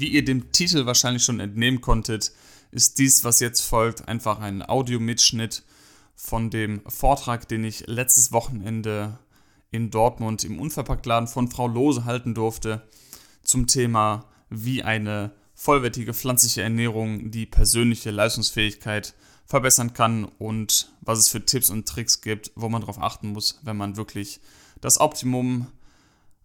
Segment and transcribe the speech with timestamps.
[0.00, 2.32] Wie ihr dem Titel wahrscheinlich schon entnehmen konntet,
[2.70, 5.62] ist dies, was jetzt folgt, einfach ein Audiomitschnitt
[6.14, 9.18] von dem Vortrag, den ich letztes Wochenende
[9.70, 12.88] in Dortmund im Unverpacktladen von Frau Lose halten durfte
[13.42, 19.12] zum Thema, wie eine vollwertige pflanzliche Ernährung die persönliche Leistungsfähigkeit
[19.44, 23.60] verbessern kann und was es für Tipps und Tricks gibt, wo man darauf achten muss,
[23.64, 24.40] wenn man wirklich
[24.80, 25.66] das Optimum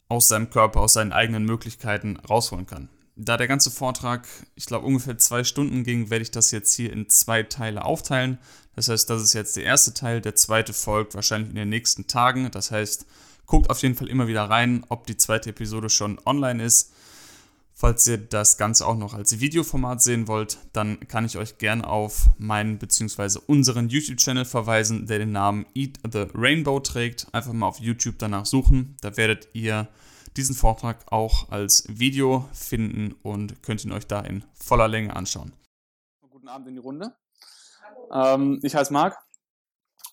[0.09, 2.89] aus seinem Körper, aus seinen eigenen Möglichkeiten rausholen kann.
[3.17, 6.91] Da der ganze Vortrag, ich glaube, ungefähr zwei Stunden ging, werde ich das jetzt hier
[6.91, 8.39] in zwei Teile aufteilen.
[8.75, 12.07] Das heißt, das ist jetzt der erste Teil, der zweite folgt wahrscheinlich in den nächsten
[12.07, 12.51] Tagen.
[12.51, 13.05] Das heißt,
[13.45, 16.91] guckt auf jeden Fall immer wieder rein, ob die zweite Episode schon online ist.
[17.77, 21.85] Falls ihr das Ganze auch noch als Videoformat sehen wollt, dann kann ich euch gerne
[21.85, 23.39] auf meinen bzw.
[23.47, 27.27] unseren YouTube-Channel verweisen, der den Namen Eat the Rainbow trägt.
[27.33, 28.95] Einfach mal auf YouTube danach suchen.
[29.01, 29.89] Da werdet ihr
[30.37, 35.53] diesen Vortrag auch als Video finden und könnt ihn euch da in voller Länge anschauen.
[36.29, 37.15] Guten Abend in die Runde.
[38.13, 39.17] Ähm, ich heiße Marc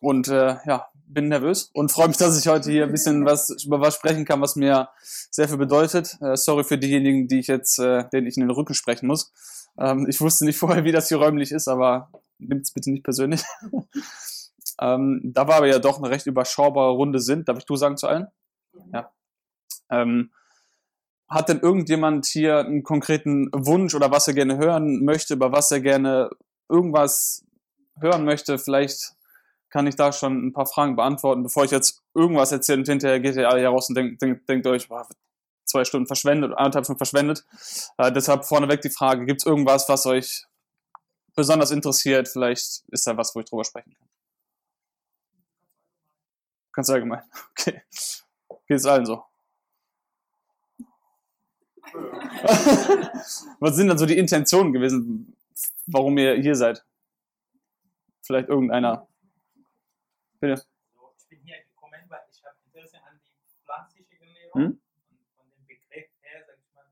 [0.01, 3.51] und äh, ja, bin nervös und freue mich, dass ich heute hier ein bisschen was
[3.65, 6.19] über was sprechen kann, was mir sehr viel bedeutet.
[6.21, 9.33] Äh, sorry für diejenigen, die ich jetzt, äh, denen ich in den Rücken sprechen muss.
[9.79, 13.05] Ähm, ich wusste nicht vorher, wie das hier räumlich ist, aber nimmt es bitte nicht
[13.05, 13.43] persönlich.
[14.81, 17.49] ähm, da war aber ja doch eine recht überschaubare Runde sind.
[17.49, 18.29] Darf ich du sagen zu allen?
[18.93, 19.11] Ja.
[19.91, 20.33] Ähm,
[21.29, 25.71] hat denn irgendjemand hier einen konkreten Wunsch oder was er gerne hören möchte, über was
[25.71, 26.31] er gerne
[26.69, 27.45] irgendwas
[27.99, 28.59] hören möchte?
[28.59, 29.15] Vielleicht
[29.71, 33.21] kann ich da schon ein paar Fragen beantworten, bevor ich jetzt irgendwas erzähle und hinterher
[33.21, 35.09] geht ihr alle hier raus und denkt, denkt, denkt euch, boah,
[35.65, 37.45] zwei Stunden verschwendet, anderthalb Stunden verschwendet.
[37.97, 40.45] Äh, deshalb vorneweg die Frage, gibt es irgendwas, was euch
[41.35, 42.29] besonders interessiert?
[42.29, 44.09] Vielleicht ist da was, wo ich drüber sprechen kann.
[46.73, 47.23] Ganz allgemein.
[47.59, 47.83] Okay.
[48.67, 49.25] Geht es allen so?
[53.61, 55.37] Was sind dann so die Intentionen gewesen,
[55.87, 56.85] warum ihr hier seid?
[58.23, 59.09] Vielleicht irgendeiner.
[60.41, 60.65] Bitte.
[61.19, 63.33] Ich bin hier gekommen, weil ich habe Interesse an die
[63.65, 64.65] pflanzliche Ernährung hm?
[64.65, 64.81] und
[65.37, 66.85] von dem Begriff her, sag ich mal,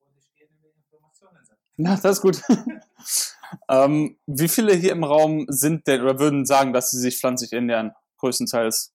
[0.00, 1.62] wollte ich gerne mehr Informationen sammeln.
[1.76, 2.42] Ja, das ist gut.
[3.68, 7.52] ähm, wie viele hier im Raum sind denn oder würden sagen, dass sie sich pflanzlich
[7.52, 7.92] ernähren?
[8.18, 8.94] Größtenteils.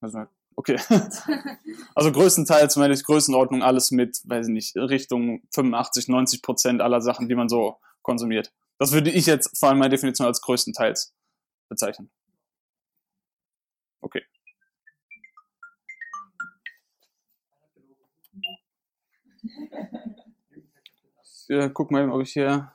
[0.00, 0.26] Also,
[0.62, 0.78] Okay.
[1.94, 7.02] Also größtenteils, meine ich, Größenordnung alles mit, weiß ich nicht, Richtung 85, 90 Prozent aller
[7.02, 8.52] Sachen, die man so konsumiert.
[8.78, 11.12] Das würde ich jetzt vor allem meine Definition als größtenteils
[11.68, 12.10] bezeichnen.
[14.00, 14.22] Okay.
[21.48, 22.72] Wir gucken mal, ob ich hier,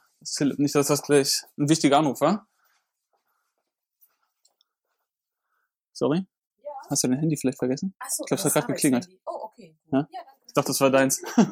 [0.57, 2.47] nicht, dass das gleich ein wichtiger Anruf war.
[5.93, 6.27] Sorry?
[6.89, 7.93] Hast du dein Handy vielleicht vergessen?
[7.99, 9.09] Achso, ich glaube, es hat gerade geklingelt.
[9.25, 9.77] Oh, okay.
[9.91, 10.07] Ja?
[10.45, 11.21] Ich dachte, das war deins.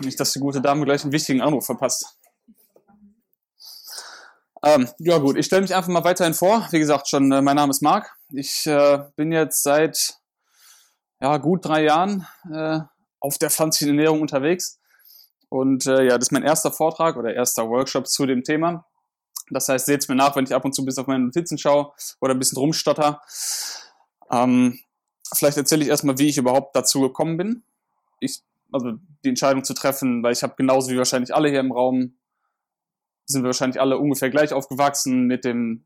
[0.00, 2.18] Nicht, dass die gute Dame gleich einen wichtigen Anruf verpasst.
[4.64, 6.66] Ähm, ja gut, ich stelle mich einfach mal weiterhin vor.
[6.70, 8.16] Wie gesagt, schon äh, mein Name ist Marc.
[8.30, 10.18] Ich äh, bin jetzt seit
[11.20, 12.80] ja, gut drei Jahren äh,
[13.20, 14.80] auf der pflanzlichen Ernährung unterwegs.
[15.50, 18.86] Und äh, ja, das ist mein erster Vortrag oder erster Workshop zu dem Thema.
[19.50, 21.58] Das heißt, seht es mir nach, wenn ich ab und zu bis auf meine Notizen
[21.58, 23.20] schaue oder ein bisschen rumstotter.
[24.30, 24.78] Ähm,
[25.34, 27.62] vielleicht erzähle ich erstmal, wie ich überhaupt dazu gekommen bin.
[28.20, 28.92] Ich, also
[29.24, 32.14] die Entscheidung zu treffen, weil ich habe genauso wie wahrscheinlich alle hier im Raum,
[33.26, 35.84] sind wir wahrscheinlich alle ungefähr gleich aufgewachsen mit dem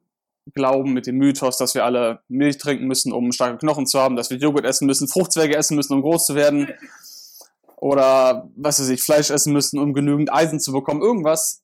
[0.55, 4.17] Glauben, mit dem Mythos, dass wir alle Milch trinken müssen, um starke Knochen zu haben,
[4.17, 6.69] dass wir Joghurt essen müssen, Fruchtzwerge essen müssen, um groß zu werden.
[7.77, 11.01] Oder, was weiß ich, Fleisch essen müssen, um genügend Eisen zu bekommen.
[11.01, 11.63] Irgendwas,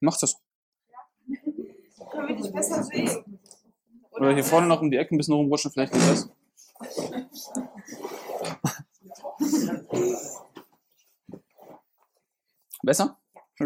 [0.00, 0.36] Mach das.
[2.10, 3.38] Können wir dich besser sehen?
[4.10, 6.28] Oder, Oder hier vorne noch um die Ecke ein bisschen rumrutschen, vielleicht geht das.
[12.82, 13.18] Besser?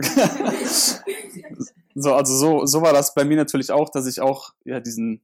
[1.95, 5.23] so, also so, so war das bei mir natürlich auch, dass ich auch ja, diesen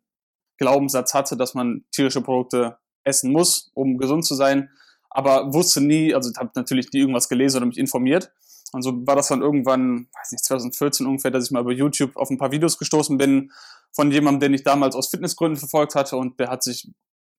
[0.58, 4.70] Glaubenssatz hatte, dass man tierische Produkte essen muss, um gesund zu sein.
[5.08, 8.32] aber wusste nie, also habe natürlich nie irgendwas gelesen oder mich informiert.
[8.72, 12.16] Und so war das dann irgendwann, weiß nicht, 2014 ungefähr, dass ich mal über YouTube
[12.16, 13.52] auf ein paar Videos gestoßen bin
[13.92, 16.88] von jemandem, den ich damals aus Fitnessgründen verfolgt hatte und der hat sich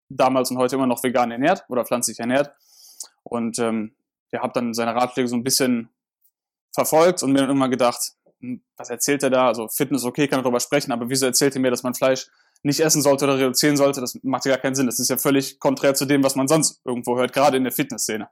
[0.09, 2.53] damals und heute immer noch vegan ernährt oder pflanzlich ernährt.
[3.23, 3.95] Und ähm,
[4.31, 5.89] der hat dann seine Ratschläge so ein bisschen
[6.73, 9.47] verfolgt und mir dann immer gedacht, hm, was erzählt er da?
[9.47, 12.27] Also Fitness, okay, kann er darüber sprechen, aber wieso erzählt er mir, dass man Fleisch
[12.63, 14.01] nicht essen sollte oder reduzieren sollte?
[14.01, 14.85] Das macht ja gar keinen Sinn.
[14.85, 17.73] Das ist ja völlig konträr zu dem, was man sonst irgendwo hört, gerade in der
[17.73, 18.29] Fitnessszene.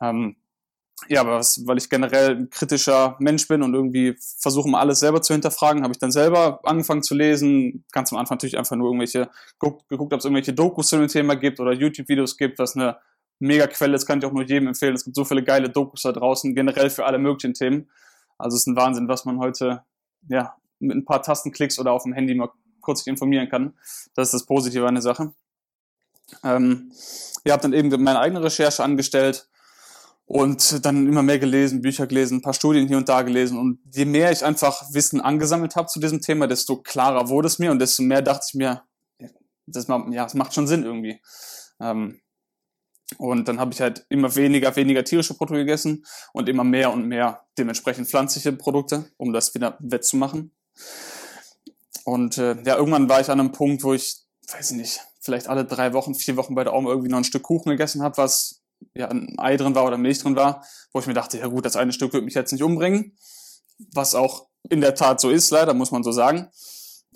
[0.00, 0.36] Ähm,
[1.06, 5.00] ja, aber was, weil ich generell ein kritischer Mensch bin und irgendwie versuche mal alles
[5.00, 7.84] selber zu hinterfragen, habe ich dann selber angefangen zu lesen.
[7.92, 11.08] Ganz am Anfang natürlich einfach nur irgendwelche, geguckt, geguckt ob es irgendwelche Dokus zu dem
[11.08, 12.96] Thema gibt oder YouTube-Videos gibt, was eine
[13.38, 14.94] mega Quelle ist, kann ich auch nur jedem empfehlen.
[14.94, 17.88] Es gibt so viele geile Dokus da draußen, generell für alle möglichen Themen.
[18.36, 19.84] Also es ist ein Wahnsinn, was man heute,
[20.28, 23.74] ja, mit ein paar Tastenklicks oder auf dem Handy mal kurz sich informieren kann.
[24.14, 25.32] Das ist das Positive an der Sache.
[26.42, 26.92] Ähm,
[27.44, 29.48] ihr habt dann eben meine eigene Recherche angestellt
[30.28, 33.58] und dann immer mehr gelesen, Bücher gelesen, ein paar Studien hier und da gelesen.
[33.58, 37.58] Und je mehr ich einfach Wissen angesammelt habe zu diesem Thema, desto klarer wurde es
[37.58, 38.82] mir und desto mehr dachte ich mir,
[39.66, 41.22] das, ja, das macht schon Sinn irgendwie.
[41.80, 42.20] Ähm,
[43.16, 46.04] und dann habe ich halt immer weniger, weniger tierische Produkte gegessen
[46.34, 50.54] und immer mehr und mehr dementsprechend pflanzliche Produkte, um das wieder wettzumachen.
[52.04, 55.48] Und äh, ja, irgendwann war ich an einem Punkt, wo ich, weiß ich nicht, vielleicht
[55.48, 58.18] alle drei Wochen, vier Wochen bei der Oma irgendwie noch ein Stück Kuchen gegessen habe,
[58.18, 58.62] was
[58.94, 61.64] ja, ein Ei drin war oder Milch drin war, wo ich mir dachte, ja gut,
[61.64, 63.16] das eine Stück wird mich jetzt nicht umbringen,
[63.92, 66.48] was auch in der Tat so ist, leider, muss man so sagen.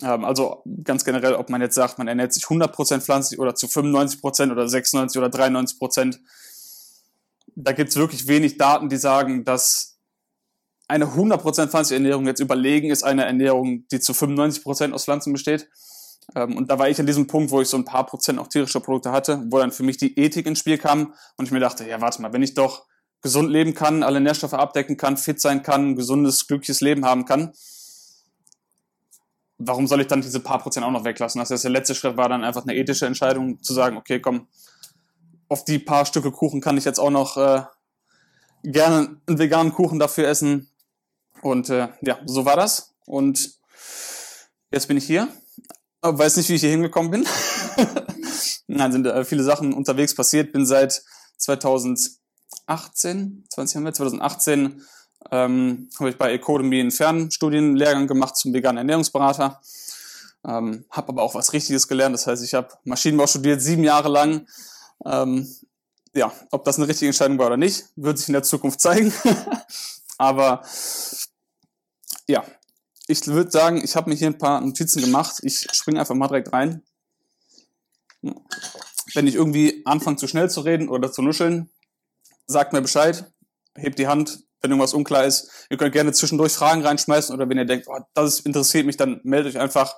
[0.01, 3.67] Ähm, also ganz generell, ob man jetzt sagt, man ernährt sich 100% pflanzlich oder zu
[3.67, 6.19] 95% oder 96% oder 93%,
[7.55, 9.99] da gibt es wirklich wenig Daten, die sagen, dass
[10.87, 15.69] eine 100% pflanzliche Ernährung jetzt überlegen ist einer Ernährung, die zu 95% aus Pflanzen besteht.
[16.35, 18.47] Ähm, und da war ich an diesem Punkt, wo ich so ein paar Prozent auch
[18.47, 21.59] tierische Produkte hatte, wo dann für mich die Ethik ins Spiel kam und ich mir
[21.59, 22.85] dachte, ja, warte mal, wenn ich doch
[23.21, 27.25] gesund leben kann, alle Nährstoffe abdecken kann, fit sein kann, ein gesundes, glückliches Leben haben
[27.25, 27.53] kann,
[29.57, 31.39] warum soll ich dann diese paar Prozent auch noch weglassen?
[31.39, 34.47] Das heißt, der letzte Schritt war dann einfach eine ethische Entscheidung, zu sagen, okay, komm,
[35.47, 37.63] auf die paar Stücke Kuchen kann ich jetzt auch noch äh,
[38.63, 40.69] gerne einen veganen Kuchen dafür essen.
[41.41, 42.93] Und äh, ja, so war das.
[43.05, 43.59] Und
[44.71, 45.27] jetzt bin ich hier
[46.03, 47.27] weiß nicht, wie ich hier hingekommen bin.
[48.67, 50.51] Nein, sind äh, viele Sachen unterwegs passiert.
[50.51, 51.03] Bin seit
[51.37, 54.81] 2018, 20 haben wir, 2018
[55.31, 59.61] ähm, habe ich bei Ecodemy einen Fernstudienlehrgang gemacht zum veganen Ernährungsberater.
[60.45, 62.13] Ähm, habe aber auch was Richtiges gelernt.
[62.13, 64.45] Das heißt, ich habe Maschinenbau studiert, sieben Jahre lang.
[65.05, 65.47] Ähm,
[66.13, 69.13] ja, ob das eine richtige Entscheidung war oder nicht, wird sich in der Zukunft zeigen.
[70.17, 70.63] aber
[72.27, 72.43] ja,
[73.07, 75.39] ich würde sagen, ich habe mir hier ein paar Notizen gemacht.
[75.41, 76.83] Ich springe einfach mal direkt rein.
[78.21, 81.69] Wenn ich irgendwie anfange zu schnell zu reden oder zu nuscheln,
[82.47, 83.31] sagt mir Bescheid,
[83.75, 85.67] hebt die Hand, wenn irgendwas unklar ist.
[85.69, 89.19] Ihr könnt gerne zwischendurch Fragen reinschmeißen oder wenn ihr denkt, oh, das interessiert mich, dann
[89.23, 89.95] meldet euch einfach.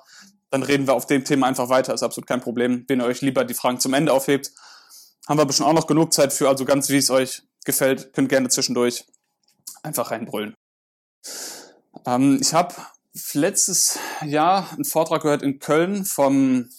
[0.49, 2.85] Dann reden wir auf dem Thema einfach weiter, ist absolut kein Problem.
[2.87, 4.51] Wenn ihr euch lieber die Fragen zum Ende aufhebt,
[5.27, 8.29] haben wir bestimmt auch noch genug Zeit für, also ganz wie es euch gefällt, könnt
[8.29, 9.05] gerne zwischendurch
[9.83, 10.55] einfach reinbrüllen.
[12.05, 12.75] Ähm, ich habe
[13.33, 16.69] letztes Jahr einen Vortrag gehört in Köln vom,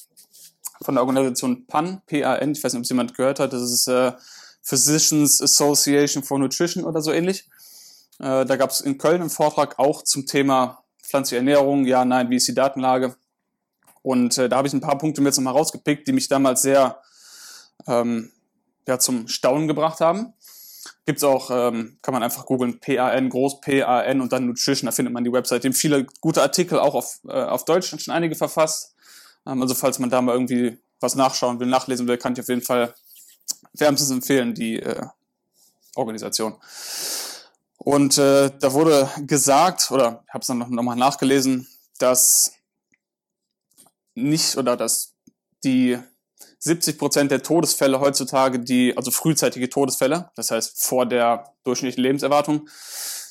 [0.82, 3.88] von der Organisation PAN, P-A-N, ich weiß nicht, ob es jemand gehört hat, das ist
[3.88, 4.12] äh,
[4.62, 7.48] Physicians Association for Nutrition oder so ähnlich.
[8.18, 12.30] Äh, da gab es in Köln einen Vortrag auch zum Thema pflanzliche Ernährung, ja, nein,
[12.30, 13.16] wie ist die Datenlage?
[14.02, 16.62] Und äh, da habe ich ein paar Punkte mir jetzt nochmal rausgepickt, die mich damals
[16.62, 17.00] sehr
[17.86, 18.30] ähm,
[18.86, 20.32] ja, zum Staunen gebracht haben.
[21.04, 25.12] Gibt's auch, ähm, kann man einfach googeln, PAN, groß PAN und dann Nutrition, da findet
[25.12, 25.62] man die Website.
[25.62, 28.94] Die haben viele gute Artikel, auch auf, äh, auf Deutsch schon einige verfasst.
[29.46, 32.48] Ähm, also falls man da mal irgendwie was nachschauen will, nachlesen will, kann ich auf
[32.48, 32.94] jeden Fall
[33.74, 35.06] wärmstens empfehlen, die äh,
[35.94, 36.56] Organisation.
[37.78, 42.52] Und äh, da wurde gesagt, oder ich habe es dann nochmal noch nachgelesen, dass
[44.14, 45.14] nicht oder dass
[45.62, 45.98] die
[46.58, 52.68] 70 Prozent der Todesfälle heutzutage, die, also frühzeitige Todesfälle, das heißt vor der durchschnittlichen Lebenserwartung,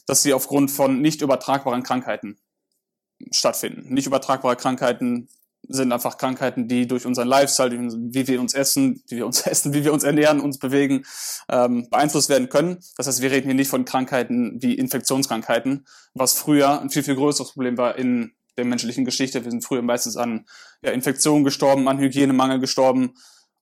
[0.05, 2.37] dass sie aufgrund von nicht übertragbaren Krankheiten
[3.31, 3.93] stattfinden.
[3.93, 5.29] Nicht übertragbare Krankheiten
[5.67, 9.73] sind einfach Krankheiten, die durch unseren Lifestyle, wie wir uns essen, wie wir uns essen,
[9.73, 11.05] wie wir uns ernähren, uns bewegen,
[11.49, 12.79] ähm, beeinflusst werden können.
[12.97, 17.15] Das heißt, wir reden hier nicht von Krankheiten wie Infektionskrankheiten, was früher ein viel, viel
[17.15, 19.43] größeres Problem war in der menschlichen Geschichte.
[19.43, 20.45] Wir sind früher meistens an
[20.81, 23.13] ja, Infektionen gestorben, an Hygienemangel gestorben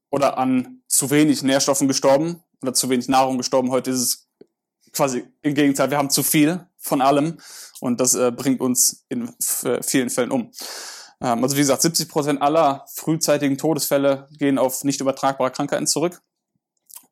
[0.09, 3.71] oder an zu wenig Nährstoffen gestorben oder zu wenig Nahrung gestorben.
[3.71, 4.27] Heute ist es
[4.93, 7.37] quasi im Gegenteil, wir haben zu viel von allem
[7.79, 9.31] und das äh, bringt uns in
[9.81, 10.51] vielen Fällen um.
[11.19, 16.21] Ähm, also wie gesagt, 70 Prozent aller frühzeitigen Todesfälle gehen auf nicht übertragbare Krankheiten zurück.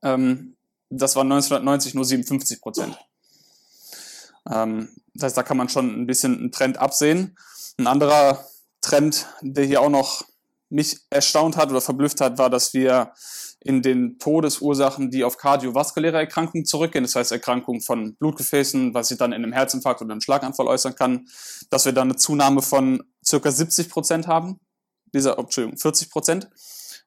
[0.04, 0.56] Ähm,
[0.90, 2.98] das war 1990 nur 57 Prozent.
[4.50, 7.38] Ähm, das heißt, da kann man schon ein bisschen einen Trend absehen.
[7.78, 8.46] Ein anderer
[8.82, 10.24] Trend, der hier auch noch
[10.70, 13.14] mich erstaunt hat oder verblüfft hat, war, dass wir
[13.64, 19.18] in den Todesursachen, die auf kardiovaskuläre Erkrankungen zurückgehen, das heißt Erkrankungen von Blutgefäßen, was sich
[19.18, 21.28] dann in einem Herzinfarkt oder einem Schlaganfall äußern kann,
[21.70, 24.60] dass wir dann eine Zunahme von circa 70 Prozent haben,
[25.14, 26.50] dieser, Entschuldigung, 40 Prozent,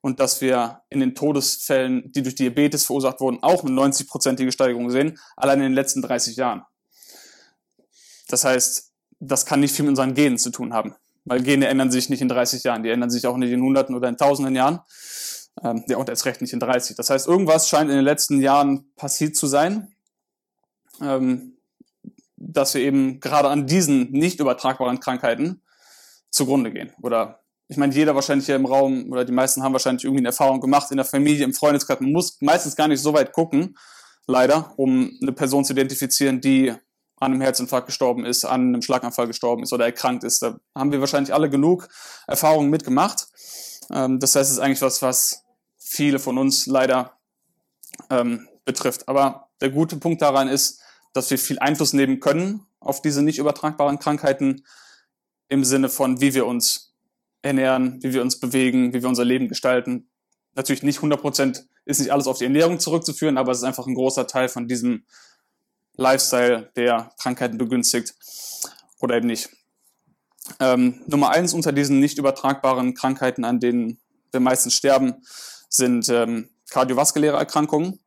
[0.00, 4.90] und dass wir in den Todesfällen, die durch Diabetes verursacht wurden, auch eine 90-prozentige Steigerung
[4.90, 6.62] sehen, allein in den letzten 30 Jahren.
[8.28, 8.92] Das heißt,
[9.26, 12.22] das kann nicht viel mit unseren Genen zu tun haben, weil Gene ändern sich nicht
[12.22, 14.80] in 30 Jahren, die ändern sich auch nicht in Hunderten oder in Tausenden Jahren.
[15.62, 16.96] Ähm, ja, und erst recht nicht in 30.
[16.96, 19.94] Das heißt, irgendwas scheint in den letzten Jahren passiert zu sein,
[21.00, 21.56] ähm,
[22.36, 25.62] dass wir eben gerade an diesen nicht übertragbaren Krankheiten
[26.30, 26.92] zugrunde gehen.
[27.02, 30.28] Oder ich meine, jeder wahrscheinlich hier im Raum oder die meisten haben wahrscheinlich irgendwie eine
[30.28, 32.00] Erfahrung gemacht in der Familie, im Freundeskreis.
[32.00, 33.76] Man muss meistens gar nicht so weit gucken,
[34.26, 36.74] leider, um eine Person zu identifizieren, die
[37.24, 40.42] an einem Herzinfarkt gestorben ist, an einem Schlaganfall gestorben ist oder erkrankt ist.
[40.42, 41.88] Da haben wir wahrscheinlich alle genug
[42.26, 43.26] Erfahrungen mitgemacht.
[43.90, 45.44] Ähm, das heißt, es ist eigentlich was, was
[45.78, 47.18] viele von uns leider
[48.10, 49.08] ähm, betrifft.
[49.08, 50.80] Aber der gute Punkt daran ist,
[51.12, 54.64] dass wir viel Einfluss nehmen können auf diese nicht übertragbaren Krankheiten
[55.48, 56.94] im Sinne von, wie wir uns
[57.42, 60.08] ernähren, wie wir uns bewegen, wie wir unser Leben gestalten.
[60.54, 63.86] Natürlich nicht 100 Prozent ist nicht alles auf die Ernährung zurückzuführen, aber es ist einfach
[63.86, 65.04] ein großer Teil von diesem
[65.96, 68.14] Lifestyle, der Krankheiten begünstigt
[69.00, 69.50] oder eben nicht.
[70.60, 75.14] Ähm, Nummer eins unter diesen nicht übertragbaren Krankheiten, an denen wir meistens sterben,
[75.68, 78.00] sind ähm, kardiovaskuläre Erkrankungen.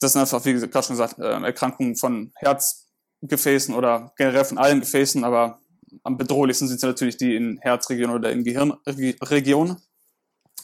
[0.00, 4.80] Das sind einfach, wie gerade schon gesagt, äh, Erkrankungen von Herzgefäßen oder generell von allen
[4.80, 5.60] Gefäßen, aber
[6.02, 9.80] am bedrohlichsten sind sie natürlich die in Herzregion oder in Gehirnregion.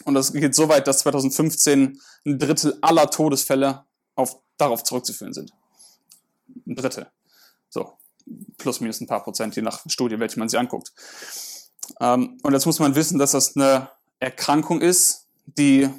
[0.05, 3.85] Und das geht so weit, dass 2015 ein Drittel aller Todesfälle
[4.15, 5.51] auf, darauf zurückzuführen sind.
[6.67, 7.07] Ein Drittel.
[7.69, 7.93] So,
[8.57, 10.91] plus minus ein paar Prozent, je nach Studie, welche man sich anguckt.
[11.99, 15.89] Ähm, und jetzt muss man wissen, dass das eine Erkrankung ist, die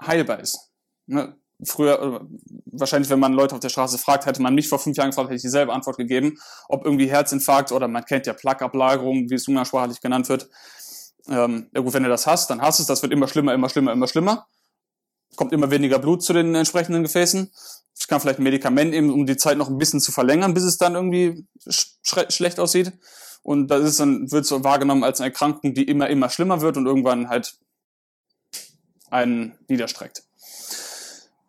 [0.00, 0.70] heilbar ist.
[1.06, 1.36] Ne?
[1.64, 2.28] Früher,
[2.66, 5.28] wahrscheinlich, wenn man Leute auf der Straße fragt, hätte man mich vor fünf Jahren gefragt,
[5.28, 9.48] hätte ich dieselbe Antwort gegeben, ob irgendwie Herzinfarkt oder man kennt ja Plaqueablagerung, wie es
[9.48, 10.48] umgangssprachlich genannt wird.
[11.28, 13.54] Ähm, ja gut, wenn du das hast, dann hast du es, das wird immer schlimmer,
[13.54, 14.46] immer schlimmer, immer schlimmer.
[15.36, 17.50] Kommt immer weniger Blut zu den entsprechenden Gefäßen.
[17.98, 20.64] Ich kann vielleicht ein Medikament nehmen, um die Zeit noch ein bisschen zu verlängern, bis
[20.64, 21.96] es dann irgendwie sch
[22.28, 22.92] schlecht aussieht.
[23.42, 26.76] Und das ist dann, wird so wahrgenommen als eine Erkrankung, die immer, immer schlimmer wird
[26.76, 27.58] und irgendwann halt
[29.10, 30.22] einen niederstreckt.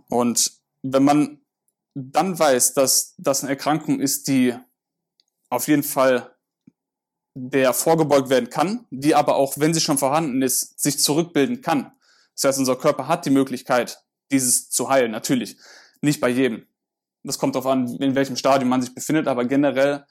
[0.09, 1.41] Und wenn man
[1.93, 4.55] dann weiß, dass das eine Erkrankung ist, die
[5.49, 6.35] auf jeden Fall
[7.35, 11.91] der vorgebeugt werden kann, die aber auch, wenn sie schon vorhanden ist, sich zurückbilden kann.
[12.39, 15.57] Das heißt, unser Körper hat die Möglichkeit, dieses zu heilen, natürlich.
[16.01, 16.65] Nicht bei jedem.
[17.23, 20.05] Das kommt darauf an, in welchem Stadium man sich befindet, aber generell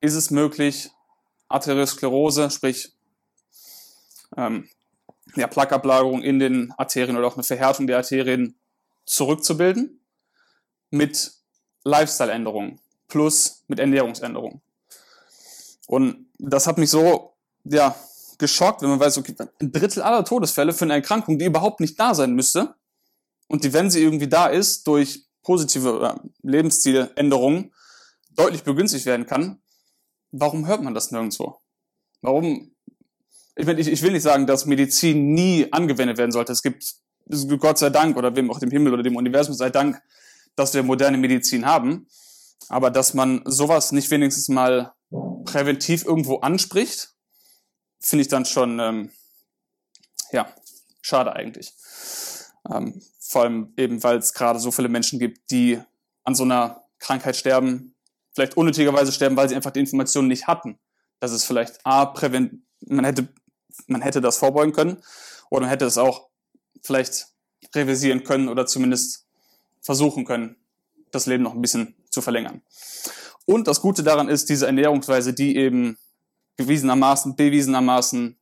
[0.00, 0.90] ist es möglich,
[1.48, 2.92] Arteriosklerose, sprich
[4.36, 4.68] ähm,
[5.34, 8.58] ja, Plaqueablagerung in den Arterien oder auch eine Verhärtung der Arterien
[9.06, 10.00] zurückzubilden
[10.90, 11.32] mit
[11.84, 14.60] Lifestyle-Änderungen plus mit Ernährungsänderungen.
[15.86, 17.94] Und das hat mich so, ja,
[18.42, 21.98] geschockt, wenn man weiß, okay, ein Drittel aller Todesfälle für eine Erkrankung, die überhaupt nicht
[21.98, 22.74] da sein müsste
[23.46, 27.72] und die, wenn sie irgendwie da ist, durch positive Lebensstiländerungen
[28.30, 29.62] deutlich begünstigt werden kann.
[30.32, 31.58] Warum hört man das nirgendwo?
[32.20, 32.72] Warum
[33.54, 36.52] ich, mein, ich, ich will nicht sagen, dass Medizin nie angewendet werden sollte.
[36.52, 36.94] Es gibt,
[37.58, 40.00] Gott sei Dank oder wem auch dem Himmel oder dem Universum sei Dank,
[40.56, 42.08] dass wir moderne Medizin haben.
[42.68, 44.94] Aber dass man sowas nicht wenigstens mal
[45.44, 47.12] präventiv irgendwo anspricht,
[48.02, 49.10] finde ich dann schon, ähm,
[50.32, 50.52] ja,
[51.00, 51.72] schade eigentlich.
[52.70, 55.80] Ähm, vor allem eben, weil es gerade so viele Menschen gibt, die
[56.24, 57.94] an so einer Krankheit sterben,
[58.34, 60.78] vielleicht unnötigerweise sterben, weil sie einfach die Informationen nicht hatten.
[61.20, 63.28] Dass es vielleicht A, prävent man hätte
[63.86, 65.02] man hätte das vorbeugen können
[65.50, 66.28] oder man hätte es auch
[66.82, 67.28] vielleicht
[67.74, 69.26] revisieren können oder zumindest
[69.80, 70.56] versuchen können,
[71.10, 72.62] das Leben noch ein bisschen zu verlängern.
[73.46, 75.98] Und das Gute daran ist, diese Ernährungsweise, die eben
[76.56, 78.36] gewiesenermaßen, bewiesenermaßen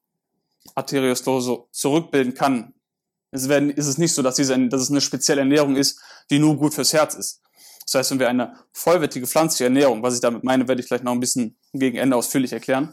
[0.74, 2.74] Arteriosklerose zurückbilden kann.
[3.30, 6.00] Es werden, ist es nicht so, dass, diese, dass es eine spezielle Ernährung ist,
[6.30, 7.40] die nur gut fürs Herz ist.
[7.84, 11.02] Das heißt, wenn wir eine vollwertige pflanzliche Ernährung, was ich damit meine, werde ich gleich
[11.02, 12.92] noch ein bisschen gegen Ende ausführlich erklären,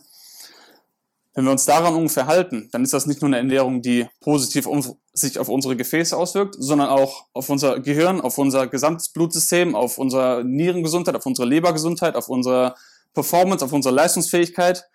[1.37, 4.67] wenn wir uns daran ungefähr halten, dann ist das nicht nur eine Ernährung, die positiv
[5.13, 9.99] sich auf unsere Gefäße auswirkt, sondern auch auf unser Gehirn, auf unser gesamtes Blutsystem, auf
[9.99, 12.73] unsere Nierengesundheit, auf unsere Lebergesundheit, auf unsere
[13.13, 14.89] Performance, auf unsere Leistungsfähigkeit.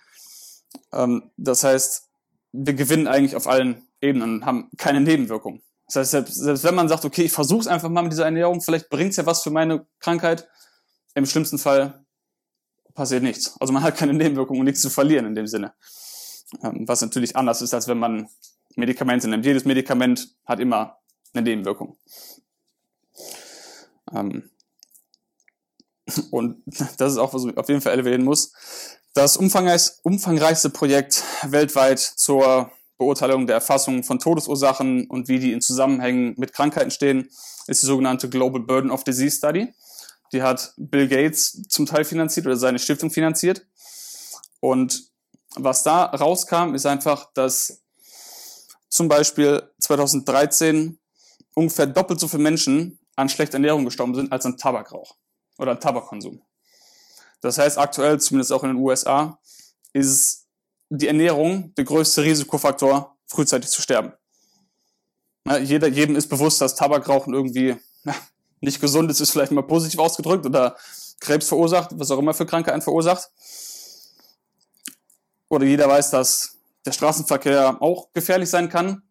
[0.93, 2.09] Ähm, das heißt,
[2.53, 5.63] wir gewinnen eigentlich auf allen Ebenen und haben keine Nebenwirkungen.
[5.87, 8.25] Das heißt, selbst, selbst wenn man sagt, okay, ich versuche es einfach mal mit dieser
[8.25, 10.49] Ernährung, vielleicht bringt es ja was für meine Krankheit,
[11.15, 12.05] im schlimmsten Fall
[12.95, 13.57] passiert nichts.
[13.61, 15.75] Also man hat keine Nebenwirkungen und nichts zu verlieren in dem Sinne.
[16.63, 18.29] Ähm, was natürlich anders ist, als wenn man
[18.77, 19.45] Medikamente nimmt.
[19.45, 20.99] Jedes Medikament hat immer
[21.35, 21.97] eine Nebenwirkung.
[24.13, 24.51] Ähm,
[26.31, 26.63] und
[26.99, 28.53] das ist auch, was auf jeden Fall erwähnen muss.
[29.15, 36.35] Das umfangreichste Projekt weltweit zur Beurteilung der Erfassung von Todesursachen und wie die in Zusammenhängen
[36.39, 37.29] mit Krankheiten stehen,
[37.67, 39.75] ist die sogenannte Global Burden of Disease Study.
[40.33, 43.67] Die hat Bill Gates zum Teil finanziert oder seine Stiftung finanziert.
[44.61, 45.11] Und
[45.57, 47.83] was da rauskam, ist einfach, dass
[48.89, 50.99] zum Beispiel 2013
[51.55, 55.17] ungefähr doppelt so viele Menschen an schlechter Ernährung gestorben sind als an Tabakrauch
[55.63, 56.43] oder Tabakkonsum.
[57.41, 59.39] Das heißt, aktuell, zumindest auch in den USA,
[59.93, 60.47] ist
[60.91, 64.13] die Ernährung der größte Risikofaktor, frühzeitig zu sterben.
[65.47, 68.15] Ja, jeder, jedem ist bewusst, dass Tabakrauchen irgendwie ja,
[68.61, 70.77] nicht gesund ist, ist vielleicht mal positiv ausgedrückt oder
[71.19, 73.31] Krebs verursacht, was auch immer für Krankheiten verursacht.
[75.49, 79.03] Oder jeder weiß, dass der Straßenverkehr auch gefährlich sein kann.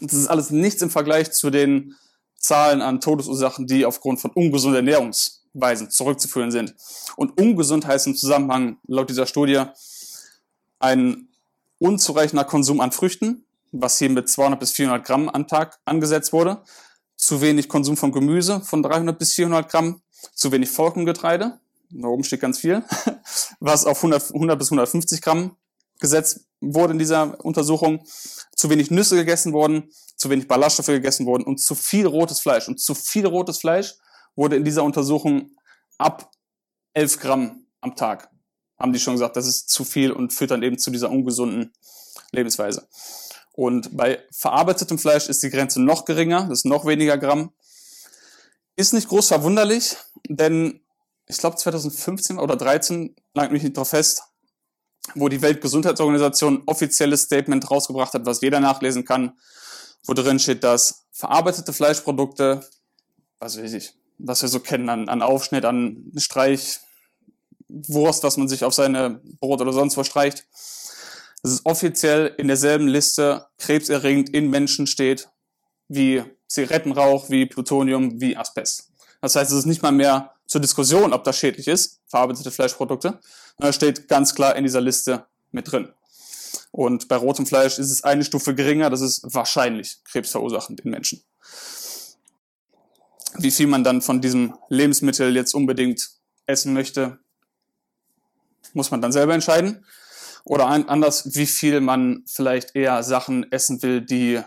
[0.00, 1.96] Das ist alles nichts im Vergleich zu den
[2.36, 4.82] Zahlen an Todesursachen, die aufgrund von ungesunder
[5.54, 6.74] Ernährungsweisen zurückzuführen sind.
[7.16, 9.62] Und ungesund heißt im Zusammenhang laut dieser Studie
[10.78, 11.28] ein
[11.78, 16.62] unzureichender Konsum an Früchten, was hier mit 200 bis 400 Gramm am Tag angesetzt wurde,
[17.16, 20.00] zu wenig Konsum von Gemüse von 300 bis 400 Gramm,
[20.34, 21.58] zu wenig Vollkorngetreide,
[21.90, 22.82] da oben steht ganz viel,
[23.60, 25.56] was auf 100, 100 bis 150 Gramm
[26.00, 28.04] gesetzt wurde in dieser Untersuchung,
[28.54, 32.68] zu wenig Nüsse gegessen wurden, zu wenig Ballaststoffe gegessen wurden und zu viel rotes Fleisch.
[32.68, 33.94] Und zu viel rotes Fleisch
[34.38, 35.50] wurde in dieser Untersuchung
[35.98, 36.30] ab
[36.94, 38.30] 11 Gramm am Tag.
[38.78, 41.72] Haben die schon gesagt, das ist zu viel und führt dann eben zu dieser ungesunden
[42.30, 42.88] Lebensweise.
[43.52, 47.52] Und bei verarbeitetem Fleisch ist die Grenze noch geringer, das ist noch weniger Gramm.
[48.76, 49.96] Ist nicht groß verwunderlich,
[50.28, 50.80] denn
[51.26, 54.22] ich glaube 2015 oder 2013, lag mich nicht drauf fest,
[55.16, 59.36] wo die Weltgesundheitsorganisation offizielles Statement rausgebracht hat, was jeder nachlesen kann,
[60.04, 62.60] wo drin steht, dass verarbeitete Fleischprodukte,
[63.40, 66.80] was weiß ich, was wir so kennen an, an Aufschnitt, an Streich,
[67.68, 70.46] Wurst, was man sich auf seine Brot oder sonst was streicht,
[71.42, 75.28] dass es offiziell in derselben Liste krebserregend in Menschen steht,
[75.88, 78.88] wie Zigarettenrauch, wie Plutonium, wie Asbest.
[79.20, 83.20] Das heißt, es ist nicht mal mehr zur Diskussion, ob das schädlich ist, verarbeitete Fleischprodukte.
[83.58, 85.92] Das steht ganz klar in dieser Liste mit drin.
[86.70, 91.22] Und bei rotem Fleisch ist es eine Stufe geringer, das ist wahrscheinlich krebsverursachend in Menschen.
[93.38, 96.08] Wie viel man dann von diesem Lebensmittel jetzt unbedingt
[96.46, 97.18] essen möchte,
[98.72, 99.84] muss man dann selber entscheiden.
[100.44, 104.42] Oder anders, wie viel man vielleicht eher Sachen essen will, die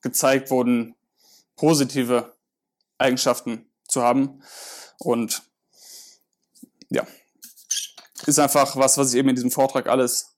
[0.00, 0.94] gezeigt wurden,
[1.56, 2.34] positive
[2.98, 4.42] Eigenschaften zu haben.
[4.98, 5.42] Und
[6.90, 7.06] ja,
[8.26, 10.32] ist einfach was, was ich eben in diesem Vortrag alles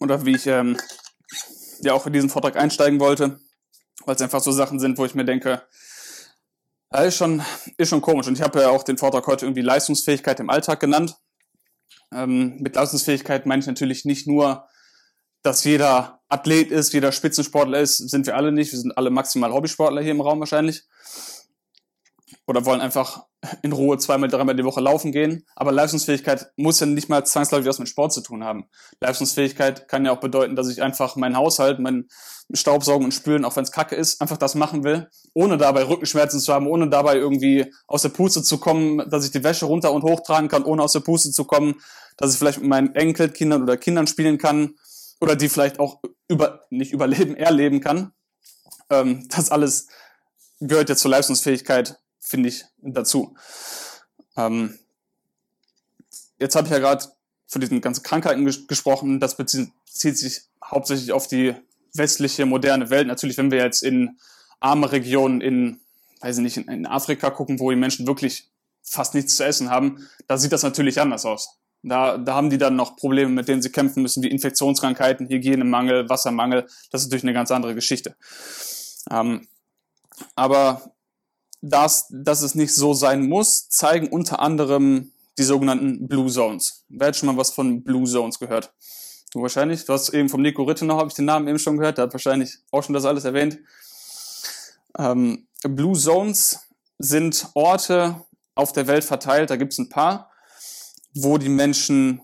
[0.00, 0.76] oder wie ich ähm,
[1.80, 3.40] ja auch in diesen Vortrag einsteigen wollte,
[4.04, 5.62] weil es einfach so Sachen sind, wo ich mir denke,
[6.90, 7.42] das ist schon,
[7.76, 8.26] ist schon komisch.
[8.26, 11.16] Und ich habe ja auch den Vortrag heute irgendwie Leistungsfähigkeit im Alltag genannt.
[12.12, 14.66] Ähm, mit Leistungsfähigkeit meine ich natürlich nicht nur,
[15.42, 18.72] dass jeder Athlet ist, jeder Spitzensportler ist, sind wir alle nicht.
[18.72, 20.84] Wir sind alle maximal Hobbysportler hier im Raum wahrscheinlich.
[22.46, 23.24] Oder wollen einfach
[23.62, 25.46] in Ruhe zweimal, dreimal die Woche laufen gehen.
[25.56, 28.66] Aber Leistungsfähigkeit muss ja nicht mal zwangsläufig was mit Sport zu tun haben.
[29.00, 32.08] Leistungsfähigkeit kann ja auch bedeuten, dass ich einfach meinen Haushalt, mein
[32.52, 36.40] Staubsaugen und Spülen, auch wenn es kacke ist, einfach das machen will, ohne dabei Rückenschmerzen
[36.40, 39.92] zu haben, ohne dabei irgendwie aus der Puste zu kommen, dass ich die Wäsche runter
[39.92, 41.80] und hochtragen kann, ohne aus der Puste zu kommen,
[42.16, 44.74] dass ich vielleicht mit meinen Enkelkindern oder Kindern spielen kann
[45.20, 48.12] oder die vielleicht auch über, nicht überleben, erleben kann.
[48.90, 49.88] Ähm, das alles
[50.60, 53.36] gehört ja zur Leistungsfähigkeit finde ich, dazu.
[54.36, 54.78] Ähm,
[56.38, 57.04] jetzt habe ich ja gerade
[57.46, 59.20] von diesen ganzen Krankheiten ges gesprochen.
[59.20, 61.54] Das bezieht, sich hauptsächlich auf die
[61.92, 63.06] westliche, moderne Welt.
[63.06, 64.18] Natürlich, wenn wir jetzt in
[64.58, 65.80] arme Regionen in,
[66.20, 68.50] weiß ich nicht, in, in Afrika gucken, wo die Menschen wirklich
[68.82, 71.58] fast nichts zu essen haben, da sieht das natürlich anders aus.
[71.82, 76.08] Da, da haben die dann noch Probleme, mit denen sie kämpfen müssen, wie Infektionskrankheiten, Hygienemangel,
[76.08, 76.66] Wassermangel.
[76.90, 78.16] Das ist natürlich eine ganz andere Geschichte.
[79.10, 79.46] Ähm,
[80.34, 80.93] aber
[81.66, 86.84] dass, dass es nicht so sein muss, zeigen unter anderem die sogenannten Blue Zones.
[86.88, 88.72] Wer hat schon mal was von Blue Zones gehört?
[89.32, 89.84] Du wahrscheinlich.
[89.84, 92.12] Du hast eben vom Nico Rittenau, habe ich den Namen eben schon gehört, der hat
[92.12, 93.58] wahrscheinlich auch schon das alles erwähnt.
[94.98, 96.60] Ähm, Blue Zones
[96.98, 98.20] sind Orte
[98.54, 100.30] auf der Welt verteilt, da gibt es ein paar,
[101.14, 102.20] wo die Menschen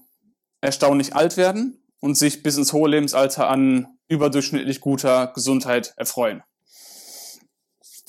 [0.61, 6.43] erstaunlich alt werden und sich bis ins hohe Lebensalter an überdurchschnittlich guter Gesundheit erfreuen.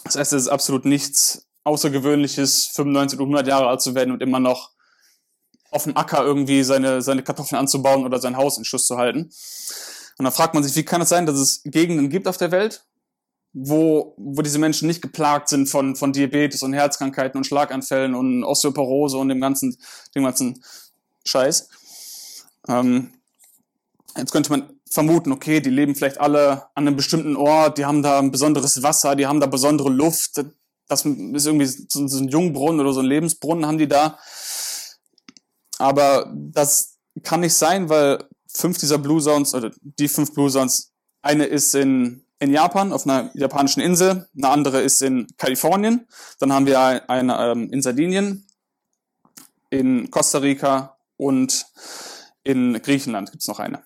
[0.03, 4.21] Das heißt, es ist absolut nichts Außergewöhnliches, 95 oder 100 Jahre alt zu werden und
[4.21, 4.71] immer noch
[5.69, 9.31] auf dem Acker irgendwie seine, seine Kartoffeln anzubauen oder sein Haus in Schuss zu halten.
[10.17, 12.51] Und dann fragt man sich, wie kann es sein, dass es Gegenden gibt auf der
[12.51, 12.85] Welt,
[13.53, 18.43] wo, wo diese Menschen nicht geplagt sind von, von Diabetes und Herzkrankheiten und Schlaganfällen und
[18.43, 19.77] Osteoporose und dem ganzen,
[20.15, 20.63] dem ganzen
[21.25, 21.69] Scheiß.
[22.67, 23.13] Ähm,
[24.17, 28.03] jetzt könnte man vermuten, okay, die leben vielleicht alle an einem bestimmten Ort, die haben
[28.03, 30.43] da ein besonderes Wasser, die haben da besondere Luft,
[30.87, 34.19] das ist irgendwie so, so ein Jungbrunnen oder so ein Lebensbrunnen haben die da.
[35.77, 40.91] Aber das kann nicht sein, weil fünf dieser Blue Zones, oder die fünf Blue Zones,
[41.21, 46.07] eine ist in, in Japan, auf einer japanischen Insel, eine andere ist in Kalifornien,
[46.39, 48.45] dann haben wir eine ähm, in Sardinien,
[49.69, 51.65] in Costa Rica und
[52.43, 53.83] in Griechenland gibt's noch eine.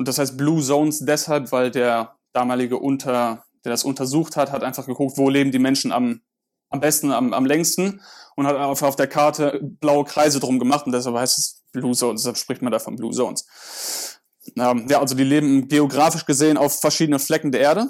[0.00, 4.64] Und das heißt Blue Zones deshalb, weil der damalige Unter, der das untersucht hat, hat
[4.64, 6.22] einfach geguckt, wo leben die Menschen am,
[6.70, 8.00] am besten, am, am längsten
[8.34, 11.92] und hat auf, auf der Karte blaue Kreise drum gemacht und deshalb heißt es Blue
[11.92, 14.18] Zones, deshalb spricht man da von Blue Zones.
[14.56, 17.86] Ähm, ja, also die leben geografisch gesehen auf verschiedenen Flecken der Erde.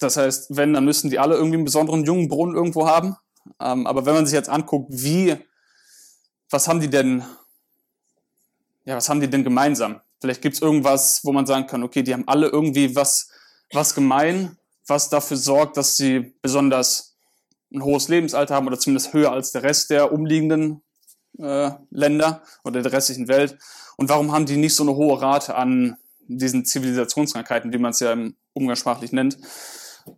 [0.00, 3.14] Das heißt, wenn, dann müssen die alle irgendwie einen besonderen jungen Brunnen irgendwo haben.
[3.60, 5.36] Ähm, aber wenn man sich jetzt anguckt, wie,
[6.48, 7.26] was haben die denn,
[8.86, 10.00] ja, was haben die denn gemeinsam?
[10.20, 13.28] Vielleicht gibt's irgendwas, wo man sagen kann, okay, die haben alle irgendwie was,
[13.72, 17.16] was gemein, was dafür sorgt, dass sie besonders
[17.72, 20.82] ein hohes Lebensalter haben oder zumindest höher als der Rest der umliegenden
[21.38, 23.58] äh, Länder oder der restlichen Welt.
[23.96, 28.00] Und warum haben die nicht so eine hohe Rate an diesen Zivilisationskrankheiten, wie man es
[28.00, 29.38] ja im umgangssprachlich nennt?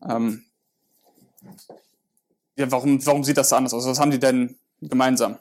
[0.08, 0.44] Ähm,
[2.56, 3.86] ja, warum, warum sieht das so anders aus?
[3.86, 5.38] Was haben die denn gemeinsam?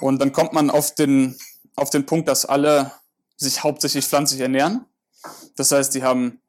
[0.00, 1.36] Und dann kommt man auf den,
[1.76, 2.92] auf den Punkt, dass alle
[3.38, 4.84] sich hauptsächlich pflanzlich ernähren.
[5.56, 6.40] Das heißt, die haben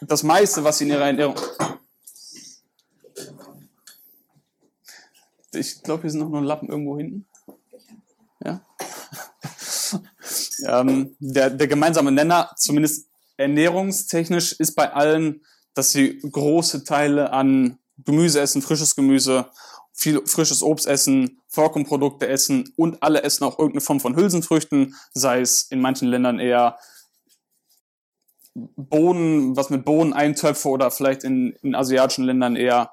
[0.00, 1.36] das meiste, was sie in ihrer Ernährung.
[5.52, 7.26] Ich glaube, hier sind noch ein Lappen irgendwo hinten.
[8.44, 8.64] Ja.
[10.80, 17.78] ähm, der, der gemeinsame Nenner, zumindest ernährungstechnisch, ist bei allen, dass sie große Teile an
[17.98, 19.46] Gemüse essen, frisches Gemüse,
[19.92, 25.40] viel frisches Obst essen, Vollkornprodukte essen und alle essen auch irgendeine Form von Hülsenfrüchten, sei
[25.40, 26.78] es in manchen Ländern eher
[28.54, 32.92] Bohnen, was mit Bohnen Eintöpfe oder vielleicht in, in asiatischen Ländern eher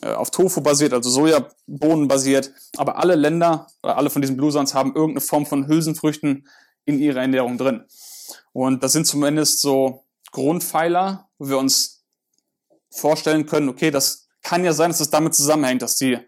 [0.00, 2.52] äh, auf Tofu basiert, also Sojabohnen basiert.
[2.76, 6.46] Aber alle Länder oder alle von diesen Blue haben irgendeine Form von Hülsenfrüchten
[6.84, 7.84] in ihrer Ernährung drin.
[8.52, 12.04] Und das sind zumindest so Grundpfeiler, wo wir uns
[12.90, 16.18] vorstellen können, okay, das kann ja sein, dass es damit zusammenhängt, dass die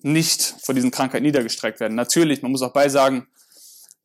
[0.00, 1.94] nicht vor diesen Krankheiten niedergestreckt werden.
[1.94, 3.28] Natürlich, man muss auch beisagen,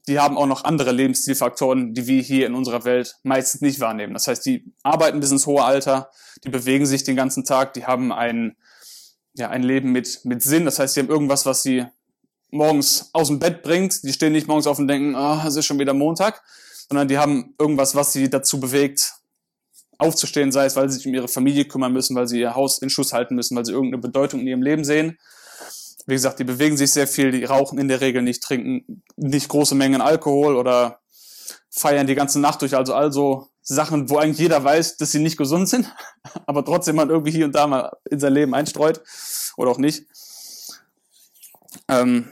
[0.08, 4.14] die haben auch noch andere Lebensstilfaktoren, die wir hier in unserer Welt meistens nicht wahrnehmen.
[4.14, 6.10] Das heißt, die arbeiten bis ins hohe Alter,
[6.44, 8.56] die bewegen sich den ganzen Tag, die haben ein,
[9.34, 10.66] ja, ein Leben mit, mit Sinn.
[10.66, 11.86] Das heißt, sie haben irgendwas, was sie
[12.52, 14.04] morgens aus dem Bett bringt.
[14.04, 16.42] Die stehen nicht morgens auf und denken, oh, es ist schon wieder Montag,
[16.88, 19.14] sondern die haben irgendwas, was sie dazu bewegt,
[19.98, 22.80] aufzustehen, sei es, weil sie sich um ihre Familie kümmern müssen, weil sie ihr Haus
[22.80, 25.18] in Schuss halten müssen, weil sie irgendeine Bedeutung in ihrem Leben sehen.
[26.06, 29.50] Wie gesagt, die bewegen sich sehr viel, die rauchen in der Regel nicht, trinken nicht
[29.50, 31.00] große Mengen Alkohol oder
[31.70, 32.76] feiern die ganze Nacht durch.
[32.76, 35.94] Also also Sachen, wo eigentlich jeder weiß, dass sie nicht gesund sind,
[36.46, 39.02] aber trotzdem man irgendwie hier und da mal in sein Leben einstreut
[39.58, 40.06] oder auch nicht.
[41.90, 42.32] Ähm,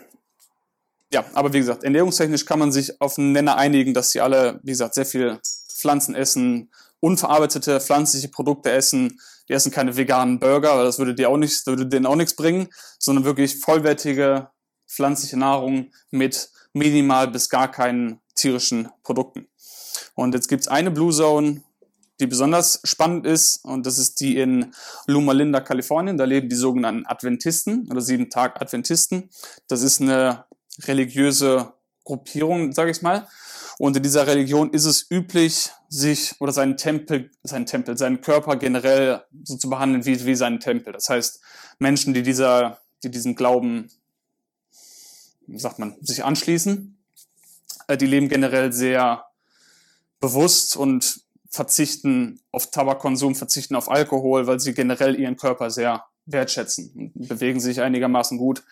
[1.12, 4.60] ja, aber wie gesagt, ernährungstechnisch kann man sich auf einen Nenner einigen, dass sie alle,
[4.64, 6.72] wie gesagt, sehr viel Pflanzen essen,
[7.06, 9.20] unverarbeitete pflanzliche Produkte essen.
[9.48, 12.36] Die essen keine veganen Burger, weil das würde dir auch nicht, würde denen auch nichts
[12.36, 14.50] bringen, sondern wirklich vollwertige
[14.88, 19.48] pflanzliche Nahrung mit minimal bis gar keinen tierischen Produkten.
[20.16, 21.62] Und jetzt gibt's eine Blue Zone,
[22.20, 24.74] die besonders spannend ist, und das ist die in
[25.06, 26.18] Loma Linda, Kalifornien.
[26.18, 29.30] Da leben die sogenannten Adventisten oder Sieben-Tag-Adventisten.
[29.68, 30.46] Das ist eine
[30.84, 33.28] religiöse Gruppierung, sage ich mal.
[33.78, 38.56] Und in dieser Religion ist es üblich, sich oder seinen Tempel, seinen Tempel, seinen Körper
[38.56, 40.94] generell so zu behandeln wie, wie seinen Tempel.
[40.94, 41.42] Das heißt,
[41.80, 43.90] Menschen, die dieser, die diesen Glauben,
[45.48, 46.98] wie sagt man, sich anschließen,
[47.88, 49.26] äh, die leben generell sehr
[50.20, 57.14] bewusst und verzichten auf Tabakkonsum, verzichten auf Alkohol, weil sie generell ihren Körper sehr wertschätzen
[57.16, 58.64] und bewegen sich einigermaßen gut.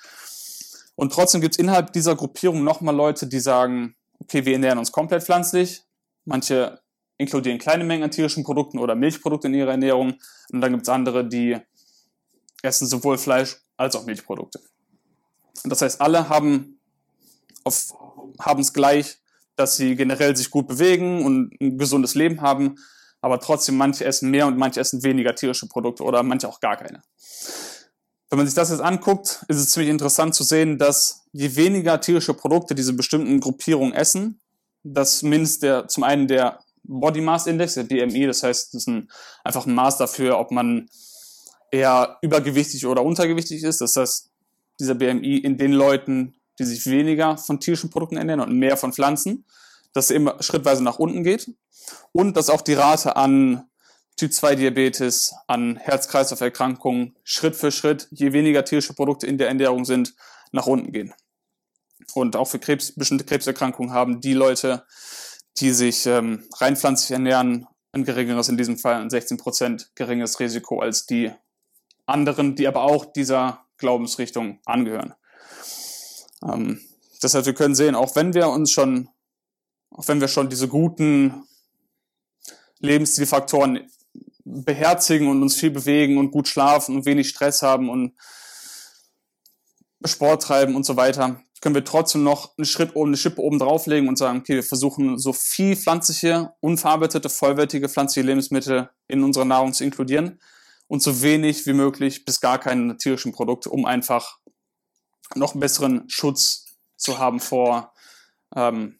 [0.95, 4.91] Und trotzdem gibt es innerhalb dieser Gruppierung nochmal Leute, die sagen, okay, wir ernähren uns
[4.91, 5.83] komplett pflanzlich.
[6.25, 6.79] Manche
[7.17, 10.15] inkludieren kleine Mengen an tierischen Produkten oder Milchprodukte in ihrer Ernährung.
[10.51, 11.57] Und dann gibt es andere, die
[12.61, 14.59] essen sowohl Fleisch als auch Milchprodukte.
[15.65, 16.79] Das heißt, alle haben
[17.65, 19.17] es gleich
[19.55, 22.75] dass sie generell sich gut bewegen und ein gesundes Leben haben,
[23.21, 26.77] aber trotzdem manche essen mehr und manche essen weniger tierische Produkte oder manche auch gar
[26.77, 27.01] keine.
[28.33, 32.01] Wenn man sich das jetzt anguckt, ist es ziemlich interessant zu sehen, dass je weniger
[32.01, 34.41] tierische Produkte diese bestimmten Gruppierungen essen,
[34.81, 38.87] dass mindestens der, zum einen der Body Mass Index, der BMI, das heißt, das ist
[38.87, 39.07] ein,
[39.43, 40.89] einfach ein Maß dafür, ob man
[41.69, 43.81] eher übergewichtig oder untergewichtig ist.
[43.81, 44.31] Das heißt,
[44.79, 48.93] dieser BMI in den Leuten, die sich weniger von tierischen Produkten ernähren und mehr von
[48.93, 49.45] Pflanzen,
[49.93, 51.51] dass es immer schrittweise nach unten geht
[52.13, 53.69] und dass auch die Rate an
[54.17, 60.13] Typ-2-Diabetes, an Herz-Kreislauf-Erkrankungen Schritt für Schritt, je weniger tierische Produkte in der Ernährung sind,
[60.51, 61.13] nach unten gehen.
[62.13, 64.85] Und auch für Krebs, bestimmte Krebserkrankungen haben die Leute,
[65.57, 70.79] die sich ähm, rein pflanzlich ernähren, ein geringeres, in diesem Fall ein 16% geringeres Risiko
[70.79, 71.31] als die
[72.05, 75.13] anderen, die aber auch dieser Glaubensrichtung angehören.
[76.43, 76.81] Ähm,
[77.21, 79.09] das heißt, wir können sehen, auch wenn wir uns schon,
[79.91, 81.47] auch wenn wir schon diese guten
[82.79, 83.89] Lebensstilfaktoren
[84.45, 88.13] beherzigen und uns viel bewegen und gut schlafen und wenig Stress haben und
[90.05, 93.57] Sport treiben und so weiter, können wir trotzdem noch einen Schritt oben, eine Schippe oben
[93.57, 99.45] drauflegen und sagen, okay, wir versuchen so viel pflanzliche, unverarbeitete, vollwertige pflanzliche Lebensmittel in unsere
[99.45, 100.41] Nahrung zu inkludieren
[100.87, 104.39] und so wenig wie möglich bis gar keine tierischen Produkte, um einfach
[105.35, 107.93] noch einen besseren Schutz zu haben vor
[108.55, 108.99] ähm,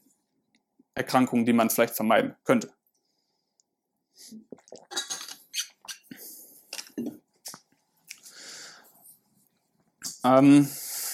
[0.95, 2.71] Erkrankungen, die man vielleicht vermeiden könnte.
[10.23, 10.69] Ähm,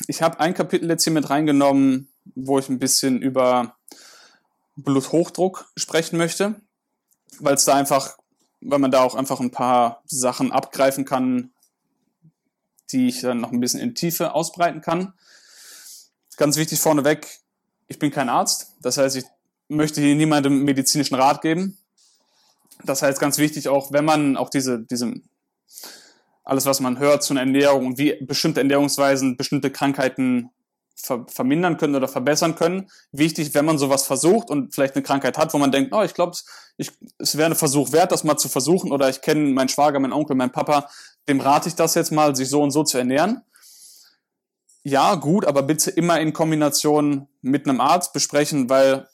[0.08, 3.78] ich habe ein Kapitel jetzt hier mit reingenommen, wo ich ein bisschen über
[4.76, 6.56] Bluthochdruck sprechen möchte,
[7.40, 8.18] weil es da einfach,
[8.62, 11.52] weil man da auch einfach ein paar Sachen abgreifen kann,
[12.92, 15.14] die ich dann noch ein bisschen in Tiefe ausbreiten kann.
[16.38, 17.28] Ganz wichtig vorneweg,
[17.88, 19.26] ich bin kein Arzt, das heißt, ich
[19.68, 21.78] möchte hier niemandem medizinischen Rat geben.
[22.84, 25.16] Das heißt, ganz wichtig auch, wenn man auch diese, diese
[26.50, 30.50] alles, was man hört zu einer Ernährung und wie bestimmte Ernährungsweisen bestimmte Krankheiten
[30.96, 32.90] ver vermindern können oder verbessern können.
[33.12, 36.14] Wichtig, wenn man sowas versucht und vielleicht eine Krankheit hat, wo man denkt, oh, ich
[36.14, 36.36] glaube,
[36.78, 40.14] es wäre ein Versuch wert, das mal zu versuchen oder ich kenne meinen Schwager, meinen
[40.14, 40.90] Onkel, meinen Papa,
[41.28, 43.42] dem rate ich das jetzt mal, sich so und so zu ernähren.
[44.84, 49.08] Ja, gut, aber bitte immer in Kombination mit einem Arzt besprechen, weil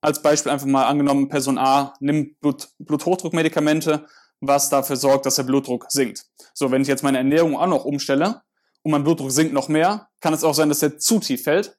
[0.00, 4.06] als Beispiel einfach mal angenommen, Person A nimmt Blut, Bluthochdruckmedikamente
[4.40, 6.26] was dafür sorgt, dass der Blutdruck sinkt.
[6.58, 8.40] So, wenn ich jetzt meine Ernährung auch noch umstelle
[8.82, 11.76] und mein Blutdruck sinkt noch mehr, kann es auch sein, dass er zu tief fällt.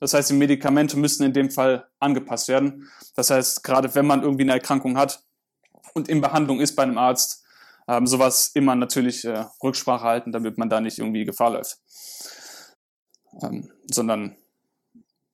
[0.00, 2.90] Das heißt, die Medikamente müssten in dem Fall angepasst werden.
[3.16, 5.24] Das heißt, gerade wenn man irgendwie eine Erkrankung hat
[5.94, 7.42] und in Behandlung ist bei einem Arzt,
[7.88, 11.78] ähm, sowas immer natürlich äh, Rücksprache halten, damit man da nicht irgendwie Gefahr läuft.
[13.40, 14.36] Ähm, sondern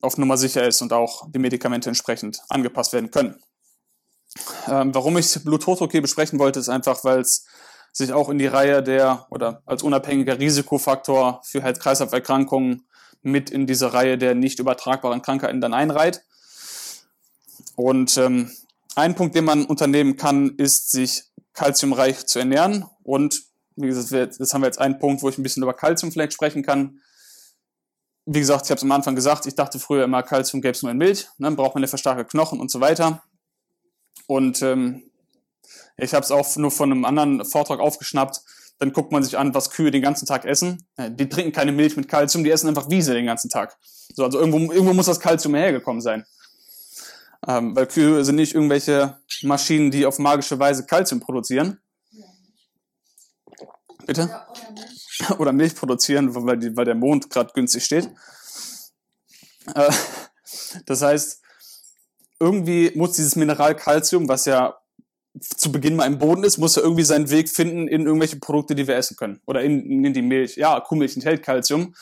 [0.02, 3.42] auf Nummer sicher ist und auch die Medikamente entsprechend angepasst werden können.
[4.68, 7.44] Ähm, warum ich Bluthochdruck hier besprechen wollte, ist einfach, weil es
[7.94, 12.86] sich auch in die Reihe der oder als unabhängiger Risikofaktor für Herz-Kreislauf-Erkrankungen
[13.22, 16.22] mit in diese Reihe der nicht übertragbaren Krankheiten dann einreiht.
[17.76, 18.50] Und ähm,
[18.96, 22.84] ein Punkt, den man unternehmen kann, ist, sich kalziumreich zu ernähren.
[23.04, 23.42] Und
[23.76, 26.32] wie gesagt, jetzt haben wir jetzt einen Punkt, wo ich ein bisschen über Kalzium vielleicht
[26.32, 27.00] sprechen kann.
[28.26, 30.82] Wie gesagt, ich habe es am Anfang gesagt, ich dachte früher immer, Kalzium gäbe es
[30.82, 33.22] nur in Milch, ne, dann braucht man für starke Knochen und so weiter.
[34.26, 35.10] Und ähm,
[35.96, 38.40] ich habe es auch nur von einem anderen Vortrag aufgeschnappt.
[38.78, 40.86] Dann guckt man sich an, was Kühe den ganzen Tag essen.
[40.98, 43.76] Die trinken keine Milch mit Kalzium, die essen einfach Wiese den ganzen Tag.
[44.14, 46.26] So, also irgendwo, irgendwo muss das Kalzium hergekommen sein.
[47.46, 51.78] Ähm, weil Kühe sind nicht irgendwelche Maschinen, die auf magische Weise Kalzium produzieren.
[54.06, 54.24] Bitte?
[54.24, 55.30] Oder, oder, Milch.
[55.38, 58.10] oder Milch produzieren, weil, die, weil der Mond gerade günstig steht.
[59.74, 59.90] Äh,
[60.86, 61.42] das heißt,
[62.40, 64.76] irgendwie muss dieses Mineral Calcium, was ja
[65.40, 68.74] zu Beginn mal im Boden ist, muss ja irgendwie seinen Weg finden in irgendwelche Produkte,
[68.74, 69.40] die wir essen können.
[69.46, 70.56] Oder in, in die Milch.
[70.56, 71.94] Ja, Kuhmilch enthält Calcium.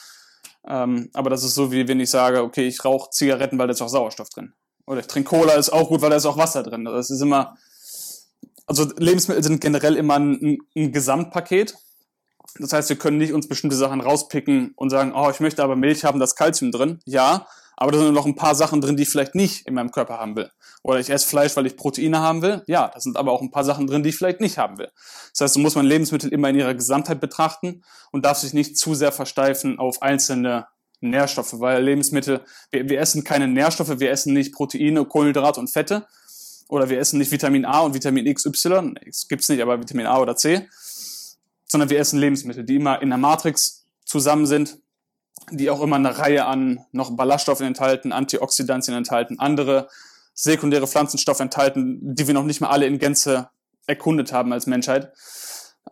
[0.67, 3.73] Ähm, aber das ist so, wie wenn ich sage, okay, ich rauche Zigaretten, weil da
[3.73, 4.53] ist auch Sauerstoff drin.
[4.85, 6.85] Oder ich trinke Cola, ist auch gut, weil da ist auch Wasser drin.
[6.85, 7.57] Das ist immer,
[8.65, 11.75] also Lebensmittel sind generell immer ein, ein Gesamtpaket.
[12.59, 15.75] Das heißt, wir können nicht uns bestimmte Sachen rauspicken und sagen, oh, ich möchte aber
[15.75, 16.99] Milch haben, da ist Calcium drin.
[17.05, 19.91] Ja, aber da sind noch ein paar Sachen drin, die ich vielleicht nicht in meinem
[19.91, 20.49] Körper haben will.
[20.83, 22.63] Oder ich esse Fleisch, weil ich Proteine haben will.
[22.67, 24.89] Ja, da sind aber auch ein paar Sachen drin, die ich vielleicht nicht haben will.
[25.31, 28.77] Das heißt, so muss man Lebensmittel immer in ihrer Gesamtheit betrachten und darf sich nicht
[28.77, 30.67] zu sehr versteifen auf einzelne
[31.01, 36.07] Nährstoffe, weil Lebensmittel, wir, wir essen keine Nährstoffe, wir essen nicht Proteine, Kohlenhydrate und Fette
[36.69, 40.19] oder wir essen nicht Vitamin A und Vitamin XY, es gibt's nicht, aber Vitamin A
[40.19, 40.67] oder C,
[41.65, 44.77] sondern wir essen Lebensmittel, die immer in der Matrix zusammen sind
[45.51, 49.89] die auch immer eine Reihe an noch Ballaststoffen enthalten, Antioxidantien enthalten, andere
[50.33, 53.49] sekundäre Pflanzenstoffe enthalten, die wir noch nicht mal alle in Gänze
[53.85, 55.11] erkundet haben als Menschheit.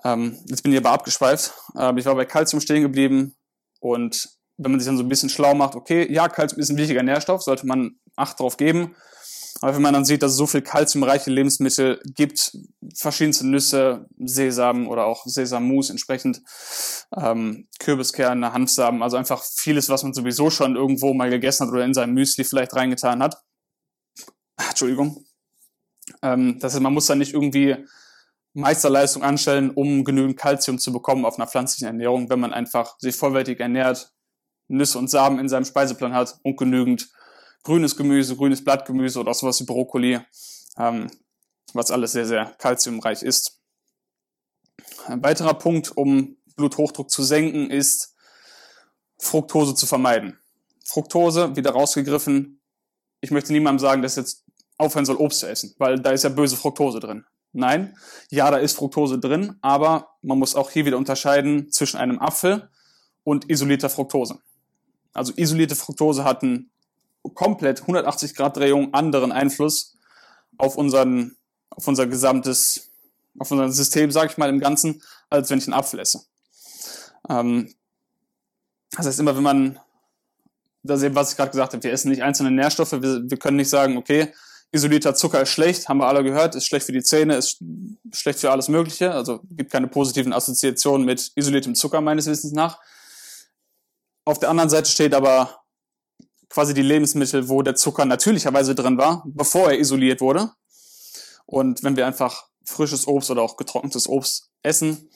[0.03, 1.53] Ähm, jetzt bin ich aber abgeschweift.
[1.77, 3.35] Ähm, ich war bei Calcium stehen geblieben
[3.79, 6.77] und wenn man sich dann so ein bisschen schlau macht, okay, ja, Calcium ist ein
[6.77, 8.95] wichtiger Nährstoff, sollte man Acht drauf geben.
[9.61, 12.57] Aber wenn man dann sieht, dass es so viel kalziumreiche Lebensmittel gibt,
[12.95, 16.41] verschiedenste Nüsse, Sesam oder auch Sesammus entsprechend,
[17.15, 21.85] ähm, Kürbiskerne, Hanfsamen, also einfach vieles, was man sowieso schon irgendwo mal gegessen hat oder
[21.85, 23.37] in seinem Müsli vielleicht reingetan hat.
[24.57, 25.25] Entschuldigung.
[26.23, 27.75] Ähm, das heißt, man muss da nicht irgendwie
[28.53, 33.15] Meisterleistung anstellen, um genügend Kalzium zu bekommen auf einer pflanzlichen Ernährung, wenn man einfach sich
[33.15, 34.11] vollwertig ernährt,
[34.67, 37.09] Nüsse und Samen in seinem Speiseplan hat und genügend
[37.63, 40.19] grünes Gemüse, grünes Blattgemüse oder sowas wie Brokkoli,
[40.77, 41.09] ähm,
[41.73, 43.59] was alles sehr, sehr kalziumreich ist.
[45.07, 48.15] Ein weiterer Punkt, um Bluthochdruck zu senken, ist
[49.17, 50.39] Fructose zu vermeiden.
[50.83, 52.59] Fructose, wieder rausgegriffen.
[53.21, 54.43] Ich möchte niemandem sagen, dass jetzt
[54.77, 57.23] aufhören soll, Obst zu essen, weil da ist ja böse Fructose drin.
[57.53, 57.97] Nein,
[58.29, 62.69] ja, da ist Fructose drin, aber man muss auch hier wieder unterscheiden zwischen einem Apfel
[63.23, 64.39] und isolierter Fructose.
[65.13, 66.70] Also isolierte Fructose hat einen
[67.33, 69.97] komplett 180 Grad Drehung anderen Einfluss
[70.57, 71.35] auf unseren,
[71.69, 72.89] auf unser gesamtes,
[73.39, 76.21] auf unser System, sage ich mal im Ganzen, als wenn ich einen Apfel esse.
[77.29, 77.73] Ähm,
[78.91, 79.79] das heißt immer, wenn man,
[80.83, 83.57] das eben, was ich gerade gesagt habe, wir essen nicht einzelne Nährstoffe, wir, wir können
[83.57, 84.33] nicht sagen, okay,
[84.71, 87.59] isolierter Zucker ist schlecht, haben wir alle gehört, ist schlecht für die Zähne, ist
[88.13, 92.79] schlecht für alles Mögliche, also gibt keine positiven Assoziationen mit isoliertem Zucker meines Wissens nach.
[94.25, 95.60] Auf der anderen Seite steht aber
[96.51, 100.51] quasi die Lebensmittel, wo der Zucker natürlicherweise drin war, bevor er isoliert wurde.
[101.45, 105.09] Und wenn wir einfach frisches Obst oder auch getrocknetes Obst essen,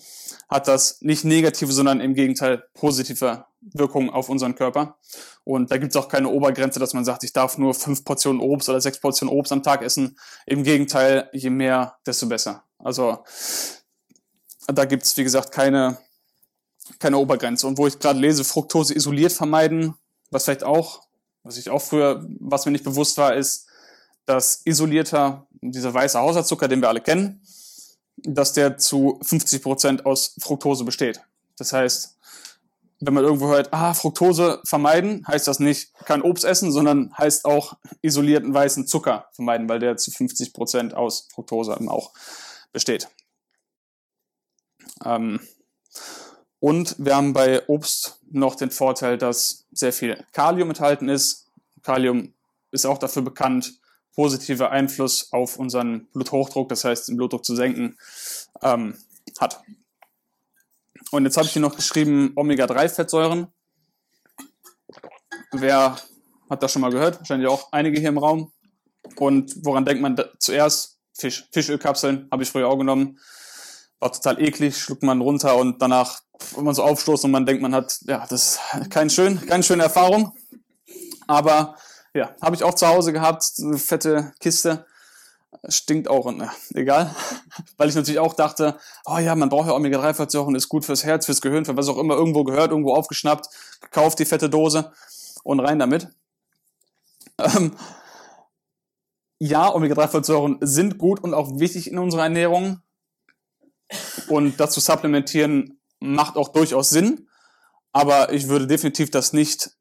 [0.50, 4.98] hat das nicht negative, sondern im Gegenteil positive Wirkungen auf unseren Körper.
[5.43, 8.41] Und da gibt es auch keine Obergrenze, dass man sagt, ich darf nur fünf Portionen
[8.41, 10.17] Obst oder sechs Portionen Obst am Tag essen.
[10.45, 12.63] Im Gegenteil, je mehr, desto besser.
[12.80, 13.24] Also
[14.67, 15.98] da gibt es, wie gesagt, keine,
[17.00, 17.67] keine Obergrenze.
[17.67, 19.95] Und wo ich gerade lese, Fructose isoliert vermeiden,
[20.32, 21.06] was vielleicht auch
[21.45, 23.67] was ich auch früher, was mir nicht bewusst war, ist,
[24.25, 27.41] dass isolierter, dieser weiße Haushaltszucker, den wir alle kennen,
[28.17, 31.21] dass der zu 50 Prozent aus Fructose besteht.
[31.58, 32.17] Das heißt,
[32.99, 37.45] wenn man irgendwo hört, ah, Fructose vermeiden, heißt das nicht kein Obst essen, sondern heißt
[37.45, 42.12] auch isolierten weißen Zucker vermeiden, weil der zu 50 Prozent aus Fructose auch
[42.73, 43.08] besteht.
[45.03, 45.39] Ähm,
[46.65, 51.45] und wir haben bei Obst noch den Vorteil, dass sehr viel Kalium enthalten ist.
[51.84, 52.34] Kalium
[52.71, 53.80] ist auch dafür bekannt,
[54.15, 57.99] positiver Einfluss auf unseren Bluthochdruck, das heißt den Blutdruck zu senken,
[58.63, 58.97] ähm,
[59.39, 59.62] hat.
[61.12, 63.45] Und jetzt habe ich hier noch geschrieben Omega-3-Fettsäuren.
[65.51, 65.97] Wer
[66.49, 67.19] hat das schon mal gehört?
[67.19, 68.51] Wahrscheinlich auch einige hier im Raum.
[69.17, 70.97] Und woran denkt man zuerst?
[71.13, 71.47] Fisch.
[71.51, 73.19] Fischölkapseln habe ich früher auch genommen.
[73.99, 76.25] War total eklig, schluckt man runter und danach
[76.56, 79.63] wenn man so aufstoßt und man denkt, man hat, ja, das ist kein schön, keine
[79.63, 80.34] schöne Erfahrung.
[81.28, 81.76] Aber
[82.13, 84.86] ja, habe ich auch zu Hause gehabt, eine fette Kiste.
[85.69, 87.15] Stinkt auch und ja, egal.
[87.78, 91.26] Weil ich natürlich auch dachte, oh ja, man braucht ja Omega-3-Fettsäuren, ist gut fürs Herz,
[91.26, 93.48] fürs Gehirn, für was auch immer, irgendwo gehört, irgendwo aufgeschnappt,
[93.82, 94.91] gekauft die fette Dose
[95.43, 96.10] und rein damit.
[97.38, 97.76] Ähm,
[99.39, 102.82] ja, Omega-3-Fettsäuren sind gut und auch wichtig in unserer Ernährung.
[104.28, 107.28] Und dazu supplementieren macht auch durchaus Sinn,
[107.91, 109.72] aber ich würde definitiv das nicht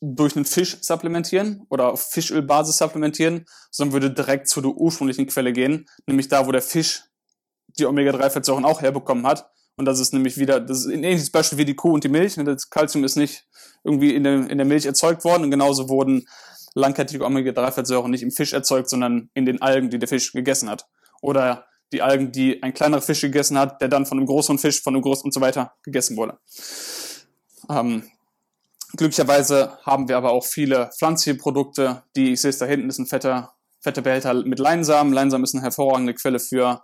[0.00, 5.52] durch einen Fisch supplementieren oder auf Fischölbasis supplementieren, sondern würde direkt zu der ursprünglichen Quelle
[5.52, 7.04] gehen, nämlich da, wo der Fisch
[7.78, 9.50] die Omega-3-Fettsäuren auch herbekommen hat.
[9.76, 12.08] Und das ist nämlich wieder, das ist ein ähnliches Beispiel wie die Kuh und die
[12.08, 12.34] Milch.
[12.36, 13.46] Das Kalzium ist nicht
[13.84, 16.26] irgendwie in der, in der Milch erzeugt worden und genauso wurden
[16.74, 20.86] langkettige Omega-3-Fettsäuren nicht im Fisch erzeugt, sondern in den Algen, die der Fisch gegessen hat.
[21.20, 24.82] Oder die Algen, die ein kleinerer Fisch gegessen hat, der dann von einem größeren Fisch,
[24.82, 26.38] von einem großen und so weiter gegessen wurde.
[27.68, 28.04] Ähm,
[28.96, 32.98] glücklicherweise haben wir aber auch viele pflanzliche Produkte, die, ich sehe es da hinten, ist
[32.98, 35.12] ein fetter, fetter Behälter mit Leinsamen.
[35.12, 36.82] Leinsamen ist eine hervorragende Quelle für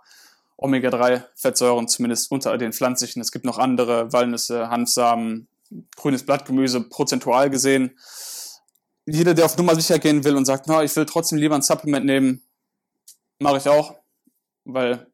[0.57, 3.21] Omega-3-Fettsäuren, zumindest unter den pflanzlichen.
[3.21, 5.47] Es gibt noch andere, Walnüsse, Hanfsamen,
[5.95, 7.97] grünes Blattgemüse, prozentual gesehen.
[9.05, 11.61] Jeder, der auf Nummer sicher gehen will und sagt, na, ich will trotzdem lieber ein
[11.61, 12.41] Supplement nehmen,
[13.39, 13.95] mache ich auch
[14.67, 15.07] weil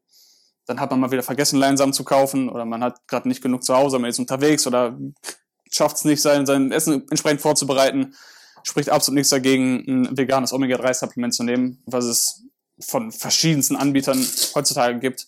[0.66, 3.64] dann hat man mal wieder vergessen, Leinsamen zu kaufen oder man hat gerade nicht genug
[3.64, 4.98] zu Hause, man ist unterwegs oder
[5.70, 8.14] schafft es nicht, sein, sein Essen entsprechend vorzubereiten.
[8.62, 12.44] Spricht absolut nichts dagegen, ein veganes Omega-3-Supplement zu nehmen, was es
[12.80, 14.24] von verschiedensten Anbietern
[14.54, 15.26] heutzutage gibt.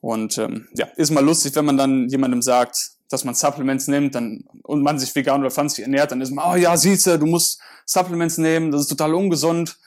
[0.00, 2.76] Und ähm, ja, ist mal lustig, wenn man dann jemandem sagt,
[3.08, 6.44] dass man Supplements nimmt dann, und man sich vegan oder pflanzlich ernährt, dann ist man,
[6.52, 9.78] oh ja, siehst du, du musst Supplements nehmen, das ist total ungesund.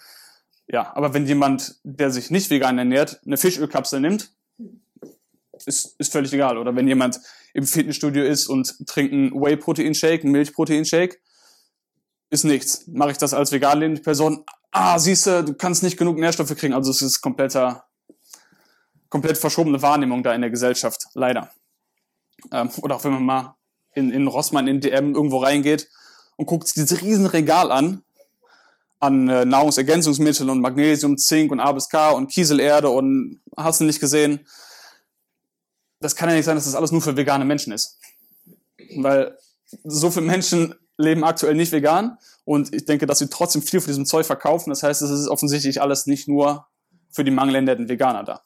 [0.68, 4.32] Ja, aber wenn jemand, der sich nicht vegan ernährt, eine Fischölkapsel nimmt,
[5.66, 6.58] ist, ist völlig egal.
[6.58, 7.20] Oder wenn jemand
[7.54, 11.22] im Fitnessstudio ist und trinkt einen Whey-Protein-Shake, einen Milch-Protein-Shake,
[12.30, 12.88] ist nichts.
[12.88, 16.56] Mache ich das als vegan lebende Person, ah, siehst du, du kannst nicht genug Nährstoffe
[16.56, 16.74] kriegen.
[16.74, 17.86] Also es ist kompletter,
[19.10, 21.52] komplett verschobene Wahrnehmung da in der Gesellschaft, leider.
[22.52, 23.56] Ähm, oder auch wenn man mal
[23.94, 25.90] in, in Rossmann, in DM irgendwo reingeht
[26.38, 28.04] und guckt sich dieses riesen Regal an,
[29.02, 33.86] an äh, Nahrungsergänzungsmitteln und Magnesium, Zink und A bis K und Kieselerde und hast du
[33.86, 34.48] nicht gesehen.
[36.00, 38.00] Das kann ja nicht sein, dass das alles nur für vegane Menschen ist.
[38.98, 39.38] Weil
[39.84, 43.90] so viele Menschen leben aktuell nicht vegan und ich denke, dass sie trotzdem viel von
[43.90, 44.70] diesem Zeug verkaufen.
[44.70, 46.68] Das heißt, es ist offensichtlich alles nicht nur
[47.10, 48.44] für die mangelnden Veganer da.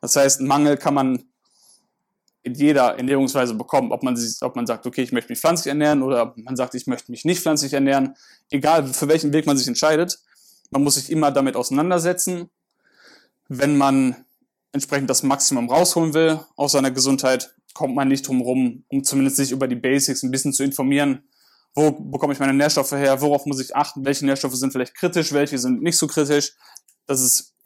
[0.00, 1.24] Das heißt, Mangel kann man
[2.46, 6.04] in jeder Ernährungsweise bekommen, ob man, ob man sagt, okay, ich möchte mich pflanzlich ernähren
[6.04, 8.14] oder man sagt, ich möchte mich nicht pflanzlich ernähren.
[8.50, 10.20] Egal, für welchen Weg man sich entscheidet,
[10.70, 12.48] man muss sich immer damit auseinandersetzen.
[13.48, 14.24] Wenn man
[14.70, 19.38] entsprechend das Maximum rausholen will aus seiner Gesundheit, kommt man nicht drum rum, um zumindest
[19.38, 21.24] sich über die Basics ein bisschen zu informieren.
[21.74, 23.20] Wo bekomme ich meine Nährstoffe her?
[23.22, 24.04] Worauf muss ich achten?
[24.04, 25.32] Welche Nährstoffe sind vielleicht kritisch?
[25.32, 26.52] Welche sind nicht so kritisch?
[27.06, 27.56] Das ist,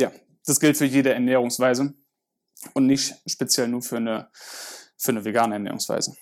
[0.00, 0.10] ja,
[0.44, 1.94] das gilt für jede Ernährungsweise
[2.74, 4.30] und nicht speziell nur für eine,
[4.96, 6.16] für eine vegane Ernährungsweise.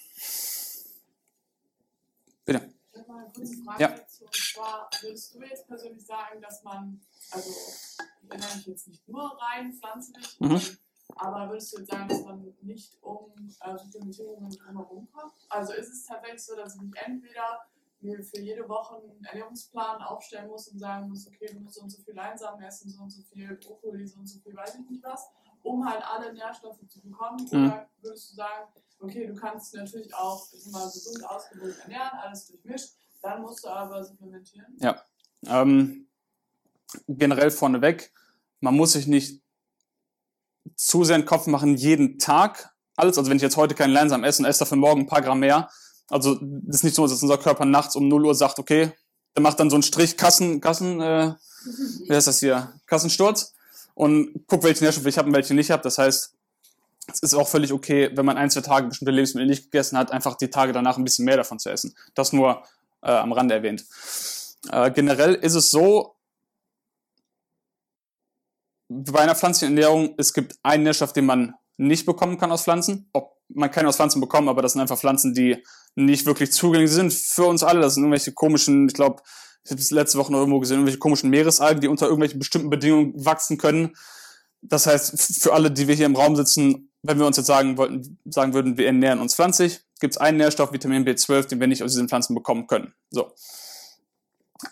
[2.44, 2.72] Bitte.
[2.92, 3.88] Ich habe mal eine kurze Frage ja.
[3.88, 4.24] dazu.
[4.24, 9.08] Und zwar, würdest du jetzt persönlich sagen, dass man, also ich erinnere mich jetzt nicht
[9.08, 10.60] nur rein pflanzlich, mhm.
[11.16, 15.34] aber würdest du jetzt sagen, dass man nicht um äh, Supplementierungen drumherum kommt?
[15.48, 17.60] Also ist es tatsächlich so, dass ich mich entweder
[18.00, 21.82] mir für jede Woche einen Ernährungsplan aufstellen muss und sagen muss, okay, du musst so
[21.82, 24.76] und so viel Leinsamen essen, so und so viel Brokkoli, so und so viel, weiß
[24.76, 25.28] ich nicht was
[25.68, 27.46] um halt alle Nährstoffe zu bekommen?
[27.50, 27.66] Mhm.
[27.66, 28.68] Oder würdest du sagen,
[29.00, 34.02] okay, du kannst natürlich auch mal gesund ausgewogen ernähren, alles durchmischt, dann musst du aber
[34.02, 34.76] supplementieren?
[34.80, 35.02] Ja.
[35.46, 36.08] Ähm,
[37.06, 38.12] generell vorneweg,
[38.60, 39.42] man muss sich nicht
[40.74, 43.18] zu sehr in den Kopf machen, jeden Tag alles.
[43.18, 45.40] Also wenn ich jetzt heute keinen Leinsamen esse und esse dafür morgen ein paar Gramm
[45.40, 45.70] mehr,
[46.08, 48.92] also das ist nicht so, dass unser Körper nachts um 0 Uhr sagt, okay,
[49.36, 51.34] der macht dann so einen Strich Kassen, Kassen, äh,
[52.06, 53.54] wie heißt das hier, Kassensturz
[53.98, 55.82] und guck, welche Nährstoffe ich habe und welche nicht habe.
[55.82, 56.32] Das heißt,
[57.12, 60.12] es ist auch völlig okay, wenn man ein, zwei Tage bestimmte Lebensmittel nicht gegessen hat,
[60.12, 61.96] einfach die Tage danach ein bisschen mehr davon zu essen.
[62.14, 62.62] Das nur
[63.02, 63.84] äh, am Rande erwähnt.
[64.70, 66.14] Äh, generell ist es so,
[68.88, 73.08] bei einer pflanzlichen Ernährung, es gibt einen Nährstoff, den man nicht bekommen kann aus Pflanzen.
[73.12, 75.64] Ob, man kann aus Pflanzen bekommen, aber das sind einfach Pflanzen, die
[75.96, 77.80] nicht wirklich zugänglich sind für uns alle.
[77.80, 79.22] Das sind irgendwelche komischen, ich glaube,
[79.68, 82.70] ich habe es letzte Woche noch irgendwo gesehen, irgendwelche komischen Meeresalgen, die unter irgendwelchen bestimmten
[82.70, 83.94] Bedingungen wachsen können.
[84.62, 87.76] Das heißt, für alle, die wir hier im Raum sitzen, wenn wir uns jetzt sagen
[87.76, 91.66] wollten, sagen würden, wir ernähren uns pflanzlich, gibt es einen Nährstoff, Vitamin B12, den wir
[91.66, 92.94] nicht aus diesen Pflanzen bekommen können.
[93.10, 93.30] So.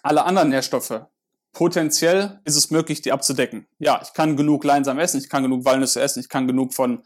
[0.02, 1.02] Alle anderen Nährstoffe,
[1.52, 3.66] potenziell ist es möglich, die abzudecken.
[3.78, 7.04] Ja, ich kann genug Leinsamen essen, ich kann genug Walnüsse essen, ich kann genug von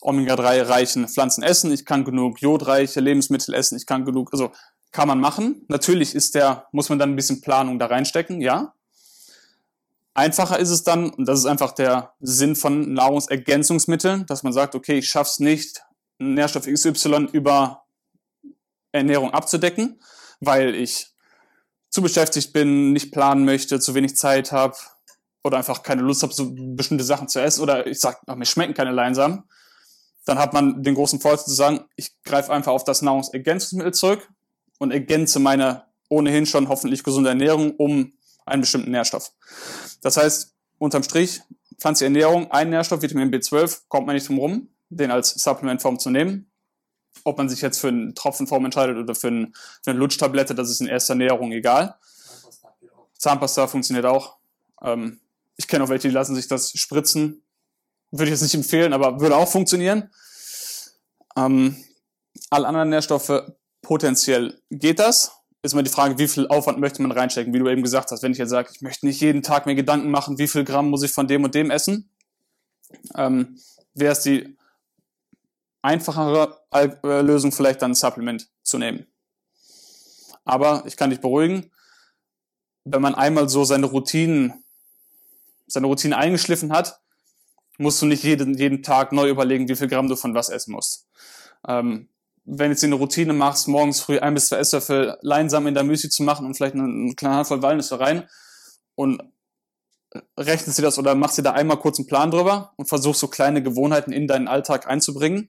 [0.00, 4.50] Omega-3-reichen Pflanzen essen, ich kann genug jodreiche Lebensmittel essen, ich kann genug, also
[4.92, 5.64] kann man machen.
[5.68, 8.74] Natürlich ist der, muss man dann ein bisschen Planung da reinstecken, ja.
[10.14, 14.74] Einfacher ist es dann, und das ist einfach der Sinn von Nahrungsergänzungsmitteln, dass man sagt,
[14.74, 15.82] okay, ich schaff's nicht,
[16.18, 17.84] Nährstoff XY über
[18.92, 20.00] Ernährung abzudecken,
[20.40, 21.12] weil ich
[21.88, 24.76] zu beschäftigt bin, nicht planen möchte, zu wenig Zeit habe
[25.42, 28.74] oder einfach keine Lust habe, so bestimmte Sachen zu essen oder ich sage, mir schmecken
[28.74, 29.44] keine Leinsamen,
[30.26, 34.28] dann hat man den großen Vorteil zu sagen, ich greife einfach auf das Nahrungsergänzungsmittel zurück,
[34.82, 38.12] und ergänze meine ohnehin schon hoffentlich gesunde Ernährung um
[38.44, 39.32] einen bestimmten Nährstoff.
[40.02, 41.40] Das heißt, unterm Strich,
[41.78, 46.10] pflanzliche Ernährung, ein Nährstoff, Vitamin B12, kommt man nicht drum rum, den als Supplementform zu
[46.10, 46.50] nehmen.
[47.22, 50.68] Ob man sich jetzt für eine Tropfenform entscheidet oder für, ein, für eine Lutschtablette, das
[50.68, 51.94] ist in erster Ernährung egal.
[53.18, 54.38] Zahnpasta funktioniert auch.
[54.82, 55.20] Ähm,
[55.56, 57.44] ich kenne auch welche, die lassen sich das spritzen.
[58.10, 60.10] Würde ich jetzt nicht empfehlen, aber würde auch funktionieren.
[61.36, 61.76] Ähm,
[62.50, 63.44] alle anderen Nährstoffe
[63.82, 65.32] Potenziell geht das.
[65.62, 67.52] Ist mal die Frage, wie viel Aufwand möchte man reinstecken?
[67.52, 69.74] Wie du eben gesagt hast, wenn ich jetzt sage, ich möchte nicht jeden Tag mir
[69.74, 72.10] Gedanken machen, wie viel Gramm muss ich von dem und dem essen,
[73.16, 73.58] ähm,
[73.94, 74.56] wäre es die
[75.82, 79.06] einfachere äh, Lösung, vielleicht dann ein Supplement zu nehmen.
[80.44, 81.70] Aber ich kann dich beruhigen,
[82.84, 84.64] wenn man einmal so seine Routinen,
[85.66, 87.00] seine Routine eingeschliffen hat,
[87.78, 90.72] musst du nicht jeden, jeden Tag neu überlegen, wie viel Gramm du von was essen
[90.72, 91.06] musst.
[91.66, 92.08] Ähm,
[92.44, 96.10] wenn jetzt eine Routine machst, morgens früh ein bis zwei Esslöffel Leinsamen in der Müsli
[96.10, 98.28] zu machen und vielleicht eine, kleine Handvoll Walnüsse rein
[98.94, 99.22] und
[100.36, 103.28] rechnest dir das oder machst dir da einmal kurz einen Plan drüber und versuchst so
[103.28, 105.48] kleine Gewohnheiten in deinen Alltag einzubringen.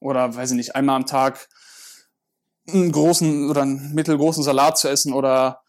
[0.00, 1.48] oder weiß ich nicht, einmal am Tag
[2.68, 5.62] einen großen oder einen mittelgroßen Salat zu essen oder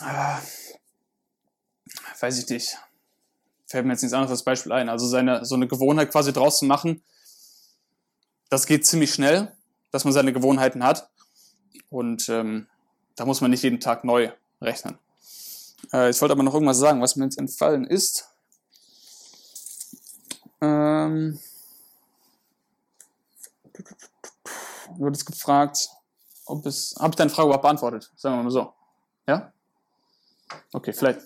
[0.00, 0.36] äh,
[2.20, 2.76] weiß ich nicht,
[3.66, 4.88] fällt mir jetzt nichts anderes als Beispiel ein.
[4.88, 7.02] Also seine, so eine Gewohnheit quasi draus zu machen,
[8.54, 9.50] das geht ziemlich schnell,
[9.90, 11.10] dass man seine Gewohnheiten hat.
[11.90, 12.68] Und ähm,
[13.16, 14.30] da muss man nicht jeden Tag neu
[14.60, 14.96] rechnen.
[15.92, 18.28] Äh, ich wollte aber noch irgendwas sagen, was mir jetzt entfallen ist.
[20.60, 21.40] Ähm,
[23.72, 25.90] du wurdest gefragt,
[26.46, 26.94] ob es.
[26.98, 28.12] Habe ich deine Frage überhaupt beantwortet?
[28.14, 28.72] Sagen wir mal so.
[29.26, 29.52] Ja?
[30.72, 31.20] Okay, vielleicht.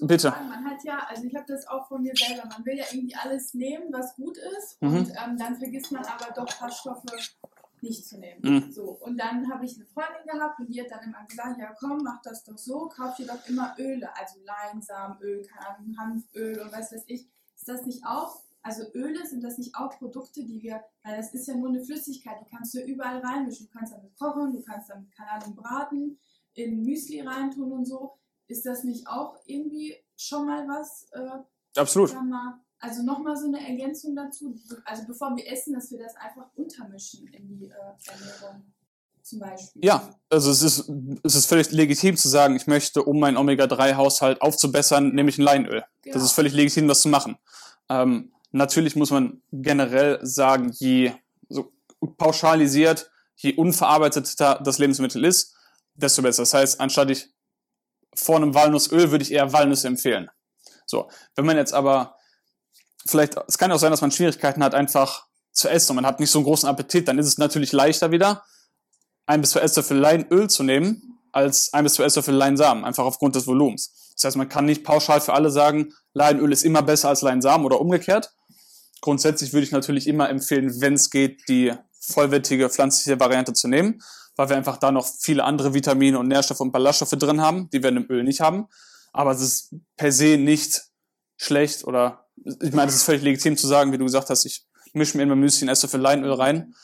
[0.00, 0.30] Bitte.
[0.30, 3.14] Man hat ja, also ich habe das auch von mir selber, man will ja irgendwie
[3.14, 4.96] alles nehmen, was gut ist, mhm.
[4.96, 7.06] und ähm, dann vergisst man aber doch ein paar Stoffe
[7.80, 8.40] nicht zu nehmen.
[8.42, 8.72] Mhm.
[8.72, 11.74] So, und dann habe ich eine Freundin gehabt und die hat dann immer gesagt, ja
[11.78, 15.46] komm, mach das doch so, kauf dir doch immer Öle, also Leinsamenöl,
[15.98, 17.28] Hanföl und was weiß ich.
[17.54, 21.34] Ist das nicht auch also Öle sind das nicht auch Produkte, die wir, weil das
[21.34, 23.66] ist ja nur eine Flüssigkeit, die kannst du überall reinmischen.
[23.66, 26.18] Du kannst damit kochen, du kannst damit, keine Ahnung, braten,
[26.54, 28.14] in Müsli reintun und so.
[28.46, 31.06] Ist das nicht auch irgendwie schon mal was?
[31.12, 32.12] Äh, Absolut.
[32.12, 34.54] Mal, also nochmal so eine Ergänzung dazu.
[34.84, 38.72] Also bevor wir essen, dass wir das einfach untermischen in die äh, Ernährung.
[39.22, 39.82] Zum Beispiel.
[39.82, 40.92] Ja, also es ist,
[41.22, 45.42] es ist völlig legitim zu sagen, ich möchte, um meinen Omega-3-Haushalt aufzubessern, nehme ich ein
[45.42, 45.82] Leinöl.
[46.02, 46.14] Genau.
[46.14, 47.38] Das ist völlig legitim, das zu machen.
[47.88, 51.10] Ähm, Natürlich muss man generell sagen, je
[51.48, 51.72] so
[52.16, 55.56] pauschalisiert, je unverarbeiteter das Lebensmittel ist,
[55.96, 56.42] desto besser.
[56.42, 57.34] Das heißt, anstatt ich
[58.16, 60.30] vor einem Walnussöl würde ich eher Walnüsse empfehlen.
[60.86, 62.16] So, wenn man jetzt aber
[63.06, 66.20] vielleicht, es kann auch sein, dass man Schwierigkeiten hat, einfach zu essen und man hat
[66.20, 68.44] nicht so einen großen Appetit, dann ist es natürlich leichter wieder,
[69.26, 73.34] ein bis zwei Esslöffel Leinöl zu nehmen, als ein bis zwei Esslöffel Leinsamen, einfach aufgrund
[73.34, 74.12] des Volumens.
[74.14, 77.66] Das heißt, man kann nicht pauschal für alle sagen, Leinöl ist immer besser als Leinsamen
[77.66, 78.32] oder umgekehrt.
[79.00, 84.00] Grundsätzlich würde ich natürlich immer empfehlen, wenn es geht, die vollwertige pflanzliche Variante zu nehmen,
[84.36, 87.82] weil wir einfach da noch viele andere Vitamine und Nährstoffe und Ballaststoffe drin haben, die
[87.82, 88.66] wir in dem Öl nicht haben.
[89.12, 90.82] Aber es ist per se nicht
[91.36, 94.66] schlecht oder ich meine, es ist völlig legitim zu sagen, wie du gesagt hast, ich
[94.92, 96.74] mische mir in mein Müsli ein Esslöffel Leinöl rein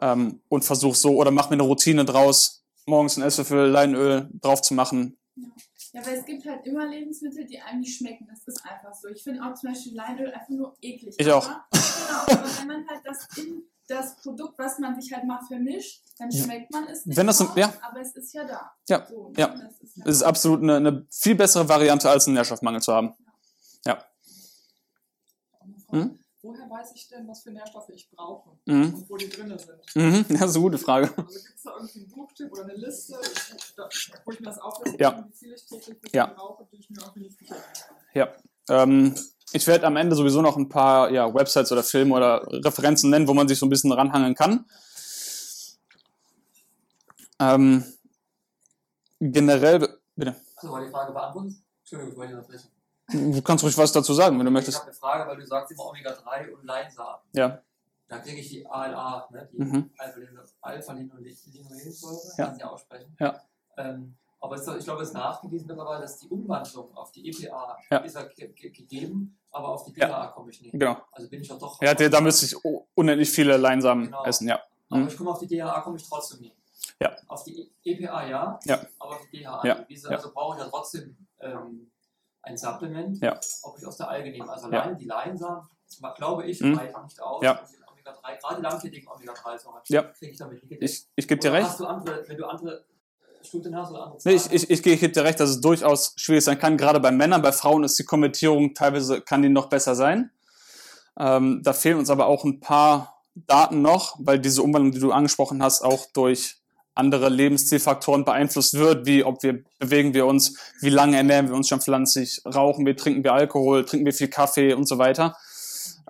[0.00, 4.62] ähm, und versuche so oder mache mir eine Routine draus, morgens ein Esslöffel Leinöl drauf
[4.62, 5.18] zu machen.
[5.36, 5.48] Ja.
[5.94, 8.26] Ja, weil es gibt halt immer Lebensmittel, die einem nicht schmecken.
[8.26, 9.08] Das ist einfach so.
[9.08, 11.14] Ich finde auch zum Beispiel Leinöl einfach nur eklig.
[11.18, 11.46] Ich auch.
[11.46, 16.01] genau, aber wenn man halt das in das Produkt, was man sich halt mal vermischt,
[16.18, 17.16] dann schmeckt man es nicht.
[17.16, 17.72] Wenn das, raus, ja.
[17.82, 18.72] Aber es ist ja da.
[18.88, 19.34] Ja, so, ne?
[19.38, 19.48] ja.
[19.48, 22.92] Das ist, ja es ist absolut eine, eine, viel bessere Variante, als einen Nährstoffmangel zu
[22.92, 23.14] haben.
[23.84, 24.04] Ja.
[25.92, 25.98] ja.
[25.98, 26.18] Hm?
[26.42, 28.94] woher weiß ich denn, was für Nährstoffe ich brauche mhm.
[28.94, 29.80] und wo die drin sind?
[29.94, 31.06] Mhm, das ist eine gute Frage.
[31.16, 33.16] Also gibt es da irgendwie einen Buchtipp oder eine Liste,
[33.76, 33.88] da,
[34.24, 35.24] wo ich mir das auflisten ja.
[35.28, 36.26] wie viel ich täglich ja.
[36.26, 37.56] brauche, die ich mir auch nicht sicher
[38.14, 38.28] Ja.
[38.68, 39.14] Ähm,
[39.52, 43.28] ich werde am Ende sowieso noch ein paar ja, Websites oder Filme oder Referenzen nennen,
[43.28, 44.64] wo man sich so ein bisschen ranhangeln kann.
[47.42, 47.84] Ähm,
[49.20, 49.78] generell,
[50.16, 50.36] bitte.
[50.56, 51.54] Also war die Frage beantwortet?
[51.80, 52.68] Entschuldigung, ich wollte unterbrechen.
[53.34, 54.76] Du kannst ruhig was dazu sagen, wenn du möchtest.
[54.76, 57.20] Ich habe eine Frage, weil du sagst immer Omega-3 und Leinsamen.
[57.32, 57.60] Ja.
[58.08, 59.90] Da kriege ich die ALA, ne, die Mhm.
[60.60, 62.44] Alpha-Linolensäure, Ja.
[62.46, 63.16] kann ich ja aussprechen.
[63.18, 63.40] Ja.
[63.76, 67.76] Ähm, aber es ich glaube, es ist nachgewiesen mittlerweile, dass die Umwandlung auf die EPA
[67.90, 67.98] Ja.
[67.98, 70.06] ist ja ge ge gegeben, aber auf die Ja.
[70.08, 70.72] DHA komme ich nicht.
[70.72, 70.96] Genau.
[71.12, 71.80] Also bin ich ja doch.
[71.82, 72.56] Ja, da müsste ich
[72.94, 74.24] unendlich viele Leinsamen Genau.
[74.24, 74.60] essen, ja.
[74.90, 75.08] Aber Mhm.
[75.08, 76.52] ich komme auf die DHA komme ich trotzdem nie.
[77.00, 77.16] Ja.
[77.28, 78.80] Auf die EPA ja, Ja.
[78.98, 79.74] aber auf die DHA Ja.
[79.88, 80.16] Diese, Ja.
[80.16, 81.90] Also brauche ich ja trotzdem ähm,
[82.42, 83.38] ein Supplement, Ja.
[83.62, 84.48] ob ich aus der Alge nehme.
[84.50, 84.68] Also.
[84.68, 85.62] Lein, die Leinsamen,
[86.16, 86.74] glaube ich, Mhm.
[86.78, 87.42] reichen nicht aus.
[87.42, 87.60] Ja.
[87.60, 90.02] um den Omega-3, gerade langkettigen Omega-3-Säuren, Ja.
[90.02, 90.82] kriege ich damit nicht.
[90.82, 91.68] Ich, ich gebe dir recht.
[91.68, 92.84] Hast du andere, wenn du andere
[93.42, 94.56] Studien hast oder andere Nee, ich, Zahlen?
[94.56, 96.76] ich, ich, ich gebe dir recht, dass es durchaus schwierig sein kann.
[96.76, 100.30] Gerade bei Männern, bei Frauen ist die Konvertierung teilweise, kann die noch besser sein.
[101.18, 105.12] Ähm, da fehlen uns aber auch ein paar Daten noch, weil diese Umwandlung, die du
[105.12, 106.61] angesprochen hast, auch durch
[106.94, 111.68] andere Lebensstilfaktoren beeinflusst wird, wie ob wir bewegen wir uns, wie lange ernähren wir uns
[111.68, 115.36] schon pflanzlich, rauchen wir, trinken wir Alkohol, trinken wir viel Kaffee und so weiter.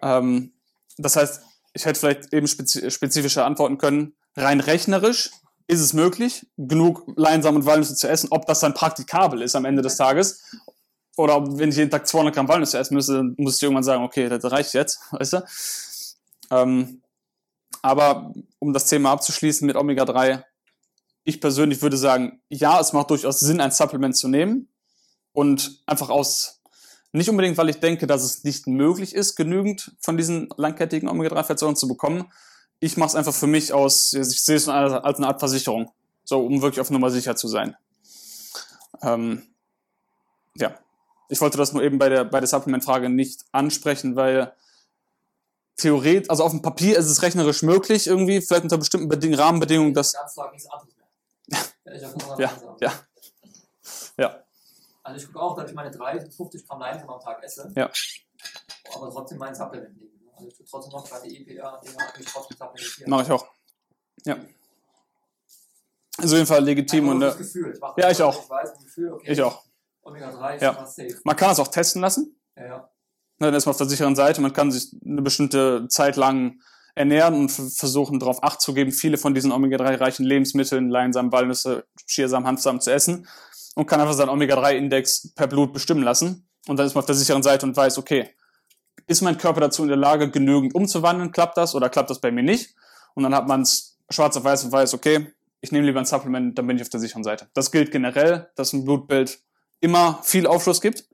[0.03, 0.53] Ähm,
[0.99, 1.43] das heißt,
[1.75, 4.15] ich hätte vielleicht eben spezi spezifischer antworten können.
[4.37, 5.31] Rein rechnerisch
[5.69, 8.29] ist es möglich, genug Leinsamen und Walnüsse zu essen.
[8.31, 10.43] Ob das dann praktikabel ist am Ende des Tages
[11.17, 14.03] oder wenn ich jeden Tag 200 Gramm Walnüsse essen müsste, dann muss ich irgendwann sagen,
[14.03, 15.45] okay, das reicht jetzt, weißt du.
[16.51, 17.03] Ähm,
[17.83, 20.45] aber um das Thema abzuschließen mit Omega-3,
[21.25, 24.69] ich persönlich würde sagen, ja, es macht durchaus Sinn, ein Supplement zu nehmen
[25.33, 26.63] und einfach aus
[27.13, 31.77] nicht unbedingt, weil ich denke, dass es nicht möglich ist, genügend von diesen langkettigen Omega-3-Fettsäuren
[31.77, 32.33] zu bekommen.
[32.81, 35.93] Ich mache es einfach für mich aus, ich sehe es als eine Art Versicherung,
[36.25, 37.77] so um wirklich auf Nummer sicher zu sein.
[39.03, 39.43] Ähm,
[40.57, 40.75] ja,
[41.29, 44.53] ich wollte das nur eben bei der, bei der Supplement-Frage nicht ansprechen, weil
[45.77, 49.93] theoretisch, also auf dem Papier ist es rechnerisch möglich irgendwie, vielleicht unter bestimmten Beding Rahmenbedingungen,
[49.95, 50.15] dass.
[50.15, 51.02] Mehr.
[51.49, 51.59] Ja,
[51.93, 52.93] ich hab Ja, ja.
[54.17, 54.45] Ja,
[55.03, 57.73] Also ich gucke auch, dass ich meine 30, 50 Gramm Leinsamen am Tag esse.
[57.75, 57.91] Ja.
[58.95, 60.21] Aber trotzdem mein Supplement nehmen.
[60.25, 60.31] ne?
[60.37, 63.09] Also ich tue trotzdem noch der EPA, die hat mich trotzdem supplementiert.
[63.09, 63.47] mache ich auch.
[64.25, 64.35] Ja.
[66.19, 67.73] Ist auf jeden Fall legitim Einfach und nur äh, das Gefühl.
[67.75, 68.43] Ich mach Ja, das, ich auch.
[68.45, 69.33] Ich weiß, das Gefühl, okay.
[69.33, 69.65] ich auch.
[70.03, 70.87] Omega-3 ist Ja.
[70.87, 71.21] safe.
[71.25, 72.39] Man kann das auch testen lassen.
[72.57, 72.79] Ja, ja.
[73.39, 74.41] Ne, Dann ist man auf der sicheren Seite.
[74.41, 76.61] Man kann sich eine bestimmte Zeit lang
[76.95, 82.47] ernähren und versuchen, darauf Acht zu geben, viele von diesen Omega-3-reichen Lebensmitteln, Leinsamen, Walnüsse, Chiasamen,
[82.47, 83.27] Hanfsamen zu essen
[83.75, 86.47] und kann einfach seinen Omega-3-Index per Blut bestimmen lassen.
[86.69, 88.31] Und dann ist man auf der sicheren Seite und weiß, okay,
[89.07, 91.33] ist mein Körper dazu in der Lage, genügend umzuwandeln?
[91.33, 92.75] Klappt das oder klappt das bei mir nicht?
[93.15, 96.07] Und dann hat man es schwarz auf weiß und weiß, okay, ich nehme lieber ein
[96.07, 97.49] Supplement, dann bin ich auf der sicheren Seite.
[97.55, 99.41] Das gilt generell, dass ein Blutbild
[99.81, 101.09] immer viel Aufschluss gibt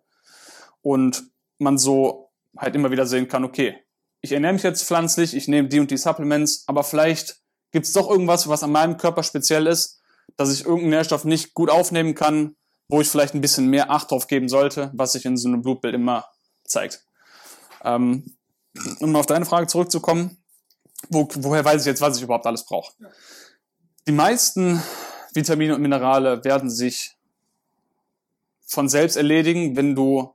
[0.82, 1.24] und
[1.58, 3.78] man so halt immer wieder sehen kann, okay,
[4.20, 7.40] ich ernähre mich jetzt pflanzlich, ich nehme die und die Supplements, aber vielleicht
[7.70, 10.00] gibt es doch irgendwas, was an meinem Körper speziell ist,
[10.36, 12.56] dass ich irgendeinen Nährstoff nicht gut aufnehmen kann,
[12.88, 15.62] wo ich vielleicht ein bisschen mehr Acht drauf geben sollte, was sich in so einem
[15.62, 16.24] Blutbild immer
[16.64, 17.04] zeigt.
[17.84, 18.34] Ähm,
[19.00, 20.38] um auf deine Frage zurückzukommen,
[21.08, 22.92] wo, woher weiß ich jetzt, was ich überhaupt alles brauche?
[24.06, 24.82] Die meisten
[25.34, 27.16] Vitamine und Minerale werden sich
[28.66, 30.34] von selbst erledigen, wenn du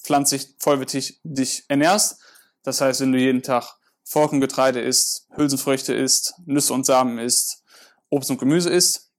[0.00, 2.20] pflanzlich vollwertig dich ernährst.
[2.64, 7.62] Das heißt, wenn du jeden Tag Forkengetreide isst, Hülsenfrüchte isst, Nüsse und Samen isst,
[8.10, 9.10] Obst und Gemüse isst,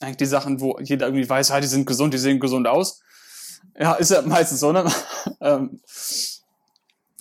[0.00, 3.00] eigentlich die Sachen, wo jeder irgendwie weiß, ja, die sind gesund, die sehen gesund aus.
[3.78, 4.84] Ja, ist ja meistens so, ne?
[5.40, 5.80] ähm,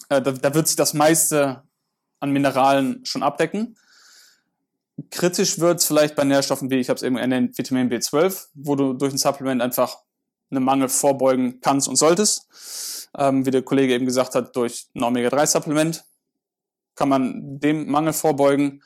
[0.09, 1.63] äh, da, da wird sich das meiste
[2.19, 3.77] an Mineralen schon abdecken.
[5.09, 8.75] Kritisch wird es vielleicht bei Nährstoffen wie, ich habe es eben erwähnt, Vitamin B12, wo
[8.75, 9.97] du durch ein Supplement einfach
[10.51, 13.00] einen Mangel vorbeugen kannst und solltest.
[13.17, 16.03] Ähm, wie der Kollege eben gesagt hat, durch ein Omega-3-Supplement
[16.95, 18.81] kann man dem Mangel vorbeugen.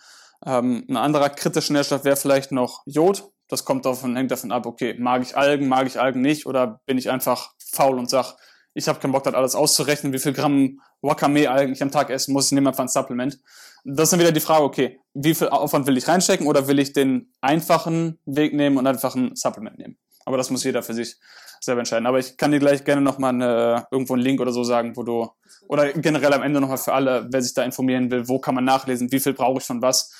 [0.46, 3.32] Ähm, ein anderer kritischer Nährstoff wäre vielleicht noch Jod.
[3.48, 6.82] Das kommt davon, hängt davon ab, okay, mag ich Algen, mag ich Algen nicht oder
[6.86, 8.36] bin ich einfach faul und sag,
[8.74, 12.34] ich habe keinen Bock, das alles auszurechnen, wie viel Gramm Wakame-Algen ich am Tag essen
[12.34, 13.40] muss, ich nehme einfach ein Supplement.
[13.84, 16.80] Das ist dann wieder die Frage, okay, wie viel Aufwand will ich reinstecken oder will
[16.80, 19.98] ich den einfachen Weg nehmen und einfach ein Supplement nehmen?
[20.26, 21.18] Aber das muss jeder für sich
[21.66, 22.06] selber entscheiden.
[22.08, 25.04] Aber ich kann dir gleich gerne nochmal eine, irgendwo einen Link oder so sagen, wo
[25.04, 25.30] du,
[25.68, 28.64] oder generell am Ende nochmal für alle, wer sich da informieren will, wo kann man
[28.66, 30.14] nachlesen, wie viel brauche ich von was,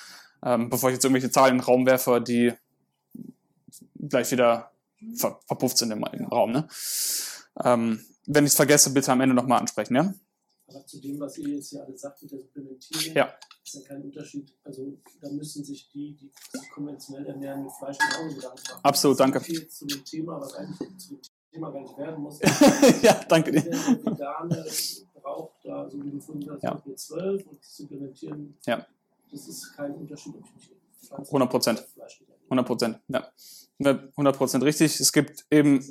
[0.44, 2.54] ähm, bevor ich jetzt irgendwelche Zahlen in den Raum werfe, die
[4.10, 4.72] gleich wieder
[5.16, 6.52] ver verpufft sind im, im Raum.
[6.52, 6.68] Ne?
[7.64, 10.14] Ähm, wenn ich es vergesse, bitte am Ende nochmal ansprechen, ja?
[10.68, 13.30] Aber zu dem, was ihr jetzt hier alle sagt mit der Supplementierung, Ja.
[13.64, 14.52] ist ja kein Unterschied.
[14.64, 18.80] Also da müssen sich die, die sich konventionell ernähren, mit Fleisch genauso Gedanken machen.
[18.82, 19.42] Absolut, danke.
[19.46, 21.22] Jetzt zu dem Thema, was eigentlich zu dem
[21.56, 22.40] Thema gar nicht werden muss.
[23.02, 23.64] ja, danke dir.
[23.66, 24.66] Vegane
[25.22, 26.74] braucht da, so wie du vorhin gesagt Ja.
[26.76, 28.58] hast, B12 und supplementieren.
[28.66, 28.86] Ja.
[29.32, 30.70] Das ist kein Unterschied, ob ich mich
[31.08, 31.80] pflanzlich 100 Prozent.
[31.80, 32.40] oder Fleisch ernähre.
[32.46, 33.30] 100 Prozent, ja.
[33.80, 35.00] 100 Prozent richtig.
[35.00, 35.84] Es gibt eben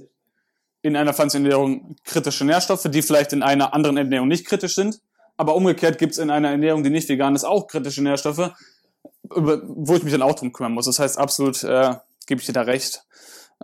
[0.83, 5.01] in einer Pflanzenernährung kritische Nährstoffe, die vielleicht in einer anderen Ernährung nicht kritisch sind.
[5.37, 8.53] Aber umgekehrt gibt es in einer Ernährung, die nicht vegan ist, auch kritische Nährstoffe,
[9.25, 10.87] wo ich mich dann auch drum kümmern muss.
[10.87, 11.95] Das heißt, absolut äh,
[12.27, 13.05] gebe ich dir da recht,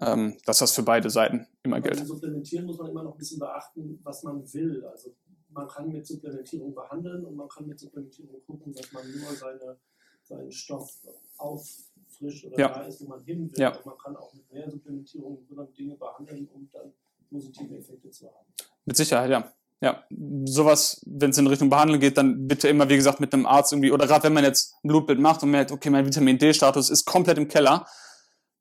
[0.00, 2.06] ähm, dass das für beide Seiten immer Beim gilt.
[2.06, 4.84] Supplementieren muss man immer noch ein bisschen beachten, was man will.
[4.86, 5.14] Also
[5.50, 9.76] man kann mit Supplementierung behandeln und man kann mit Supplementierung gucken, dass man nur seine,
[10.22, 10.90] seinen Stoff
[11.36, 12.68] auffrischt oder Ja.
[12.68, 13.58] da ist, wo man hin will.
[13.58, 13.76] Ja.
[13.76, 15.46] Und man kann auch mit mehr Supplementierung
[15.76, 16.92] Dinge behandeln, um dann
[17.28, 18.46] positive Effekte zu haben.
[18.84, 19.52] Mit Sicherheit, ja.
[19.82, 20.04] Ja,
[20.44, 23.72] sowas, wenn es in Richtung Behandlung geht, dann bitte immer, wie gesagt, mit einem Arzt
[23.72, 26.90] irgendwie, oder gerade wenn man jetzt ein Blutbild macht und merkt, okay, mein Vitamin D-Status
[26.90, 27.86] ist komplett im Keller,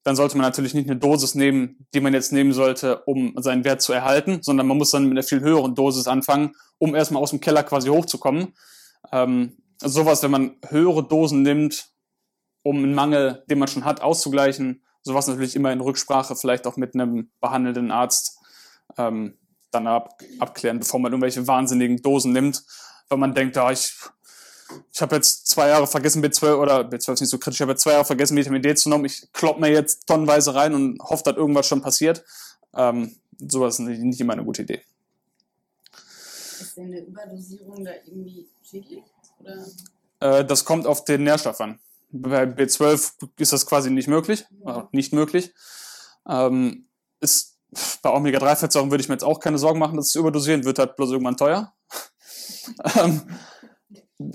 [0.03, 3.65] dann sollte man natürlich nicht eine Dosis nehmen, die man jetzt nehmen sollte, um seinen
[3.65, 7.21] Wert zu erhalten, sondern man muss dann mit einer viel höheren Dosis anfangen, um erstmal
[7.21, 8.53] aus dem Keller quasi hochzukommen.
[9.11, 11.89] Ähm, sowas, wenn man höhere Dosen nimmt,
[12.63, 16.77] um einen Mangel, den man schon hat, auszugleichen, sowas natürlich immer in Rücksprache, vielleicht auch
[16.77, 18.39] mit einem behandelnden Arzt,
[18.97, 19.37] ähm,
[19.71, 22.63] dann ab, abklären, bevor man irgendwelche wahnsinnigen Dosen nimmt,
[23.07, 23.93] weil man denkt, ja, ich,
[24.91, 27.71] ich habe jetzt zwei Jahre vergessen B12 oder B12 ist nicht so kritisch, ich habe
[27.71, 30.99] jetzt zwei Jahre vergessen Vitamin D zu nehmen, ich klopp mir jetzt tonnenweise rein und
[31.01, 32.23] hoffe, dass irgendwas schon passiert.
[32.73, 34.81] Ähm, sowas ist nicht, nicht immer eine gute Idee.
[36.59, 39.03] Ist denn eine Überdosierung da irgendwie schädlich?
[39.39, 39.65] Oder?
[40.19, 41.79] Äh, das kommt auf den Nährstoff an.
[42.11, 45.53] Bei B12 ist das quasi nicht möglich, also nicht möglich.
[46.27, 46.87] Ähm,
[47.19, 47.57] ist,
[48.01, 50.95] bei Omega-3-Fettsäuren würde ich mir jetzt auch keine Sorgen machen, dass es überdosieren wird, halt
[50.95, 51.73] bloß irgendwann teuer.
[52.99, 53.21] ähm,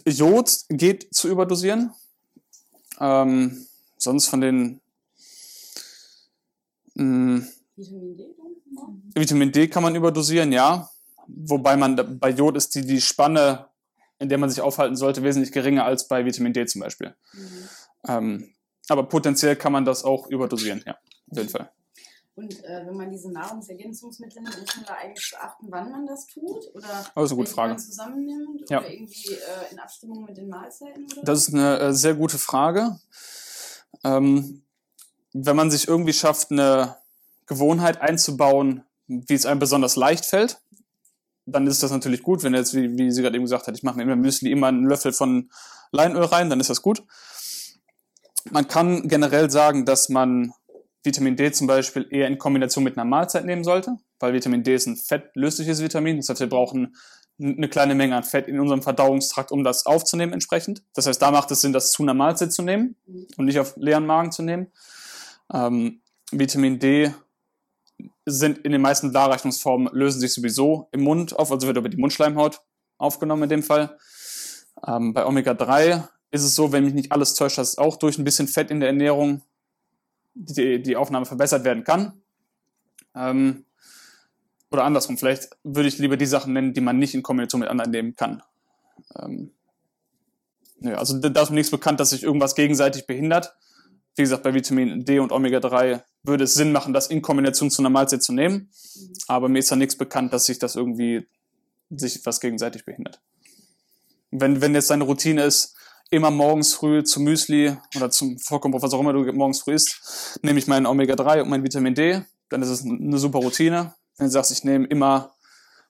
[0.06, 1.92] Jod geht zu überdosieren.
[3.00, 3.66] Ähm,
[3.98, 4.80] sonst von den
[6.94, 8.24] mh, Vitamin D?
[9.14, 10.90] Vitamin D kann man überdosieren, ja.
[11.26, 13.68] Wobei man bei Jod ist die, die Spanne
[14.18, 17.14] in der man sich aufhalten sollte, wesentlich geringer als bei Vitamin D zum Beispiel.
[17.32, 17.68] Mhm.
[18.08, 18.54] Ähm,
[18.88, 20.96] aber potenziell kann man das auch überdosieren, ja,
[21.30, 21.70] auf jeden Fall.
[22.36, 26.26] Und äh, wenn man diese Nahrungsergänzungsmittel nimmt, muss man da eigentlich beachten, wann man das
[26.26, 26.74] tut?
[26.74, 27.68] Oder das ist eine gute Frage.
[27.70, 28.70] man zusammennimmt?
[28.70, 28.80] Ja.
[28.80, 31.06] Oder irgendwie äh, in Abstimmung mit den Mahlzeiten?
[31.12, 31.22] Oder?
[31.22, 32.98] Das ist eine äh, sehr gute Frage.
[34.02, 34.62] Ähm,
[35.32, 36.96] wenn man sich irgendwie schafft, eine
[37.46, 40.60] Gewohnheit einzubauen, wie es einem besonders leicht fällt,
[41.46, 42.42] dann ist das natürlich gut.
[42.42, 44.68] Wenn jetzt, wie, wie sie gerade eben gesagt hat, ich mache mir immer Müsli immer
[44.68, 45.50] einen Löffel von
[45.92, 47.04] Leinöl rein, dann ist das gut.
[48.50, 50.52] Man kann generell sagen, dass man
[51.04, 54.74] Vitamin D zum Beispiel eher in Kombination mit einer Mahlzeit nehmen sollte, weil Vitamin D
[54.74, 56.16] ist ein fettlösliches Vitamin.
[56.16, 56.96] Das heißt, wir brauchen
[57.38, 60.82] eine kleine Menge an Fett in unserem Verdauungstrakt, um das aufzunehmen entsprechend.
[60.94, 62.96] Das heißt, da macht es Sinn, das zu einer Mahlzeit zu nehmen
[63.36, 64.68] und nicht auf leeren Magen zu nehmen.
[65.52, 66.00] Ähm,
[66.30, 67.12] Vitamin D
[68.24, 71.96] sind in den meisten Darreichungsformen, lösen sich sowieso im Mund auf, also wird über die
[71.96, 72.60] Mundschleimhaut
[72.96, 73.98] aufgenommen in dem Fall.
[74.86, 78.24] Ähm, bei Omega-3 ist es so, wenn mich nicht alles täuscht, dass auch durch ein
[78.24, 79.42] bisschen Fett in der Ernährung
[80.34, 82.20] die, die Aufnahme verbessert werden kann.
[83.14, 83.64] Ähm,
[84.70, 87.68] oder andersrum, vielleicht würde ich lieber die Sachen nennen, die man nicht in Kombination mit
[87.68, 88.42] anderen nehmen kann.
[89.16, 89.52] Ähm,
[90.80, 93.54] ja, also da ist mir nichts bekannt, dass sich irgendwas gegenseitig behindert.
[94.16, 97.82] Wie gesagt, bei Vitamin D und Omega-3 würde es Sinn machen, das in Kombination zu
[97.82, 98.70] einer Mahlzeit zu nehmen.
[99.26, 101.26] Aber mir ist da nichts bekannt, dass sich das irgendwie
[101.90, 103.20] sich was gegenseitig behindert.
[104.30, 105.76] Wenn, wenn jetzt deine Routine ist,
[106.14, 110.38] immer morgens früh zum Müsli oder zum Vollkornbrot, was auch immer du morgens früh isst,
[110.42, 113.94] nehme ich meinen Omega-3 und mein Vitamin D, dann ist es eine super Routine.
[114.16, 115.34] Wenn du sagst, ich nehme immer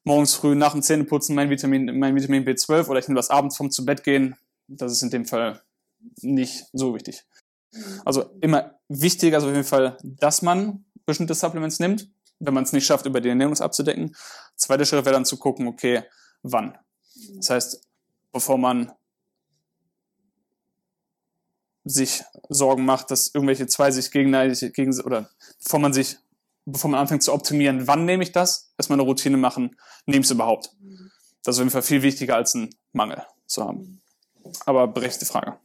[0.04, 3.56] morgens früh nach dem Zähneputzen mein Vitamin, mein Vitamin B12 oder ich nehme das abends
[3.56, 4.36] vom zu Bett gehen,
[4.68, 5.62] das ist in dem Fall
[6.20, 7.24] nicht so wichtig.
[8.04, 12.08] Also immer wichtiger ist auf jeden Fall, dass man bestimmte Supplements nimmt,
[12.38, 14.14] wenn man es nicht schafft, über die Ernährung abzudecken.
[14.56, 16.02] Zweiter Schritt wäre dann zu gucken, okay,
[16.42, 16.76] wann.
[17.36, 17.80] Das heißt,
[18.32, 18.92] bevor man
[21.84, 25.28] sich Sorgen macht, dass irgendwelche zwei sich gegenseitig gegen oder
[25.62, 26.18] bevor man sich,
[26.64, 29.76] bevor man anfängt zu optimieren, wann nehme ich das, erstmal eine Routine machen,
[30.06, 30.70] nehme ich es überhaupt.
[31.42, 34.00] Das ist auf jeden Fall viel wichtiger als einen Mangel zu haben.
[34.64, 35.58] Aber berechtigte Frage.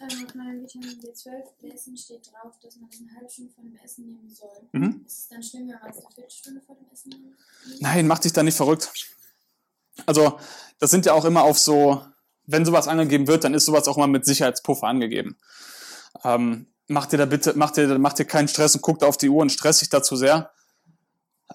[0.00, 4.06] Ähm, auf meinem Vitamin B12-Gläschen steht drauf, dass man eine halbe Stunde vor dem Essen
[4.06, 4.48] nehmen soll.
[4.72, 5.04] Mhm.
[5.04, 7.36] Ist es dann schlimm, wenn man es eine Viertelstunde vor dem Essen nimmt?
[7.80, 8.92] Nein, mach dich da nicht verrückt.
[10.06, 10.38] Also,
[10.78, 12.04] das sind ja auch immer auf so,
[12.48, 15.36] wenn sowas angegeben wird, dann ist sowas auch immer mit Sicherheitspuffer angegeben.
[16.24, 19.18] Ähm, mach dir da bitte, mach dir, mach dir keinen Stress und guck da auf
[19.18, 20.50] die Uhr und stress dich dazu sehr.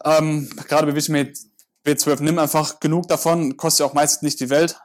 [0.06, 1.34] Ähm, gerade bei Vitamin
[1.84, 4.80] B12, nimm einfach genug davon, kostet ja auch meistens nicht die Welt.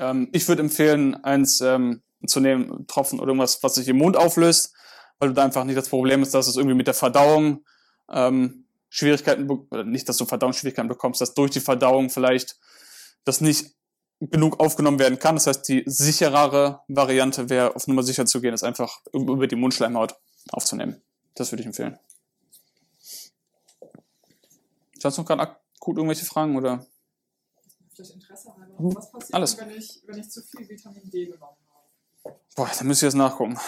[0.00, 4.16] Ähm, ich würde empfehlen, eins ähm, zu nehmen, Tropfen oder irgendwas, was sich im Mund
[4.16, 4.74] auflöst,
[5.20, 7.64] weil du da einfach nicht das Problem ist, dass es irgendwie mit der Verdauung
[8.10, 9.48] ähm, Schwierigkeiten,
[9.84, 12.56] nicht, dass du Verdauungsschwierigkeiten bekommst, dass durch die Verdauung vielleicht
[13.24, 13.76] das nicht
[14.20, 15.36] genug aufgenommen werden kann.
[15.36, 19.56] Das heißt, die sicherere Variante wäre, auf Nummer sicher zu gehen, ist einfach über die
[19.56, 20.14] Mundschleimhaut
[20.50, 21.02] aufzunehmen.
[21.34, 21.98] Das würde ich empfehlen.
[24.98, 26.86] Sonst noch gerade akut irgendwelche Fragen oder?
[27.94, 28.82] Vielleicht Interesse halber.
[28.82, 28.94] Mhm.
[28.94, 29.58] Was passiert, Alles.
[29.58, 32.36] wenn ich, wenn ich zu viel Vitamin D genommen habe?
[32.54, 33.58] Boah, da müsste ich jetzt nachgucken.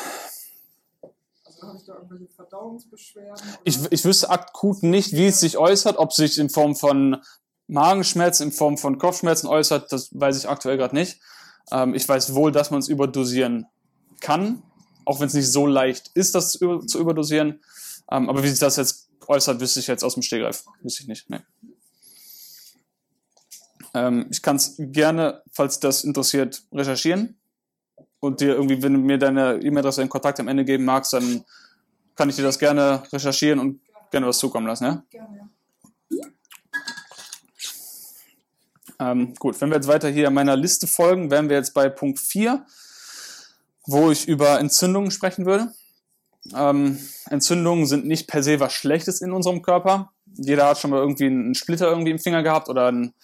[1.45, 3.33] Also habe ich da irgendwelche Verdauungsbeschwerden?
[3.33, 3.61] Oder?
[3.65, 7.23] Ich, ich wüsste akut nicht, wie es sich äußert, ob es sich in Form von
[7.69, 11.21] Magenschmerzen, in Form von Kopfschmerzen äußert, das weiß ich aktuell gerade nicht.
[11.71, 13.67] Ähm, ich weiß wohl, dass man es überdosieren
[14.21, 14.63] kann,
[15.05, 17.61] auch wenn es nicht so leicht ist, das zu, zu überdosieren.
[18.11, 20.65] Ähm, aber wie sich das jetzt äußert, wüsste ich jetzt aus dem Stegreif.
[20.83, 21.31] Wüsste ich nicht.
[21.31, 21.41] Nee.
[23.95, 27.39] Ähm, ich kann es gerne, falls das interessiert, recherchieren
[28.21, 31.45] und dir irgendwie, wenn du mir deine E-Mail-Adresse in Kontakt am Ende geben magst, dann
[32.17, 34.85] kann ich dir das gerne recherchieren und gerne was zukommen lassen.
[34.85, 35.05] Ja?
[35.11, 35.48] Gerne,
[39.01, 42.19] Ähm, gut, wenn wir jetzt weiter hier meiner Liste folgen, wären wir jetzt bei Punkt
[42.19, 42.65] 4,
[43.87, 45.73] wo ich über Entzündungen sprechen würde.
[46.55, 50.13] Ähm, Entzündungen sind nicht per se was Schlechtes in unserem Körper.
[50.37, 53.15] Jeder hat schon mal irgendwie einen Splitter irgendwie im Finger gehabt oder ein,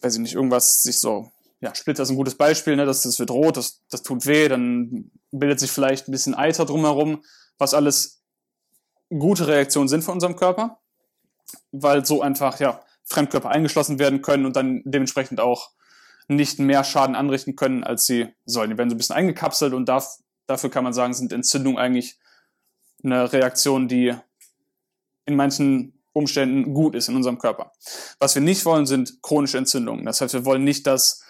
[0.00, 1.30] weiß ich nicht, irgendwas sich so,
[1.60, 2.84] ja, Splitter ist ein gutes Beispiel, ne?
[2.84, 6.64] das, das wird rot, das, das tut weh, dann bildet sich vielleicht ein bisschen Eiter
[6.64, 7.22] drumherum,
[7.58, 8.20] was alles
[9.08, 10.78] gute Reaktionen sind von unserem Körper,
[11.72, 15.70] weil so einfach, ja, Fremdkörper eingeschlossen werden können und dann dementsprechend auch
[16.28, 18.70] nicht mehr Schaden anrichten können, als sie sollen.
[18.70, 22.18] Die werden so ein bisschen eingekapselt und darf, dafür kann man sagen, sind Entzündungen eigentlich
[23.04, 24.14] eine Reaktion, die
[25.24, 27.72] in manchen Umständen gut ist in unserem Körper.
[28.18, 30.04] Was wir nicht wollen, sind chronische Entzündungen.
[30.04, 31.22] Das heißt, wir wollen nicht, dass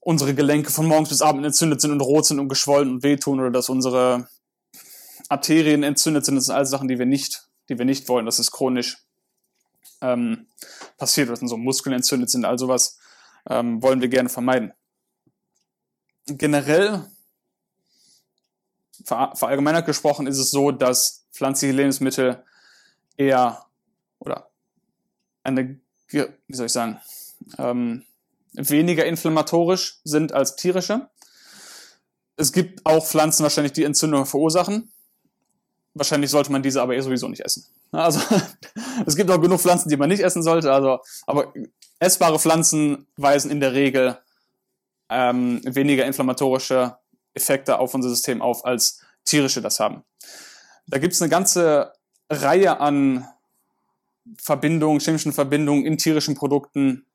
[0.00, 3.40] unsere Gelenke von morgens bis abends entzündet sind und rot sind und geschwollen und wehtun
[3.40, 4.28] oder dass unsere
[5.28, 6.34] Arterien entzündet sind.
[6.34, 8.26] Das sind alles Sachen, die wir nicht, die wir nicht wollen.
[8.26, 8.98] Das ist chronisch
[10.02, 10.46] ähm,
[10.96, 12.98] passiert, dass unsere Muskeln entzündet sind, all sowas.
[13.48, 14.72] ähm, wollen wir gerne vermeiden.
[16.26, 17.04] Generell,
[19.04, 22.42] verallgemeinert gesprochen, ist es so, dass pflanzliche Lebensmittel
[23.16, 23.66] eher
[24.18, 24.50] oder
[25.42, 25.78] eine,
[26.08, 27.00] wie soll ich sagen,
[27.58, 28.04] ähm,
[28.54, 31.10] weniger inflammatorisch sind als tierische.
[32.36, 34.90] Es gibt auch Pflanzen wahrscheinlich, die Entzündungen verursachen.
[35.94, 37.64] Wahrscheinlich sollte man diese aber eh sowieso nicht essen.
[37.92, 38.20] Also
[39.06, 40.72] es gibt auch genug Pflanzen, die man nicht essen sollte.
[40.72, 41.52] Also, aber
[42.00, 44.18] essbare Pflanzen weisen in der Regel
[45.08, 46.96] ähm, weniger inflammatorische
[47.34, 50.04] Effekte auf unser System auf, als tierische das haben.
[50.86, 51.92] Da gibt es eine ganze
[52.28, 53.26] Reihe an
[54.40, 57.06] Verbindungen, chemischen Verbindungen in tierischen Produkten,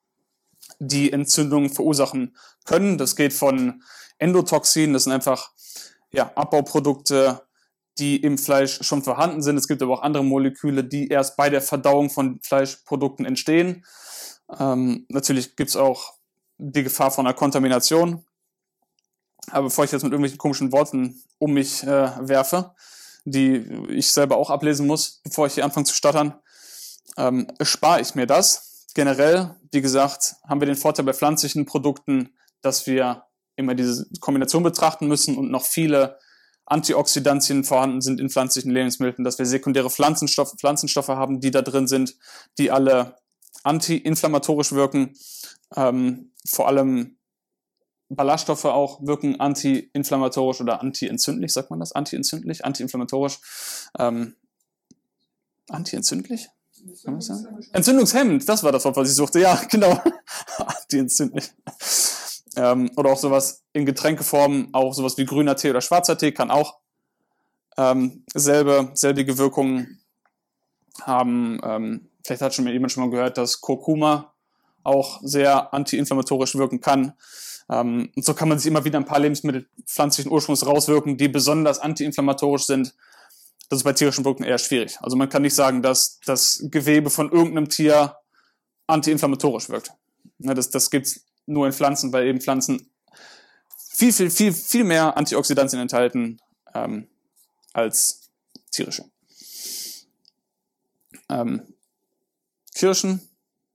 [0.79, 2.97] die Entzündungen verursachen können.
[2.97, 3.83] Das geht von
[4.17, 5.51] Endotoxinen, das sind einfach
[6.11, 7.41] ja, Abbauprodukte,
[7.99, 9.57] die im Fleisch schon vorhanden sind.
[9.57, 13.85] Es gibt aber auch andere Moleküle, die erst bei der Verdauung von Fleischprodukten entstehen.
[14.57, 16.13] Ähm, natürlich gibt es auch
[16.57, 18.25] die Gefahr von einer Kontamination.
[19.51, 21.87] Aber bevor ich jetzt mit irgendwelchen komischen Worten um mich äh,
[22.27, 22.75] werfe,
[23.25, 26.35] die ich selber auch ablesen muss, bevor ich hier anfange zu stottern,
[27.17, 28.85] ähm, spare ich mir das.
[28.95, 33.23] Generell, wie gesagt, haben wir den Vorteil bei pflanzlichen Produkten, dass wir
[33.55, 36.17] immer diese Kombination betrachten müssen und noch viele
[36.69, 41.87] Antioxidantien vorhanden sind in pflanzlichen Lebensmitteln, dass wir sekundäre Pflanzenstoffe, Pflanzenstoffe haben, die da drin
[41.87, 42.15] sind,
[42.57, 43.17] die alle
[43.63, 45.15] antiinflammatorisch wirken.
[45.75, 47.17] Ähm, vor allem
[48.09, 51.91] Ballaststoffe auch wirken antiinflammatorisch oder antientzündlich, sagt man das?
[51.91, 53.39] Antientzündlich, antiinflammatorisch.
[53.97, 54.35] Ähm,
[55.69, 56.49] antientzündlich?
[57.73, 59.39] Entzündungshemmend, das war das Wort, was ich suchte.
[59.39, 60.01] Ja, genau.
[60.57, 61.51] Antientzündlich.
[62.55, 66.51] Ähm, oder auch sowas in Getränkeform, auch sowas wie grüner Tee oder schwarzer Tee kann
[66.51, 66.79] auch
[67.77, 70.01] ähm, selbe, selbige Wirkungen
[71.01, 71.59] haben.
[71.63, 74.33] Ähm, vielleicht hat schon jemand schon mal gehört, dass Kurkuma
[74.83, 77.13] auch sehr antiinflammatorisch wirken kann.
[77.69, 81.27] Ähm, und so kann man sich immer wieder ein paar Lebensmittel pflanzlichen Ursprungs rauswirken, die
[81.27, 82.95] besonders antiinflammatorisch sind.
[83.69, 84.97] Das ist bei tierischen Produkten eher schwierig.
[85.01, 88.15] Also man kann nicht sagen, dass das Gewebe von irgendeinem Tier
[88.87, 89.91] antiinflammatorisch wirkt.
[90.39, 92.89] Ja, das das gibt es nur in Pflanzen, weil eben Pflanzen
[93.75, 96.39] viel, viel, viel, viel mehr Antioxidantien enthalten
[96.73, 97.07] ähm,
[97.73, 98.29] als
[98.71, 99.05] tierische.
[101.29, 101.73] Ähm,
[102.73, 103.21] Kirschen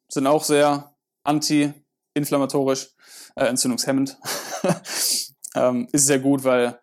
[0.08, 0.94] sind auch sehr
[1.24, 2.90] anti-inflammatorisch,
[3.36, 4.16] äh, entzündungshemmend.
[5.54, 6.78] ähm, ist sehr gut, weil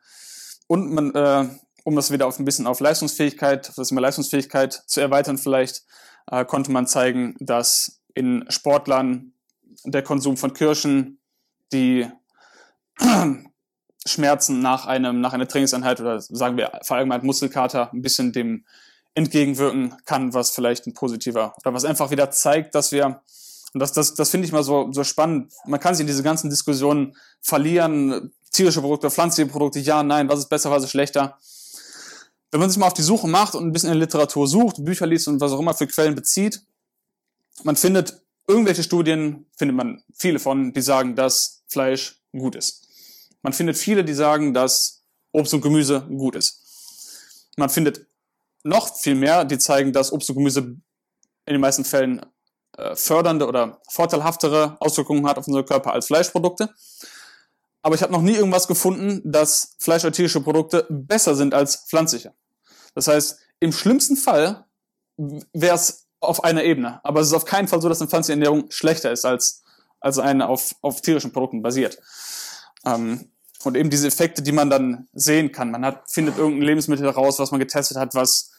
[0.68, 1.50] und man, äh,
[1.84, 5.84] um das wieder auf ein bisschen auf Leistungsfähigkeit, auf das Thema Leistungsfähigkeit zu erweitern, vielleicht
[6.30, 9.34] äh, konnte man zeigen, dass in Sportlern
[9.86, 11.20] der Konsum von Kirschen,
[11.72, 12.08] die
[14.06, 18.66] Schmerzen nach einem, nach einer Trainingseinheit oder sagen wir verallgemeinert Muskelkater ein bisschen dem
[19.14, 23.22] entgegenwirken kann, was vielleicht ein positiver oder was einfach wieder zeigt, dass wir,
[23.74, 26.24] und das, das, das finde ich mal so, so spannend, man kann sich in diese
[26.24, 31.38] ganzen Diskussionen verlieren, tierische Produkte, pflanzliche Produkte, ja, nein, was ist besser, was ist schlechter.
[32.52, 34.84] Wenn man sich mal auf die Suche macht und ein bisschen in der Literatur sucht,
[34.84, 36.62] Bücher liest und was auch immer für Quellen bezieht,
[37.64, 42.88] man findet irgendwelche Studien, findet man viele von, die sagen, dass Fleisch gut ist.
[43.42, 47.52] Man findet viele, die sagen, dass Obst und Gemüse gut ist.
[47.58, 48.06] Man findet
[48.64, 52.26] noch viel mehr, die zeigen, dass Obst und Gemüse in den meisten Fällen
[52.78, 56.74] äh, fördernde oder vorteilhaftere Auswirkungen hat auf unseren Körper als Fleischprodukte.
[57.82, 61.88] Aber ich habe noch nie irgendwas gefunden, dass Fleisch- oder tierische Produkte besser sind als
[61.88, 62.34] pflanzliche.
[62.94, 64.66] Das heißt, im schlimmsten Fall
[65.18, 67.04] wäre es auf einer Ebene.
[67.04, 69.64] Aber es ist auf keinen Fall so, dass eine pflanzliche Ernährung schlechter ist als,
[70.00, 71.98] als eine auf, auf tierischen Produkten basiert.
[72.86, 73.32] Ähm,
[73.64, 75.72] und eben diese Effekte, die man dann sehen kann.
[75.72, 78.52] Man hat, findet irgendein Lebensmittel heraus, was man getestet hat, was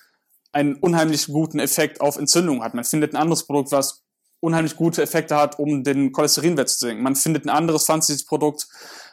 [0.53, 2.75] einen unheimlich guten Effekt auf Entzündung hat.
[2.75, 4.03] Man findet ein anderes Produkt, was
[4.41, 7.03] unheimlich gute Effekte hat, um den Cholesterinwert zu senken.
[7.03, 8.69] Man findet ein anderes pflanzliches Produkt,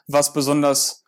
[0.07, 1.03] was besonders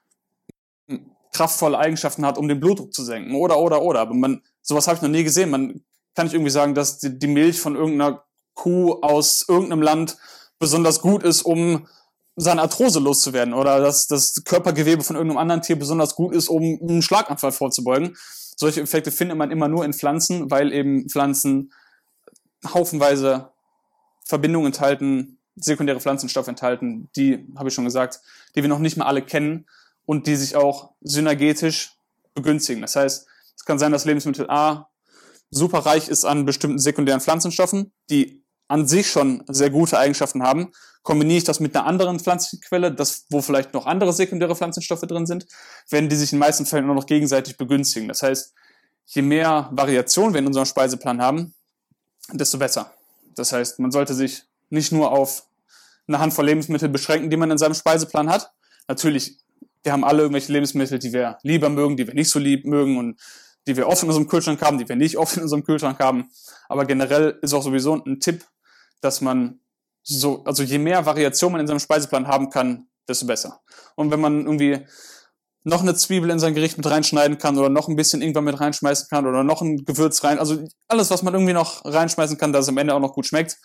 [1.34, 3.36] kraftvolle Eigenschaften hat, um den Blutdruck zu senken.
[3.36, 4.00] Oder, oder, oder.
[4.00, 5.50] Aber man, sowas habe ich noch nie gesehen.
[5.50, 5.84] Man
[6.16, 10.18] kann nicht irgendwie sagen, dass die, die Milch von irgendeiner Kuh aus irgendeinem Land
[10.60, 11.88] besonders gut ist, um
[12.36, 13.54] seine Arthrose loszuwerden.
[13.54, 18.16] Oder dass das Körpergewebe von irgendeinem anderen Tier besonders gut ist, um einen Schlaganfall vorzubeugen.
[18.56, 21.74] Solche Effekte findet man immer nur in Pflanzen, weil eben Pflanzen
[22.74, 23.50] haufenweise
[24.24, 28.22] Verbindungen enthalten, sekundäre Pflanzenstoffe enthalten, die, habe ich schon gesagt,
[28.56, 29.66] die wir noch nicht mal alle kennen
[30.06, 31.98] und die sich auch synergetisch
[32.34, 32.82] begünstigen.
[32.82, 34.91] Das heißt, es kann sein, dass Lebensmittel A
[35.52, 40.72] super reich ist an bestimmten sekundären Pflanzenstoffen, die an sich schon sehr gute Eigenschaften haben.
[41.04, 45.02] Kombiniere ich das mit einer anderen pflanzlichen Quelle, das, wo vielleicht noch andere sekundäre Pflanzenstoffe
[45.02, 45.46] drin sind,
[45.90, 48.08] werden die sich in den meisten Fällen nur noch gegenseitig begünstigen.
[48.08, 48.54] Das heißt,
[49.08, 51.54] je mehr Variation wir in unserem Speiseplan haben,
[52.32, 52.94] desto besser.
[53.36, 55.44] Das heißt, man sollte sich nicht nur auf
[56.08, 58.52] eine Handvoll Lebensmittel beschränken, die man in seinem Speiseplan hat.
[58.88, 59.38] Natürlich,
[59.84, 62.98] wir haben alle irgendwelche Lebensmittel, die wir lieber mögen, die wir nicht so lieb mögen
[62.98, 63.20] und
[63.68, 66.32] die wir oft in unserem Kühlschrank haben, die wir nicht oft in unserem Kühlschrank haben.
[66.68, 68.46] Aber generell ist auch sowieso ein Tipp,
[69.02, 69.60] dass man
[70.04, 73.62] so, also je mehr Variation man in seinem Speiseplan haben kann, desto besser.
[73.96, 74.86] Und wenn man irgendwie
[75.64, 78.60] noch eine Zwiebel in sein Gericht mit reinschneiden kann oder noch ein bisschen Ingwer mit
[78.60, 82.52] reinschmeißen kann oder noch ein Gewürz rein, also alles, was man irgendwie noch reinschmeißen kann,
[82.52, 83.58] dass es am Ende auch noch gut schmeckt,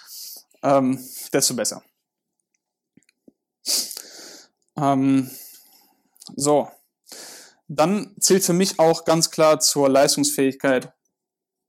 [0.63, 1.83] ähm, desto besser.
[4.77, 5.31] Ähm,
[6.37, 6.69] so,
[7.69, 10.93] dann zählt für mich auch ganz klar zur Leistungsfähigkeit.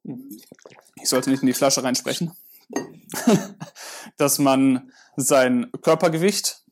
[0.03, 2.31] Ich sollte nicht in die Flasche reinsprechen.
[4.17, 6.63] dass man sein Körpergewicht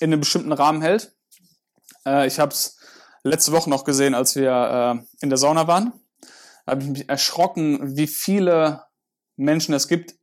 [0.00, 1.14] in einem bestimmten Rahmen hält.
[2.06, 2.78] Äh, ich habe es
[3.22, 5.92] letzte Woche noch gesehen, als wir äh, in der Sauna waren.
[6.64, 8.84] Da habe ich mich erschrocken, wie viele
[9.36, 10.14] Menschen es gibt,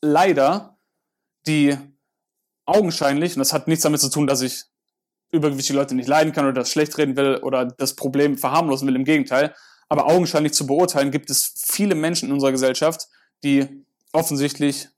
[0.00, 0.78] leider,
[1.46, 1.76] die
[2.66, 4.64] augenscheinlich, und das hat nichts damit zu tun, dass ich
[5.30, 8.96] übergewichtige Leute nicht leiden kann oder das schlecht reden will oder das Problem verharmlosen will,
[8.96, 9.54] im Gegenteil.
[9.88, 13.08] Aber augenscheinlich zu beurteilen, gibt es viele Menschen in unserer Gesellschaft,
[13.42, 14.88] die offensichtlich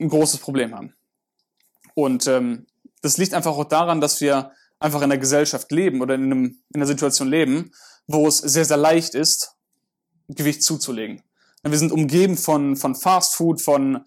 [0.00, 0.94] ein großes Problem haben.
[1.94, 2.66] Und ähm,
[3.02, 6.44] das liegt einfach auch daran, dass wir einfach in einer Gesellschaft leben oder in, einem,
[6.44, 7.72] in einer Situation leben,
[8.06, 9.56] wo es sehr, sehr leicht ist,
[10.28, 11.22] Gewicht zuzulegen.
[11.62, 14.04] Wir sind umgeben von, von Fast Food, von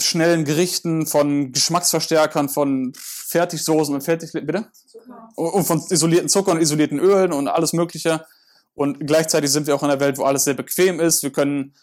[0.00, 4.66] schnellen Gerichten, von Geschmacksverstärkern, von Fertigsoßen und Fertig, bitte?
[4.86, 5.28] Zucker.
[5.34, 8.24] Und von isolierten Zucker und isolierten Ölen und alles Mögliche.
[8.74, 11.22] Und gleichzeitig sind wir auch in einer Welt, wo alles sehr bequem ist.
[11.22, 11.74] Wir können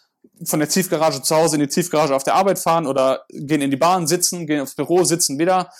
[0.44, 3.70] von der Tiefgarage zu Hause in die Tiefgarage auf der Arbeit fahren oder gehen in
[3.70, 5.70] die Bahn, sitzen, gehen aufs Büro, sitzen wieder,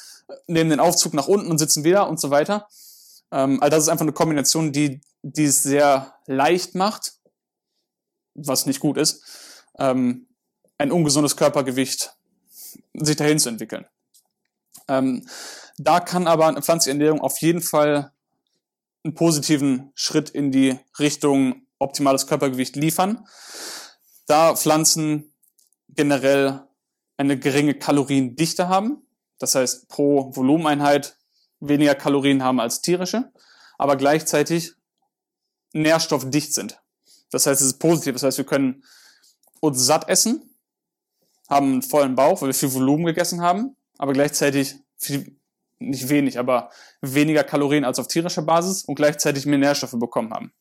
[0.47, 2.69] nehmen den Aufzug nach unten und sitzen wieder und so weiter.
[3.33, 7.15] Ähm, all das ist einfach eine Kombination, die, die es sehr leicht macht,
[8.35, 9.23] was nicht gut ist,
[9.79, 10.29] ähm,
[10.79, 12.16] ein ungesundes Körpergewicht
[12.95, 13.87] sich dahin zu entwickeln.
[14.89, 15.27] Ähm,
[15.79, 18.13] da kann aber eine pflanzliche Ernährung auf jeden Fall
[19.05, 23.27] einen positiven Schritt in die Richtung optimales Körpergewicht liefern,
[24.27, 25.33] da Pflanzen
[25.89, 26.65] generell
[27.17, 29.07] eine geringe Kaloriendichte haben,
[29.39, 31.17] das heißt pro Volumeneinheit
[31.61, 33.31] weniger Kalorien haben als tierische,
[33.79, 34.75] aber gleichzeitig
[35.73, 36.81] nährstoffdicht sind.
[37.31, 38.15] Das heißt, es ist positiv.
[38.15, 38.85] Das heißt, wir können
[39.61, 40.56] uns satt essen,
[41.49, 45.37] haben einen vollen Bauch, weil wir viel Volumen gegessen haben, aber gleichzeitig viel,
[45.79, 46.71] nicht wenig, aber
[47.01, 50.53] weniger Kalorien als auf tierischer Basis und gleichzeitig mehr Nährstoffe bekommen haben.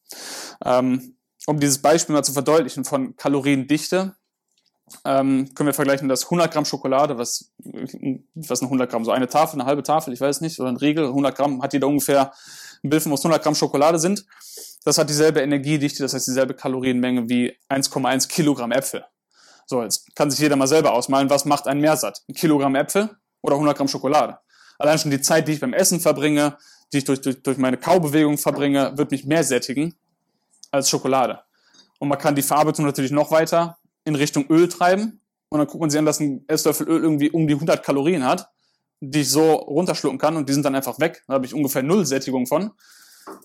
[0.64, 1.18] Ähm,
[1.48, 4.16] um dieses Beispiel mal zu verdeutlichen von Kaloriendichte,
[5.04, 7.52] ähm, können wir vergleichen, dass 100 Gramm Schokolade, was,
[8.36, 10.78] was eine 100 Gramm, so eine Tafel, eine halbe Tafel, ich weiß nicht, oder ein
[10.78, 12.32] Riegel, 100 Gramm hat jeder ungefähr
[12.84, 14.26] ein Bild von, was 100 Gramm Schokolade sind.
[14.84, 19.06] Das hat dieselbe Energiedichte, das heißt dieselbe Kalorienmenge wie 1,1 Kilogramm Äpfel.
[19.66, 22.22] So, jetzt kann sich jeder mal selber ausmalen, was macht einen mehr satt?
[22.30, 23.10] Ein Kilogramm Äpfel
[23.42, 24.38] oder 100 Gramm Schokolade?
[24.78, 26.58] Allein schon die Zeit, die ich beim Essen verbringe,
[26.94, 29.96] die ich durch, durch, durch meine Kaubewegung verbringe, wird mich mehr sättigen
[30.72, 31.42] als Schokolade.
[32.00, 35.22] Und man kann die Verarbeitung natürlich noch weiter in Richtung Öl treiben.
[35.50, 38.26] Und dann guckt man sich an, dass ein Esslöffel Öl irgendwie um die 100 Kalorien
[38.26, 38.50] hat,
[39.00, 41.24] die ich so runterschlucken kann und die sind dann einfach weg.
[41.28, 42.72] Da habe ich ungefähr null Sättigung von.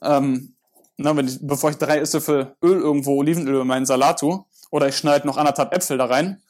[0.02, 0.54] Ähm,
[0.96, 4.88] na, wenn ich, bevor ich drei Esslöffel Öl irgendwo, Olivenöl in meinen Salat tue, oder
[4.88, 6.42] ich schneide noch anderthalb Äpfel da rein,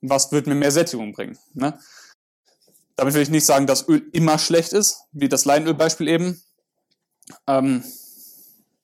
[0.00, 1.38] was wird mir mehr Sättigung bringen?
[1.54, 1.78] Ne?
[2.96, 6.42] Damit will ich nicht sagen, dass Öl immer schlecht ist, wie das Leinölbeispiel eben.
[7.46, 7.84] Ähm,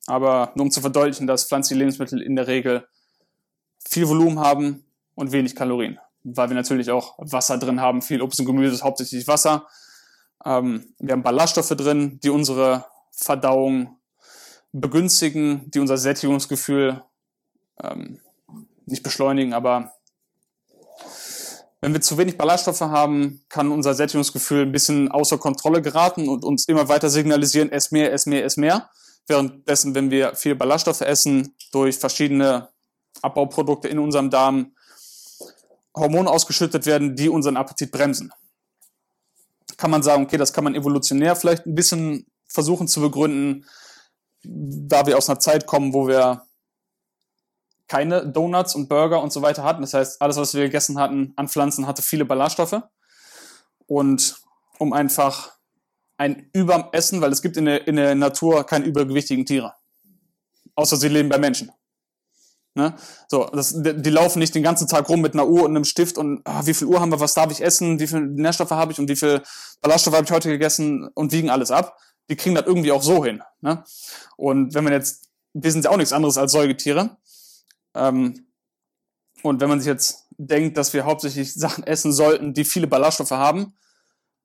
[0.06, 2.86] aber nur um zu verdeutlichen, dass pflanzliche Lebensmittel in der Regel
[3.88, 4.84] viel Volumen haben
[5.14, 5.98] und wenig Kalorien.
[6.22, 9.66] Weil wir natürlich auch Wasser drin haben, viel Obst und Gemüse ist hauptsächlich Wasser.
[10.44, 13.98] Ähm, wir haben Ballaststoffe drin, die unsere Verdauung
[14.72, 17.02] begünstigen, die unser Sättigungsgefühl
[17.82, 18.20] ähm,
[18.86, 19.92] nicht beschleunigen, aber
[21.84, 26.42] wenn wir zu wenig Ballaststoffe haben, kann unser Sättigungsgefühl ein bisschen außer Kontrolle geraten und
[26.42, 28.88] uns immer weiter signalisieren, ess mehr, ess mehr, ess mehr.
[29.26, 32.70] Währenddessen, wenn wir viel Ballaststoffe essen, durch verschiedene
[33.20, 34.74] Abbauprodukte in unserem Darm
[35.94, 38.32] Hormone ausgeschüttet werden, die unseren Appetit bremsen.
[39.76, 43.66] Kann man sagen, okay, das kann man evolutionär vielleicht ein bisschen versuchen zu begründen,
[44.42, 46.46] da wir aus einer Zeit kommen, wo wir
[47.94, 49.82] keine Donuts und Burger und so weiter hatten.
[49.82, 52.82] Das heißt, alles, was wir gegessen hatten an Pflanzen, hatte viele Ballaststoffe.
[53.86, 54.34] Und
[54.80, 55.52] um einfach
[56.16, 59.74] ein Überessen, weil es gibt in der, in der Natur keine übergewichtigen Tiere.
[60.74, 61.70] Außer sie leben bei Menschen.
[62.74, 62.94] Ne?
[63.28, 66.18] So, das, die laufen nicht den ganzen Tag rum mit einer Uhr und einem Stift
[66.18, 68.90] und ah, wie viel Uhr haben wir, was darf ich essen, wie viel Nährstoffe habe
[68.90, 69.40] ich und wie viel
[69.80, 71.96] Ballaststoffe habe ich heute gegessen und wiegen alles ab.
[72.28, 73.40] Die kriegen das irgendwie auch so hin.
[73.60, 73.84] Ne?
[74.36, 77.16] Und wenn man jetzt, wir sind ja auch nichts anderes als Säugetiere.
[77.94, 78.46] Ähm,
[79.42, 83.30] und wenn man sich jetzt denkt, dass wir hauptsächlich Sachen essen sollten, die viele Ballaststoffe
[83.30, 83.74] haben,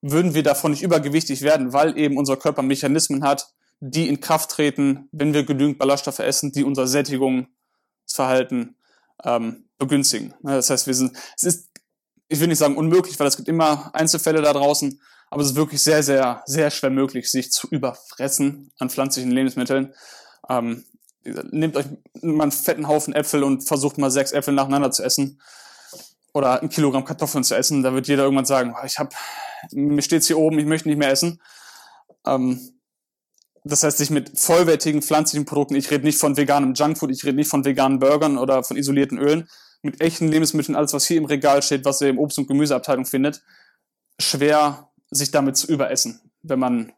[0.01, 4.51] würden wir davon nicht übergewichtig werden, weil eben unser Körper Mechanismen hat, die in Kraft
[4.51, 8.75] treten, wenn wir genügend Ballaststoffe essen, die unser Sättigungsverhalten
[9.23, 10.33] ähm, begünstigen.
[10.43, 11.69] Das heißt, wir sind, es ist,
[12.27, 15.55] ich will nicht sagen unmöglich, weil es gibt immer Einzelfälle da draußen, aber es ist
[15.55, 19.93] wirklich sehr, sehr, sehr schwer möglich, sich zu überfressen an pflanzlichen Lebensmitteln.
[20.49, 20.85] Ähm,
[21.23, 21.85] nehmt euch
[22.21, 25.41] mal einen fetten Haufen Äpfel und versucht mal sechs Äpfel nacheinander zu essen
[26.33, 27.83] oder ein Kilogramm Kartoffeln zu essen.
[27.83, 29.09] Da wird jeder irgendwann sagen, ich habe,
[29.71, 31.41] mir steht's hier oben, ich möchte nicht mehr essen.
[32.25, 32.59] Ähm,
[33.63, 37.35] das heißt, sich mit vollwertigen pflanzlichen Produkten, ich rede nicht von veganem Junkfood, ich rede
[37.35, 39.49] nicht von veganen Burgern oder von isolierten Ölen,
[39.81, 43.05] mit echten Lebensmitteln, alles was hier im Regal steht, was ihr im Obst- und Gemüseabteilung
[43.05, 43.41] findet,
[44.19, 46.93] schwer sich damit zu überessen, wenn man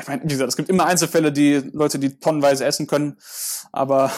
[0.00, 3.18] ich meine, wie gesagt, es gibt immer Einzelfälle, die Leute, die tonnenweise essen können,
[3.72, 4.10] aber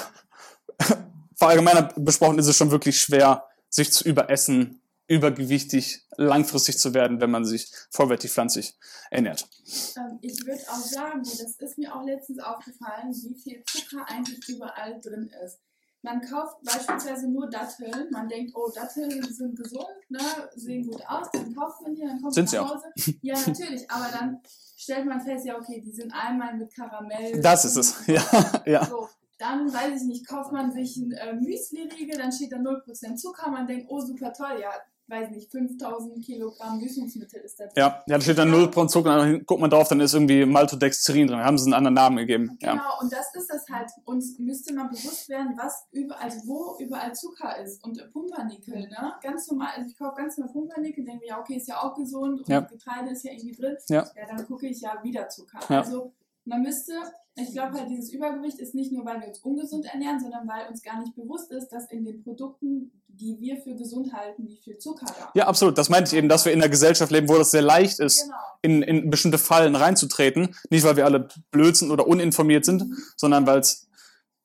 [1.37, 7.31] verallgemeiner besprochen ist es schon wirklich schwer, sich zu überessen, übergewichtig, langfristig zu werden, wenn
[7.31, 8.75] man sich vollwertig pflanzlich
[9.11, 9.49] ernährt.
[9.97, 14.49] Ähm, ich würde auch sagen, das ist mir auch letztens aufgefallen, wie viel Zucker eigentlich
[14.49, 15.59] überall drin ist.
[16.07, 20.21] Man kauft beispielsweise nur Datteln, man denkt, oh, Datteln sind gesund, ne,
[20.55, 23.19] sehen gut aus, dann kauft man die, dann kommt Sind man nach Hause.
[23.23, 24.41] Ja, natürlich, aber dann
[24.77, 27.41] stellt man fest, ja, okay, die sind einmal mit Karamell.
[27.41, 28.23] Das ist es, ja.
[28.67, 28.85] ja.
[28.85, 33.17] So, dann, weiß ich nicht, kauft man sich ein äh, Müsli-Riegel, dann steht da 0%
[33.17, 34.71] Zucker, man denkt, oh, super toll, ja,
[35.09, 37.75] weiß nicht, 5000 Kilogramm Süßungsmittel ist da drin.
[37.77, 41.27] Ja, ja da steht dann 0% Zucker, dann guckt man drauf, dann ist irgendwie Maltodextrin
[41.29, 42.57] drin, haben sie einen anderen Namen gegeben.
[42.61, 42.99] Genau, Ja.
[43.01, 43.91] und das ist das halt.
[44.05, 47.85] Uns müsste mal bewusst werden, was überall, also wo überall Zucker ist.
[47.85, 49.15] Und Pumpernickel, ne?
[49.23, 51.95] Ganz normal, also ich kaufe ganz normal Pumpernickel, denke mir, ja, okay, ist ja auch
[51.95, 52.61] gesund und Ja.
[52.61, 53.77] Getreide ist ja irgendwie drin.
[53.89, 54.07] Ja.
[54.29, 55.61] dann gucke ich ja wieder Zucker.
[55.69, 55.81] Ja.
[55.81, 56.13] Also
[56.47, 56.93] man müsste,
[57.35, 60.69] ich glaube halt, dieses Übergewicht ist nicht nur, weil wir uns ungesund ernähren, sondern weil
[60.69, 64.57] uns gar nicht bewusst ist, dass in den Produkten, die wir für gesund halten, wie
[64.57, 65.77] viel Zucker da ja, absolut.
[65.77, 68.23] Das meinte ich eben, dass wir in einer Gesellschaft leben, wo das sehr leicht ist,
[68.23, 68.37] Genau.
[68.63, 70.55] in, in bestimmte Fallen reinzutreten.
[70.71, 72.85] Nicht, weil wir alle blöd sind oder uninformiert sind,
[73.17, 73.89] sondern weil es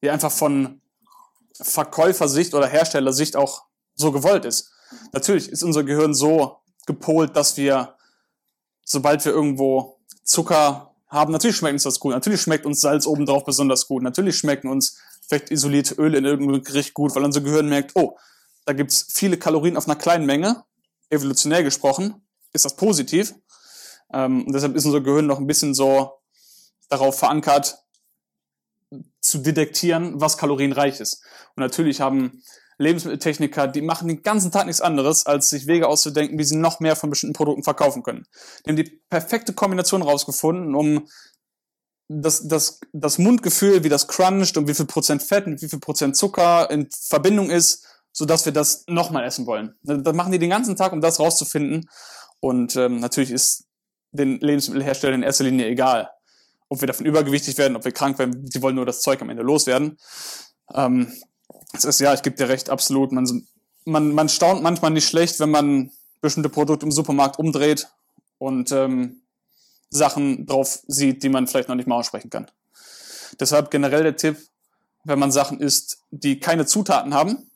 [0.02, 0.82] ja einfach von
[1.54, 4.72] Verkäufersicht oder Herstellersicht auch so gewollt ist.
[5.14, 7.96] Natürlich ist unser Gehirn so gepolt, dass wir,
[8.84, 13.44] sobald wir irgendwo Zucker haben, natürlich schmeckt uns das gut, natürlich schmeckt uns Salz obendrauf
[13.44, 14.98] besonders gut, natürlich schmecken uns
[15.28, 18.18] vielleicht isolierte Öle in irgendeinem Gericht gut, weil unser Gehirn merkt, oh,
[18.66, 20.64] da gibt's viele Kalorien auf einer kleinen Menge,
[21.10, 22.16] evolutionär gesprochen,
[22.54, 23.36] ist das positiv.
[24.14, 26.14] Ähm, und deshalb ist unser Gehirn noch ein bisschen so
[26.90, 27.78] darauf verankert,
[29.22, 31.24] zu detektieren, was kalorienreich ist.
[31.56, 32.44] Und natürlich haben
[32.82, 36.80] Lebensmitteltechniker, die machen den ganzen Tag nichts anderes, als sich Wege auszudenken, wie sie noch
[36.80, 38.26] mehr von bestimmten Produkten verkaufen können.
[38.66, 41.08] Die haben die perfekte Kombination rausgefunden, um
[42.08, 45.80] das, das, das Mundgefühl, wie das cruncht und wie viel Prozent Fett und wie viel
[45.80, 49.76] Prozent Zucker in Verbindung ist, so dass wir das nochmal essen wollen.
[49.84, 51.90] Das machen die den ganzen Tag, um das rauszufinden.
[52.40, 53.66] Und ähm, natürlich ist
[54.12, 56.10] den Lebensmittelherstellern in erster Linie egal,
[56.68, 58.46] ob wir davon übergewichtig werden, ob wir krank werden.
[58.46, 59.98] Die wollen nur das Zeug am Ende loswerden.
[60.74, 61.14] Ähm,
[61.74, 63.12] das ist ja, ich gebe dir recht, absolut.
[63.12, 63.48] Man,
[63.86, 65.92] man, man staunt manchmal nicht schlecht, wenn man
[66.22, 67.88] bestimmte Produkte im Supermarkt umdreht
[68.38, 69.22] und ähm,
[69.90, 72.50] Sachen drauf sieht, die man vielleicht noch nicht mal aussprechen kann.
[73.40, 74.38] Deshalb generell der Tipp,
[75.04, 77.50] wenn man Sachen isst, die keine Zutaten haben,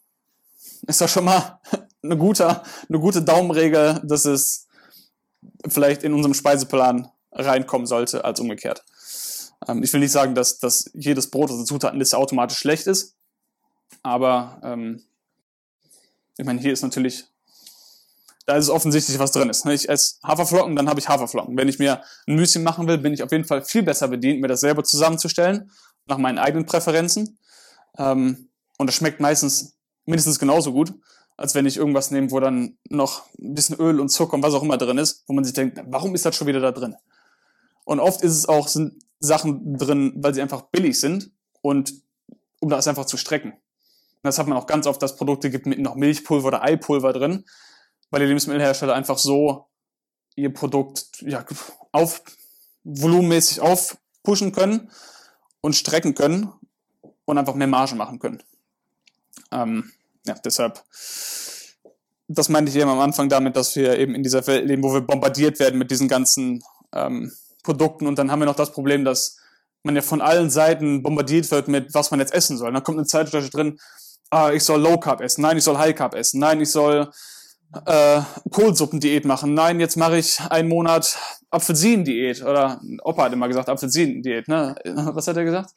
[0.87, 1.59] ist das schon mal
[2.03, 4.67] eine gute, eine gute Daumenregel, dass es
[5.67, 8.83] vielleicht in unserem Speiseplan reinkommen sollte, als umgekehrt.
[9.67, 13.14] Ähm, ich will nicht sagen, dass, dass jedes Brot aus der Zutatenliste automatisch schlecht ist,
[14.05, 15.01] aber ähm,
[16.37, 17.25] ich meine, hier ist natürlich,
[18.45, 19.65] da ist es offensichtlich, was drin ist.
[19.65, 19.73] ne?
[19.73, 21.57] Ich esse Haferflocken, dann habe ich Haferflocken.
[21.57, 24.41] Wenn ich mir ein Müsli machen will, bin ich auf jeden Fall viel besser bedient,
[24.41, 25.71] mir das selber zusammenzustellen,
[26.05, 27.39] nach meinen eigenen Präferenzen.
[27.97, 29.75] Ähm, und das schmeckt meistens
[30.05, 30.93] mindestens genauso gut,
[31.35, 34.53] als wenn ich irgendwas nehme, wo dann noch ein bisschen Öl und Zucker und was
[34.53, 36.95] auch immer drin ist, wo man sich denkt, warum ist das schon wieder da drin?
[37.85, 41.91] Und oft ist es auch, sind Sachen drin, weil sie einfach billig sind und
[42.59, 43.53] um das einfach zu strecken.
[44.25, 47.13] Und das hat man auch ganz oft, dass Produkte gibt mit noch Milchpulver oder Eipulver
[47.13, 47.45] drin,
[48.09, 49.67] weil die Lebensmittelhersteller einfach so
[50.35, 51.45] ihr Produkt ja,
[51.91, 52.23] auf,
[52.83, 54.89] volumenmäßig aufpushen können
[55.61, 56.51] und strecken können
[57.25, 58.41] und einfach mehr Marge machen können.
[59.51, 59.91] Ähm,
[60.25, 60.83] ja, deshalb,
[62.27, 64.91] das meinte ich eben am Anfang damit, dass wir eben in dieser Welt leben, wo
[64.91, 67.31] wir bombardiert werden mit diesen ganzen ähm,
[67.61, 69.37] Produkten und dann haben wir noch das Problem, dass
[69.83, 72.73] man ja von allen Seiten bombardiert wird mit, was man jetzt essen soll.
[72.73, 73.77] Dann kommt eine Zeitschrift drin,
[74.29, 77.09] ah, ich soll Low Carb essen, nein, ich soll High Carb essen, nein, ich soll
[77.85, 78.21] äh,
[78.51, 81.17] Kohlsuppendiät machen, nein, jetzt mache ich einen Monat
[81.49, 84.75] Apfelsinendiät oder Opa hat immer gesagt Apfelsinendiät, ne?
[85.13, 85.71] Was hat er gesagt?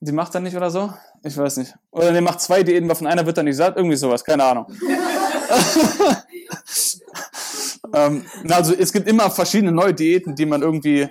[0.00, 0.92] Die macht er nicht oder so?
[1.24, 1.74] Ich weiß nicht.
[1.90, 4.66] Oder der macht zwei Diäten, von einer wird er nicht satt, irgendwie sowas, keine Ahnung.
[7.94, 11.08] ähm, also es gibt immer verschiedene neue Diäten, die man irgendwie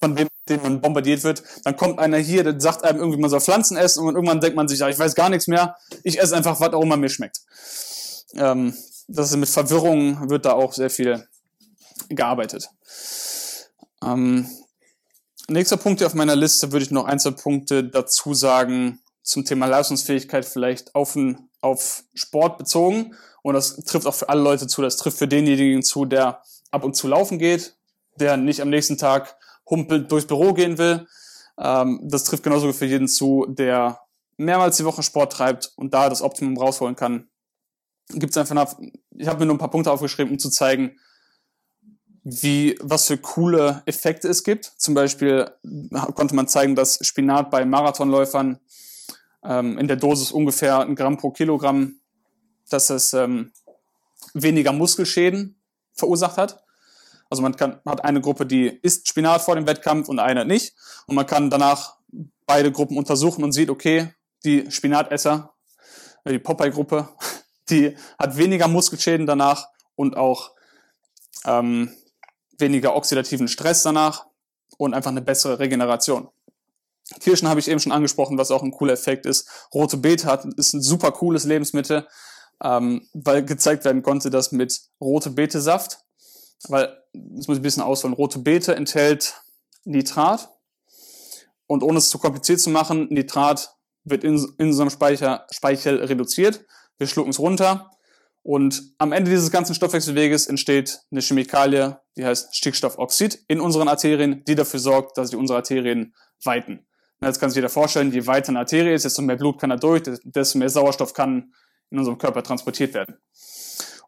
[0.00, 1.42] von dem, dem man bombardiert wird.
[1.64, 4.56] Dann kommt einer hier, der sagt einem irgendwie, man soll Pflanzen essen und irgendwann denkt
[4.56, 5.76] man sich, ja, ich weiß gar nichts mehr.
[6.02, 7.40] Ich esse einfach, was auch immer mir schmeckt.
[8.34, 8.74] Ähm,
[9.08, 11.26] das ist mit Verwirrung wird da auch sehr viel
[12.08, 12.68] gearbeitet.
[14.04, 14.48] Ähm,
[15.48, 19.44] nächster Punkt hier auf meiner Liste würde ich noch ein, zwei Punkte dazu sagen zum
[19.44, 21.16] Thema Leistungsfähigkeit, vielleicht auf,
[21.60, 23.14] auf Sport bezogen.
[23.42, 24.82] Und das trifft auch für alle Leute zu.
[24.82, 27.76] Das trifft für denjenigen zu, der ab und zu laufen geht,
[28.16, 29.36] der nicht am nächsten Tag
[29.68, 31.06] humpelt durchs Büro gehen will.
[31.58, 34.00] Ähm, das trifft genauso für jeden zu, der
[34.36, 37.28] mehrmals die Woche Sport treibt und da das Optimum rausholen kann.
[38.10, 38.74] Gibt's einfach, nach,
[39.10, 40.98] ich habe mir nur ein paar Punkte aufgeschrieben, um zu zeigen,
[42.22, 44.64] wie, was für coole Effekte es gibt.
[44.76, 45.50] Zum Beispiel
[46.14, 48.58] konnte man zeigen, dass Spinat bei Marathonläufern
[49.44, 52.00] ähm, in der Dosis ungefähr ein Gramm pro Kilogramm,
[52.68, 53.52] dass es ähm,
[54.34, 55.60] weniger Muskelschäden
[55.92, 56.65] verursacht hat.
[57.30, 60.74] Also man kann, hat eine Gruppe, die isst Spinat vor dem Wettkampf und eine nicht.
[61.06, 61.96] Und man kann danach
[62.46, 64.12] beide Gruppen untersuchen und sieht, okay,
[64.44, 65.54] die Spinatesser,
[66.24, 67.08] äh, die Popeye-Gruppe,
[67.70, 70.52] die hat weniger Muskelschäden danach und auch
[71.44, 71.92] ähm,
[72.58, 74.26] weniger oxidativen Stress danach
[74.78, 76.28] und einfach eine bessere Regeneration.
[77.20, 79.48] Kirschen habe ich eben schon angesprochen, was auch ein cooler Effekt ist.
[79.72, 82.06] Rote Beete hat, ist ein super cooles Lebensmittel,
[82.62, 86.00] ähm, weil gezeigt werden konnte, dass mit rote Beete-Saft,
[86.68, 89.40] weil, das muss ich ein bisschen ausholen, rote Beete enthält
[89.84, 90.50] Nitrat.
[91.66, 93.74] Und ohne es zu kompliziert zu machen, Nitrat
[94.04, 96.64] wird in, in unserem Speicher, Speichel reduziert,
[96.98, 97.90] wir schlucken es runter.
[98.42, 104.44] Und am Ende dieses ganzen Stoffwechselweges entsteht eine Chemikalie, die heißt Stickstoffoxid in unseren Arterien,
[104.44, 106.14] die dafür sorgt, dass sich unsere Arterien
[106.44, 106.86] weiten.
[107.20, 109.76] Jetzt kann sich jeder vorstellen, je weiter eine Arterie ist, desto mehr Blut kann da
[109.76, 111.52] durch, desto mehr Sauerstoff kann
[111.90, 113.16] in unserem Körper transportiert werden.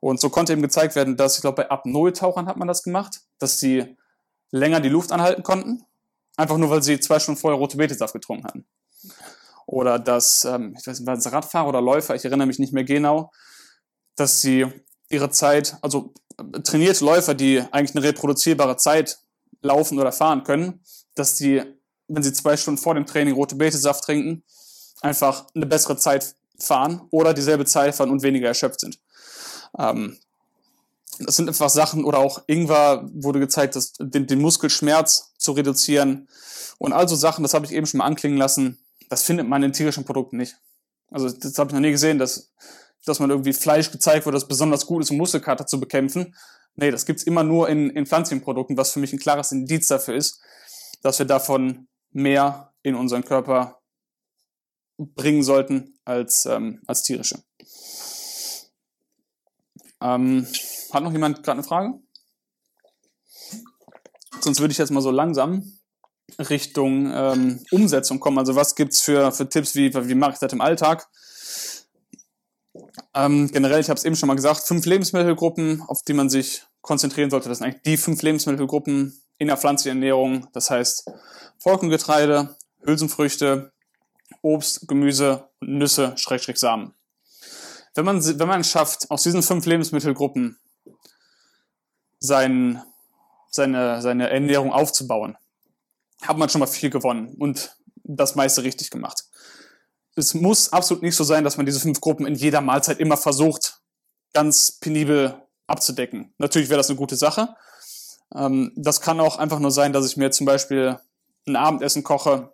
[0.01, 3.21] Und so konnte eben gezeigt werden, dass, ich glaube, bei Apnoe-Tauchern hat man das gemacht,
[3.39, 3.97] dass sie
[4.51, 5.85] länger die Luft anhalten konnten,
[6.37, 8.67] einfach nur, weil sie zwei Stunden vorher rote Betesaft getrunken hatten.
[9.67, 12.73] Oder dass, ähm, ich weiß nicht, war das Radfahrer oder Läufer, ich erinnere mich nicht
[12.73, 13.31] mehr genau,
[14.17, 14.67] dass sie
[15.11, 16.15] ihre Zeit, also
[16.65, 19.19] trainierte Läufer, die eigentlich eine reproduzierbare Zeit
[19.61, 20.81] laufen oder fahren können,
[21.15, 21.63] dass die,
[22.07, 24.45] wenn sie zwei Stunden vor dem Training rote Betesaft trinken,
[25.01, 28.99] einfach eine bessere Zeit fahren oder dieselbe Zeit fahren und weniger erschöpft sind.
[29.77, 30.19] Ähm,
[31.21, 36.29] das sind einfach Sachen, oder auch Ingwer wurde gezeigt, dass den, den Muskelschmerz zu reduzieren.
[36.79, 38.79] Und also Sachen, das habe ich eben schon mal anklingen lassen,
[39.09, 40.57] das findet man in tierischen Produkten nicht.
[41.11, 42.53] Also das habe ich noch nie gesehen, dass
[43.09, 46.35] dass man irgendwie Fleisch gezeigt wird, das besonders gut ist, um Muskelkater zu bekämpfen.
[46.75, 49.89] Nee, das gibt's immer nur in, in pflanzlichen Produkten, was für mich ein klares Indiz
[49.89, 50.41] dafür ist,
[51.03, 53.81] dass wir davon mehr in unseren Körper
[54.99, 57.43] bringen sollten als, ähm, als tierische.
[60.01, 60.47] Ähm,
[60.93, 61.95] hat noch jemand gerade eine Frage?
[64.41, 65.79] Sonst würde ich jetzt mal so langsam
[66.39, 68.39] Richtung ähm, Umsetzung kommen.
[68.39, 71.09] Also was gibt's für, für Tipps, wie, wie mache ich das im Alltag?
[73.15, 76.63] Ähm, generell, ich habe es eben schon mal gesagt, fünf Lebensmittelgruppen, auf die man sich
[76.81, 77.49] konzentrieren sollte.
[77.49, 80.49] Das sind eigentlich die fünf Lebensmittelgruppen in der pflanzlichen Ernährung.
[80.53, 81.11] Das heißt
[81.59, 83.73] Vollkorngetreide, Hülsenfrüchte,
[84.43, 86.95] Obst, Gemüse und Nüsse, Schrägstrich Samen.
[87.95, 90.59] Wenn man, wenn man schafft, aus diesen fünf Lebensmittelgruppen
[92.19, 92.83] sein,
[93.51, 95.37] seine, seine Ernährung aufzubauen,
[96.23, 99.25] hat man schon mal viel gewonnen und das meiste richtig gemacht
[100.19, 103.17] es muss absolut nicht so sein, dass man diese fünf Gruppen in jeder Mahlzeit immer
[103.17, 103.81] versucht,
[104.35, 106.35] ganz penibel abzudecken.
[106.39, 107.55] Natürlich wäre das eine gute Sache.
[108.35, 110.99] Ähm, das kann auch einfach nur sein, dass ich mir zum Beispiel
[111.47, 112.53] ein Abendessen koche,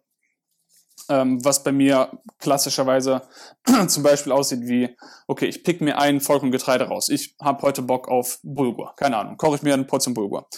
[1.09, 3.23] ähm, was bei mir klassischerweise
[3.89, 7.09] zum Beispiel aussieht wie, okay, ich pick mir ein Vollkorngetreide raus.
[7.09, 8.95] Ich habe heute Bock auf Bulgur.
[8.97, 10.49] Keine Ahnung, koche ich mir eine Portion Bulgur.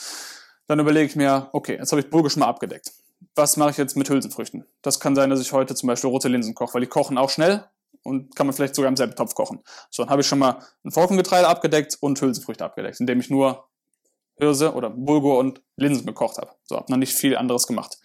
[0.66, 2.92] Dann überlege ich mir, okay, jetzt habe ich Bulgur schon mal abgedeckt
[3.34, 4.64] was mache ich jetzt mit Hülsenfrüchten?
[4.82, 7.30] Das kann sein, dass ich heute zum Beispiel rote Linsen koche, weil die kochen auch
[7.30, 7.64] schnell
[8.02, 9.62] und kann man vielleicht sogar im selben Topf kochen.
[9.90, 13.68] So, dann habe ich schon mal ein Vollkorngetreide abgedeckt und Hülsenfrüchte abgedeckt, indem ich nur
[14.38, 16.50] Hirse oder Bulgur und Linsen gekocht habe.
[16.64, 17.98] So, habe noch nicht viel anderes gemacht.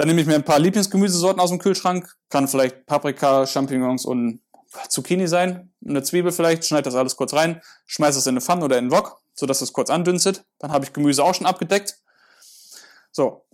[0.00, 4.40] Dann nehme ich mir ein paar Lieblingsgemüsesorten aus dem Kühlschrank, kann vielleicht Paprika, Champignons und
[4.88, 8.64] Zucchini sein, eine Zwiebel vielleicht, schneide das alles kurz rein, schmeiße es in eine Pfanne
[8.64, 10.46] oder in einen Wok, sodass es kurz andünstet.
[10.58, 11.98] Dann habe ich Gemüse auch schon abgedeckt.
[13.12, 13.44] So,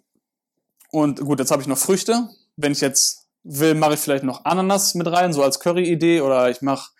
[0.93, 2.29] und gut, jetzt habe ich noch Früchte.
[2.55, 6.21] Wenn ich jetzt will, mache ich vielleicht noch Ananas mit rein, so als Curry-Idee.
[6.21, 6.93] Oder ich mache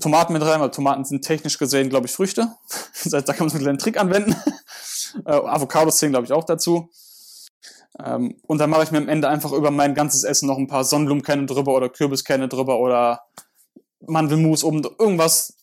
[0.00, 2.48] Tomaten mit rein, weil Tomaten sind technisch gesehen, glaube ich, Früchte.
[3.04, 4.34] das heißt, da kann man so einen kleinen Trick anwenden.
[5.24, 6.90] äh, Avocados zählen, glaube ich, auch dazu.
[8.02, 10.66] Ähm, und dann mache ich mir am Ende einfach über mein ganzes Essen noch ein
[10.66, 13.22] paar Sonnenblumenkerne drüber oder Kürbiskerne drüber oder
[14.00, 15.56] Mandelmus oben, irgendwas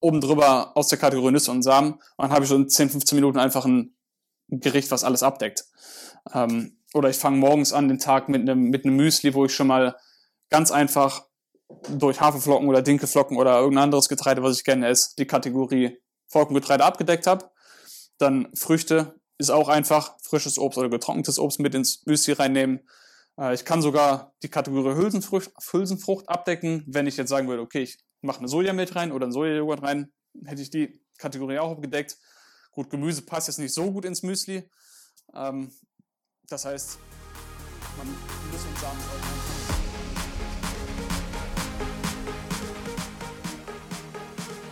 [0.00, 3.16] oben drüber aus der Kategorie Nüsse und Samen und dann habe ich schon 10, 15
[3.16, 3.94] Minuten einfach ein
[4.48, 5.64] Gericht, was alles abdeckt.
[6.32, 9.66] Ähm, oder ich fange morgens an den Tag mit einem mit Müsli, wo ich schon
[9.66, 9.96] mal
[10.50, 11.26] ganz einfach
[11.90, 15.98] durch Haferflocken oder Dinkelflocken oder irgendein anderes Getreide, was ich kenne, esse, die Kategorie
[16.28, 17.50] Vollkorngetreide abgedeckt habe.
[18.18, 22.80] Dann Früchte ist auch einfach frisches Obst oder getrocknetes Obst mit ins Müsli reinnehmen.
[23.38, 27.82] Äh, ich kann sogar die Kategorie Hülsenfrucht, Hülsenfrucht abdecken, wenn ich jetzt sagen würde, okay,
[27.82, 30.12] ich mache eine Sojamilch rein oder einen Sojajoghurt rein,
[30.44, 32.18] hätte ich die Kategorie auch abgedeckt.
[32.72, 34.68] Gut, Gemüse passt jetzt nicht so gut ins Müsli.
[35.34, 35.72] Ähm,
[36.48, 36.98] das heißt,
[37.96, 39.77] man muss uns sagen,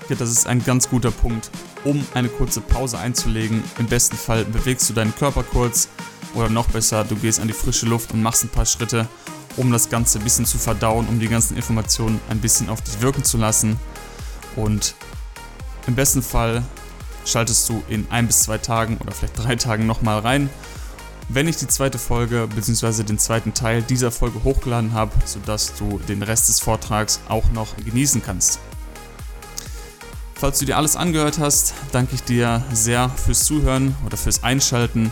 [0.09, 1.51] Ja, das ist ein ganz guter Punkt,
[1.85, 3.65] um eine kurze Pause einzulegen.
[3.79, 5.89] Im besten Fall bewegst du deinen Körper kurz
[6.35, 9.09] oder noch besser, du gehst an die frische Luft und machst ein paar Schritte,
[9.57, 13.01] um das Ganze ein bisschen zu verdauen, um die ganzen Informationen ein bisschen auf dich
[13.01, 13.81] wirken zu lassen.
[14.55, 14.95] Und
[15.89, 16.63] im besten Fall
[17.25, 20.51] schaltest du in ein bis zwei Tagen oder vielleicht drei Tagen nochmal rein,
[21.29, 23.03] wenn ich die zweite Folge bzw.
[23.03, 27.77] den zweiten Teil dieser Folge hochgeladen habe, sodass du den Rest des Vortrags auch noch
[27.77, 28.61] genießen kannst.
[30.39, 35.11] Falls du dir alles angehört hast, danke ich dir sehr fürs Zuhören oder fürs Einschalten.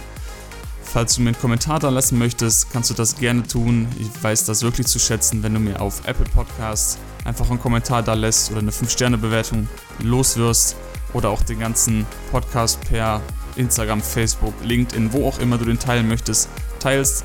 [0.82, 3.88] Falls du mir einen Kommentar da lassen möchtest, kannst du das gerne tun.
[3.98, 8.02] Ich weiß das wirklich zu schätzen, wenn du mir auf Apple Podcasts einfach einen Kommentar
[8.02, 9.66] da lässt oder eine 5-Sterne-Bewertung
[10.00, 10.76] loswirst
[11.14, 13.22] oder auch den ganzen Podcast per
[13.56, 17.24] Instagram, Facebook, LinkedIn, wo auch immer du den teilen möchtest, teilst.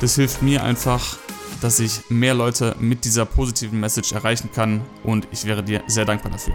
[0.00, 1.16] Das hilft mir einfach,
[1.60, 6.04] dass ich mehr Leute mit dieser positiven Message erreichen kann und ich wäre dir sehr
[6.04, 6.54] dankbar dafür.